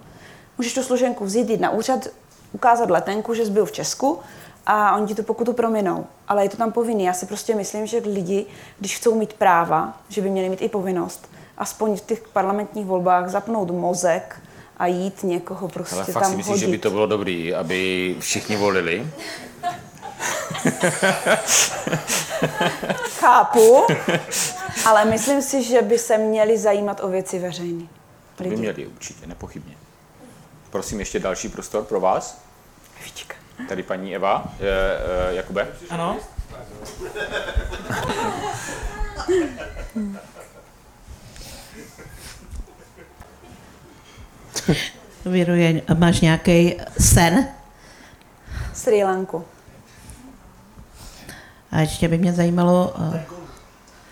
Můžeš 0.58 0.74
tu 0.74 0.84
složenku 0.84 1.26
vzít, 1.26 1.50
jít 1.50 1.62
na 1.62 1.70
úřad, 1.70 2.08
ukázat 2.52 2.90
letenku, 2.90 3.34
že 3.34 3.46
jsi 3.46 3.52
byl 3.52 3.66
v 3.66 3.72
Česku 3.72 4.20
a 4.66 4.96
oni 4.96 5.08
ti 5.08 5.16
tu 5.16 5.24
pokutu 5.24 5.54
prominou. 5.54 6.06
Ale 6.28 6.46
je 6.46 6.50
to 6.50 6.58
tam 6.58 6.72
povinný. 6.72 7.04
Já 7.04 7.14
si 7.14 7.26
prostě 7.26 7.56
myslím, 7.56 7.88
že 7.88 8.02
lidi, 8.06 8.46
když 8.80 8.98
chcou 8.98 9.16
mít 9.16 9.34
práva, 9.34 9.98
že 10.10 10.22
by 10.22 10.30
měli 10.30 10.50
mít 10.50 10.62
i 10.62 10.70
povinnost, 10.70 11.30
aspoň 11.58 11.98
v 11.98 12.02
těch 12.02 12.28
parlamentních 12.28 12.86
volbách 12.86 13.30
zapnout 13.30 13.72
mozek 13.72 14.42
a 14.78 14.88
jít 14.88 15.24
někoho 15.24 15.68
prostě 15.68 15.96
Ale 15.96 16.06
fakt 16.06 16.24
tam 16.24 16.32
si 16.32 16.38
myslíš, 16.38 16.52
hodit. 16.52 16.66
že 16.66 16.72
by 16.72 16.78
to 16.78 16.90
bylo 16.90 17.08
dobrý, 17.08 17.54
aby 17.54 18.16
všichni 18.20 18.58
volili? 18.58 19.08
Chápu, 23.20 23.86
ale 24.86 25.06
myslím 25.06 25.42
si, 25.42 25.64
že 25.64 25.82
by 25.82 25.98
se 25.98 26.18
měli 26.18 26.58
zajímat 26.58 27.00
o 27.04 27.08
věci 27.08 27.40
veřejné. 27.40 27.88
To 28.36 28.44
by 28.44 28.56
měli 28.56 28.88
určitě, 28.88 29.28
nepochybně. 29.28 29.76
Prosím, 30.70 31.00
ještě 31.00 31.20
další 31.20 31.50
prostor 31.50 31.84
pro 31.84 32.00
vás. 32.00 32.42
Evička. 33.02 33.36
Tady 33.70 33.84
paní 33.84 34.16
Eva, 34.16 34.54
je, 34.60 34.98
e, 35.30 35.36
Jakube. 35.36 35.68
Ano. 35.90 36.20
Věruje, 45.26 45.82
máš 45.98 46.22
nějaký 46.22 46.78
sen? 47.00 47.48
Sri 48.74 49.04
Lanku. 49.04 49.46
A 51.72 51.80
ještě 51.80 52.08
by 52.08 52.18
mě 52.18 52.34
zajímalo, 52.34 52.94
eh, 53.14 53.26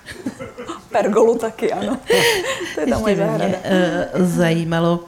Pergolu 0.92 1.38
taky, 1.38 1.72
ano. 1.72 1.98
to 2.76 2.82
je 2.82 2.88
ta 2.88 2.98
moje 2.98 3.16
zahrada. 3.16 3.46
mě 3.46 3.60
eh, 3.64 4.10
zajímalo, 4.20 5.00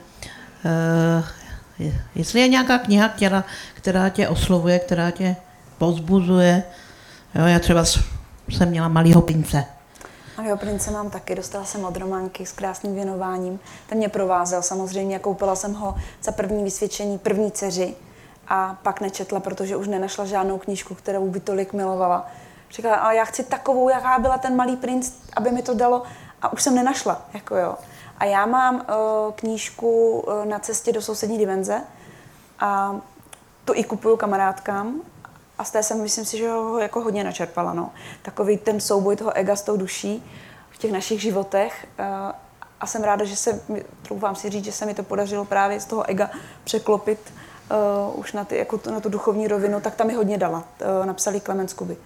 eh, 0.65 1.91
jestli 2.15 2.39
je 2.39 2.47
nějaká 2.47 2.77
kniha, 2.77 3.09
která, 3.09 3.43
která 3.73 4.09
tě 4.09 4.27
oslovuje, 4.27 4.79
která 4.79 5.11
tě 5.11 5.35
pozbuzuje. 5.77 6.63
Jo, 7.35 7.45
já 7.45 7.59
třeba 7.59 7.85
jsem 8.49 8.69
měla 8.69 8.87
malýho 8.87 9.21
prince. 9.21 9.65
Malého 10.37 10.57
prince 10.57 10.91
mám 10.91 11.09
taky, 11.09 11.35
dostala 11.35 11.65
jsem 11.65 11.85
od 11.85 11.97
Románky 11.97 12.45
s 12.45 12.51
krásným 12.51 12.95
věnováním. 12.95 13.59
Ten 13.87 13.97
mě 13.97 14.09
provázel 14.09 14.61
samozřejmě, 14.61 15.19
koupila 15.19 15.55
jsem 15.55 15.73
ho 15.73 15.95
za 16.23 16.31
první 16.31 16.63
vysvědčení 16.63 17.17
první 17.17 17.51
dceři 17.51 17.95
a 18.53 18.77
pak 18.83 19.01
nečetla, 19.01 19.39
protože 19.39 19.75
už 19.75 19.87
nenašla 19.87 20.25
žádnou 20.25 20.57
knížku, 20.57 20.95
kterou 20.95 21.27
by 21.27 21.39
tolik 21.39 21.73
milovala. 21.73 22.27
Říkala, 22.71 22.95
ale 22.95 23.15
já 23.15 23.25
chci 23.25 23.43
takovou, 23.43 23.89
jaká 23.89 24.19
byla 24.19 24.37
ten 24.37 24.55
malý 24.55 24.75
princ, 24.75 25.11
aby 25.35 25.51
mi 25.51 25.61
to 25.61 25.73
dalo 25.73 26.03
a 26.41 26.53
už 26.53 26.63
jsem 26.63 26.75
nenašla, 26.75 27.21
jako 27.33 27.55
jo. 27.55 27.75
A 28.17 28.25
já 28.25 28.45
mám 28.45 28.75
uh, 28.75 28.81
knížku 29.35 30.19
uh, 30.19 30.45
na 30.45 30.59
cestě 30.59 30.91
do 30.91 31.01
sousední 31.01 31.37
dimenze 31.37 31.81
a 32.59 32.95
to 33.65 33.77
i 33.77 33.83
kupuju 33.83 34.17
kamarádkám 34.17 35.01
a 35.57 35.63
z 35.63 35.71
té 35.71 35.83
jsem, 35.83 36.01
myslím 36.01 36.25
si, 36.25 36.37
že 36.37 36.49
ho 36.49 36.79
jako 36.79 37.01
hodně 37.01 37.23
načerpala. 37.23 37.73
No. 37.73 37.91
Takový 38.21 38.57
ten 38.57 38.79
souboj 38.79 39.15
toho 39.15 39.37
ega 39.37 39.55
s 39.55 39.61
tou 39.61 39.77
duší 39.77 40.31
v 40.69 40.77
těch 40.77 40.91
našich 40.91 41.21
životech. 41.21 41.87
eh, 41.99 42.33
A 42.79 42.87
jsem 42.87 43.03
ráda, 43.03 43.25
že 43.25 43.35
se, 43.35 43.61
troufám 44.01 44.35
si 44.35 44.49
říct, 44.49 44.65
že 44.65 44.71
se 44.71 44.85
mi 44.85 44.93
to 44.93 45.03
podařilo 45.03 45.45
právě 45.45 45.79
z 45.79 45.85
toho 45.85 46.09
ega 46.09 46.29
překlopit 46.63 47.33
uh, 48.10 48.19
už 48.19 48.34
na, 48.34 48.45
ty, 48.45 48.57
jako 48.57 48.77
tu, 48.77 48.91
na 48.91 48.99
tu 48.99 49.10
duchovní 49.10 49.48
rovinu, 49.48 49.81
tak 49.81 49.95
tam 49.95 50.07
mi 50.07 50.14
hodně 50.14 50.38
dala. 50.38 50.64
Uh, 50.99 51.06
napsali 51.06 51.39
Klemens 51.39 51.73
Kuby. 51.73 51.98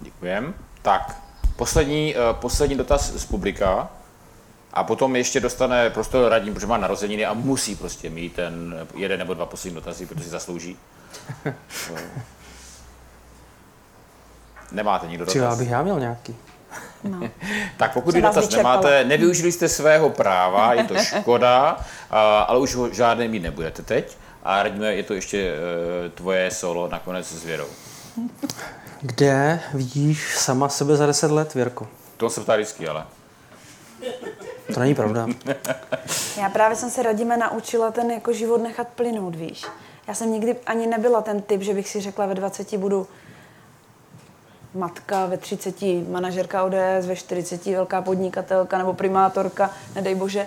Děkujem. 0.00 0.54
Tak, 0.82 1.16
poslední, 1.56 2.14
uh, 2.16 2.20
poslední 2.40 2.76
dotaz 2.76 3.12
z 3.12 3.24
publika. 3.24 3.88
A 4.72 4.84
potom 4.84 5.16
ještě 5.16 5.40
dostane 5.40 5.90
prostor 5.90 6.30
radní, 6.30 6.54
protože 6.54 6.66
má 6.66 6.76
narozeniny 6.76 7.24
a 7.26 7.32
musí 7.32 7.76
prostě 7.76 8.10
mít 8.10 8.34
ten 8.34 8.86
jeden 8.94 9.18
nebo 9.18 9.34
dva 9.34 9.46
poslední 9.46 9.74
dotazy, 9.74 10.06
protože 10.06 10.24
si 10.24 10.30
zaslouží. 10.30 10.76
Nemáte 14.72 15.06
nikdo 15.06 15.26
Třeba 15.26 15.44
dotaz? 15.44 15.58
bych 15.58 15.70
já 15.70 15.82
měl 15.82 16.00
nějaký. 16.00 16.36
No. 17.04 17.30
Tak 17.76 17.92
pokud 17.92 18.14
dotaz 18.14 18.50
nemáte, 18.50 19.04
nevyužili 19.04 19.52
jste 19.52 19.68
svého 19.68 20.10
práva, 20.10 20.74
je 20.74 20.84
to 20.84 20.94
škoda, 20.98 21.76
a, 22.10 22.40
ale 22.40 22.58
už 22.58 22.74
ho 22.74 22.94
žádné 22.94 23.28
mít 23.28 23.42
nebudete 23.42 23.82
teď. 23.82 24.16
A 24.44 24.62
radíme, 24.62 24.94
je 24.94 25.02
to 25.02 25.14
ještě 25.14 25.52
uh, 25.52 26.10
tvoje 26.10 26.50
solo 26.50 26.88
nakonec 26.88 27.26
s 27.26 27.44
Věrou. 27.44 27.66
Kde 29.00 29.60
vidíš 29.74 30.36
sama 30.36 30.68
sebe 30.68 30.96
za 30.96 31.06
10 31.06 31.30
let, 31.30 31.54
Věrko? 31.54 31.88
To 32.16 32.30
se 32.30 32.40
ptá 32.40 32.56
vždycky, 32.56 32.88
ale. 32.88 33.06
To 34.74 34.80
není 34.80 34.94
pravda. 34.94 35.26
Já 36.38 36.48
právě 36.48 36.76
jsem 36.76 36.90
se 36.90 37.02
radíme 37.02 37.36
naučila 37.36 37.90
ten 37.90 38.10
jako 38.10 38.32
život 38.32 38.62
nechat 38.62 38.88
plynout, 38.88 39.34
víš. 39.34 39.64
Já 40.08 40.14
jsem 40.14 40.32
nikdy 40.32 40.56
ani 40.66 40.86
nebyla 40.86 41.22
ten 41.22 41.42
typ, 41.42 41.62
že 41.62 41.74
bych 41.74 41.88
si 41.88 42.00
řekla 42.00 42.26
ve 42.26 42.34
20 42.34 42.76
budu 42.76 43.06
matka, 44.74 45.26
ve 45.26 45.36
30 45.36 45.82
manažerka 46.08 46.64
ODS, 46.64 47.06
ve 47.06 47.16
40 47.16 47.66
velká 47.66 48.02
podnikatelka 48.02 48.78
nebo 48.78 48.92
primátorka, 48.94 49.70
nedej 49.94 50.14
bože. 50.14 50.46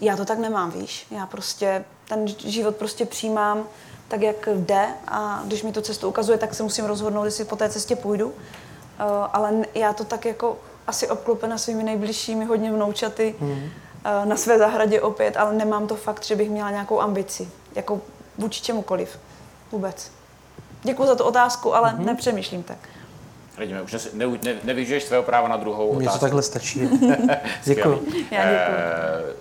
Já 0.00 0.16
to 0.16 0.24
tak 0.24 0.38
nemám, 0.38 0.70
víš. 0.70 1.06
Já 1.10 1.26
prostě 1.26 1.84
ten 2.08 2.26
život 2.28 2.76
prostě 2.76 3.06
přijímám 3.06 3.64
tak, 4.08 4.22
jak 4.22 4.48
jde 4.54 4.86
a 5.08 5.42
když 5.44 5.62
mi 5.62 5.72
to 5.72 5.82
cestu 5.82 6.08
ukazuje, 6.08 6.38
tak 6.38 6.54
se 6.54 6.62
musím 6.62 6.84
rozhodnout, 6.84 7.24
jestli 7.24 7.44
po 7.44 7.56
té 7.56 7.68
cestě 7.68 7.96
půjdu. 7.96 8.32
Eh, 9.00 9.02
ale 9.32 9.52
já 9.74 9.92
to 9.92 10.04
tak 10.04 10.24
jako 10.24 10.56
asi 10.86 11.08
obklopena 11.08 11.58
svými 11.58 11.82
nejbližšími, 11.82 12.44
hodně 12.44 12.72
vnoučaty, 12.72 13.34
eh, 14.04 14.26
na 14.26 14.36
své 14.36 14.58
zahradě 14.58 15.00
opět, 15.00 15.36
ale 15.36 15.52
nemám 15.54 15.86
to 15.86 15.96
fakt, 15.96 16.24
že 16.24 16.36
bych 16.36 16.50
měla 16.50 16.70
nějakou 16.70 17.00
ambici, 17.00 17.48
jako 17.74 18.00
vůči 18.38 18.62
čemukoliv. 18.62 19.18
Vůbec. 19.72 20.10
Děkuji 20.82 21.06
za 21.06 21.14
tu 21.14 21.24
otázku, 21.24 21.74
ale 21.74 21.92
Mhm. 21.92 22.06
nepřemýšlím 22.06 22.62
tak. 22.62 22.78
Vidíme, 23.58 23.82
už 23.82 23.92
ne, 23.92 24.26
ne, 24.26 24.38
ne, 24.44 24.54
nevyžuješ 24.64 25.04
svého 25.04 25.22
práva 25.22 25.48
na 25.48 25.56
druhou 25.56 25.94
Mně 25.94 26.04
to 26.04 26.10
otázku. 26.10 26.20
takhle 26.20 26.42
stačí. 26.42 26.80
Děkuji. 27.64 28.00
Já 28.30 28.42
děkuji. 28.44 28.76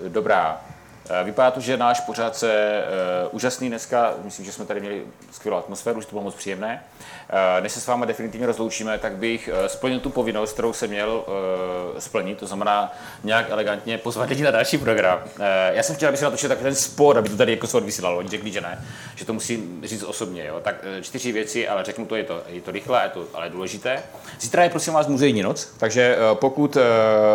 Eh, 0.06 0.10
dobrá. 0.10 0.61
Eh, 1.10 1.24
Vypadá 1.24 1.52
to, 1.52 1.60
že 1.60 1.78
náš 1.78 2.00
pořád 2.00 2.36
se 2.36 2.84
uh, 3.24 3.36
úžasný 3.36 3.70
dneska, 3.70 4.14
myslím, 4.24 4.46
že 4.46 4.52
jsme 4.52 4.66
tady 4.66 4.80
měli 4.80 5.04
skvělou 5.32 5.58
atmosféru, 5.58 6.02
že 6.02 6.08
to 6.08 6.12
bylo 6.12 6.24
moc 6.24 6.36
příjemné. 6.36 6.84
Uh, 7.30 7.64
než 7.64 7.72
se 7.72 7.82
s 7.82 7.88
vámi 7.88 8.06
definitivně 8.06 8.48
rozloučíme, 8.48 8.98
tak 8.98 9.16
bych 9.16 9.50
uh, 9.54 9.68
splnil 9.68 10.00
tu 10.00 10.10
povinnost, 10.10 10.54
kterou 10.54 10.74
jsem 10.74 10.90
měl 10.90 11.24
uh, 11.28 12.00
splnit, 12.00 12.38
to 12.38 12.48
znamená 12.48 12.94
nějak 13.24 13.50
elegantně 13.50 13.98
pozvat 13.98 14.30
lidi 14.30 14.44
na 14.44 14.52
další 14.52 14.78
program. 14.78 15.20
Uh, 15.24 15.46
já 15.72 15.84
jsem 15.84 15.96
chtěl, 15.96 16.10
aby 16.10 16.18
se 16.18 16.26
natočil 16.26 16.50
takový 16.50 16.64
ten 16.64 16.76
spor, 16.76 17.18
aby 17.18 17.30
to 17.30 17.38
tady 17.38 17.52
jako 17.52 17.68
se 17.68 17.78
odvysílalo. 17.78 18.18
Oni 18.18 18.30
řekli, 18.30 18.52
že 18.52 18.62
ne, 18.62 18.86
že 19.16 19.26
to 19.26 19.34
musím 19.34 19.82
říct 19.84 20.04
osobně. 20.04 20.46
Jo. 20.46 20.60
Tak 20.62 20.76
eh, 20.84 21.02
čtyři 21.02 21.32
věci, 21.32 21.68
ale 21.68 21.84
řeknu 21.84 22.06
to, 22.06 22.16
je 22.16 22.24
to, 22.24 22.42
je 22.48 22.62
to 22.62 22.72
rychle, 22.72 23.04
je 23.04 23.10
to 23.10 23.26
ale 23.34 23.50
důležité. 23.50 24.04
Zítra 24.40 24.64
je 24.64 24.70
prosím 24.70 24.94
vás 24.94 25.08
muzejní 25.08 25.44
noc, 25.44 25.70
takže 25.78 26.18
eh, 26.18 26.36
pokud, 26.36 26.78
eh, 26.78 26.82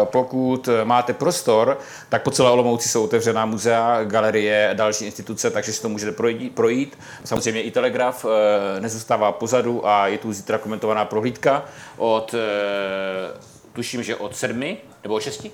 pokud 0.05 0.69
máte 0.85 1.13
prostor, 1.13 1.79
tak 2.09 2.23
po 2.23 2.31
celé 2.31 2.51
Olomouci 2.51 2.89
jsou 2.89 3.05
otevřená 3.05 3.47
muzea, 3.63 4.05
galerie, 4.05 4.71
další 4.75 5.05
instituce, 5.05 5.51
takže 5.51 5.73
si 5.73 5.83
to 5.83 5.89
můžete 5.89 6.13
projít. 6.55 6.99
Samozřejmě 7.25 7.63
i 7.63 7.71
Telegraf 7.71 8.25
eh, 8.25 8.81
nezůstává 8.81 9.33
pozadu 9.33 9.89
a 9.89 10.07
je 10.07 10.19
tu 10.19 10.33
zítra 10.33 10.59
komentovaná 10.59 11.05
prohlídka 11.05 11.65
od, 11.97 12.35
eh, 12.35 13.41
tuším, 13.73 14.03
že 14.03 14.17
od 14.17 14.37
sedmi, 14.37 14.79
nebo 15.03 15.15
od 15.15 15.23
šesti? 15.23 15.51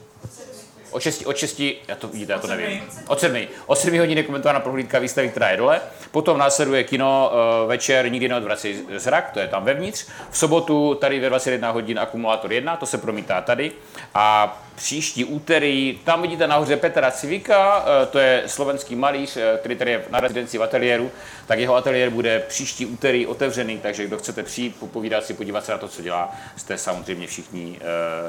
Od 0.91 1.03
6, 1.03 1.27
od 1.27 1.37
6, 1.37 1.61
já 1.89 1.95
to 1.99 2.09
vidíte, 2.09 2.33
já 2.33 2.39
to 2.39 2.47
nevím. 2.47 2.83
Od 3.07 3.21
7. 3.21 3.47
Od 3.67 3.79
7 3.79 3.99
hodin 3.99 4.19
je 4.19 4.25
komentovaná 4.25 4.61
prohlídka 4.61 4.99
výstavy, 4.99 5.29
která 5.29 5.51
je 5.51 5.57
dole. 5.57 5.81
Potom 6.11 6.39
následuje 6.39 6.85
kino 6.85 7.31
uh, 7.63 7.69
večer, 7.69 8.13
nikdy 8.13 8.29
neodvracej 8.29 8.77
zrak, 8.97 9.31
to 9.31 9.41
je 9.41 9.49
tam 9.49 9.65
vevnitř. 9.65 10.07
V 10.31 10.39
sobotu 10.39 10.95
tady 10.95 11.21
ve 11.21 11.29
21 11.29 11.71
hodin 11.71 11.99
akumulátor 11.99 12.53
1, 12.53 12.77
to 12.77 12.87
se 12.87 12.99
promítá 12.99 13.41
tady. 13.41 13.73
A 14.15 14.59
příští 14.75 15.25
úterý, 15.25 16.01
tam 16.05 16.23
vidíte 16.23 16.47
nahoře 16.47 16.77
Petra 16.77 17.11
Civika, 17.11 17.85
eh, 17.87 18.07
to 18.07 18.19
je 18.19 18.43
slovenský 18.47 18.97
malíř, 18.97 19.37
eh, 19.37 19.59
který 19.59 19.77
tady 19.77 19.91
je 19.91 20.05
na 20.11 20.21
rezidenci 20.21 20.59
v 20.59 20.63
ateliéru, 20.63 21.11
tak 21.47 21.59
jeho 21.59 21.75
ateliér 21.75 22.11
bude 22.11 22.39
příští 22.49 22.87
úterý 22.87 23.27
otevřený, 23.27 23.79
takže 23.79 24.07
kdo 24.07 24.19
chcete 24.19 24.43
přijít, 24.43 24.77
popovídat 24.81 25.25
si, 25.25 25.35
podívat 25.35 25.65
se 25.65 25.73
na 25.73 25.79
to, 25.79 25.89
co 25.89 26.03
dělá, 26.03 26.35
jste 26.57 26.79
samozřejmě 26.79 27.27
všichni 27.27 27.81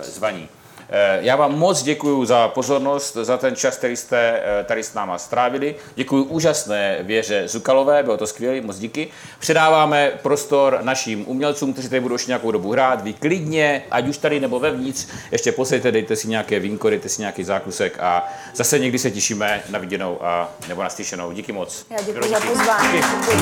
zvaní. 0.01 0.49
Eh, 0.91 1.17
Já 1.21 1.35
vám 1.35 1.59
moc 1.59 1.83
děkuji 1.83 2.25
za 2.25 2.47
pozornost, 2.47 3.13
za 3.13 3.37
ten 3.37 3.55
čas, 3.55 3.77
který 3.77 3.95
jste 3.97 4.41
eh, 4.43 4.63
tady 4.63 4.83
s 4.83 4.93
náma 4.93 5.17
strávili. 5.17 5.75
Děkuji 5.95 6.23
úžasné 6.23 6.97
Věře 7.01 7.47
Zukalové, 7.47 8.03
bylo 8.03 8.17
to 8.17 8.27
skvělé, 8.27 8.61
moc 8.61 8.77
díky. 8.79 9.07
Předáváme 9.39 10.11
prostor 10.21 10.79
našim 10.81 11.23
umělcům, 11.27 11.73
kteří 11.73 11.89
tady 11.89 11.99
budou 11.99 12.15
ještě 12.15 12.29
nějakou 12.29 12.51
dobu 12.51 12.71
hrát. 12.71 13.03
Vy 13.03 13.13
klidně, 13.13 13.83
ať 13.91 14.07
už 14.07 14.17
tady 14.17 14.39
nebo 14.39 14.59
vevnitř, 14.59 15.07
ještě 15.31 15.51
posejte, 15.51 15.91
dejte 15.91 16.15
si 16.15 16.27
nějaké 16.27 16.59
vínko, 16.59 16.89
dejte 16.89 17.09
si 17.09 17.21
nějaký 17.21 17.43
zákusek 17.43 17.97
a 17.99 18.27
zase 18.55 18.79
někdy 18.79 18.99
se 18.99 19.11
těšíme 19.11 19.63
na 19.69 19.79
viděnou 19.79 20.25
a 20.25 20.51
nebo 20.67 20.83
na 20.83 20.89
slyšenou. 20.89 21.31
Díky 21.31 21.51
moc. 21.51 21.85
Já 21.89 22.01
děkuji 22.01 22.29
za 22.29 22.39
pozvání. 22.39 23.01
Děkuji. 23.01 23.39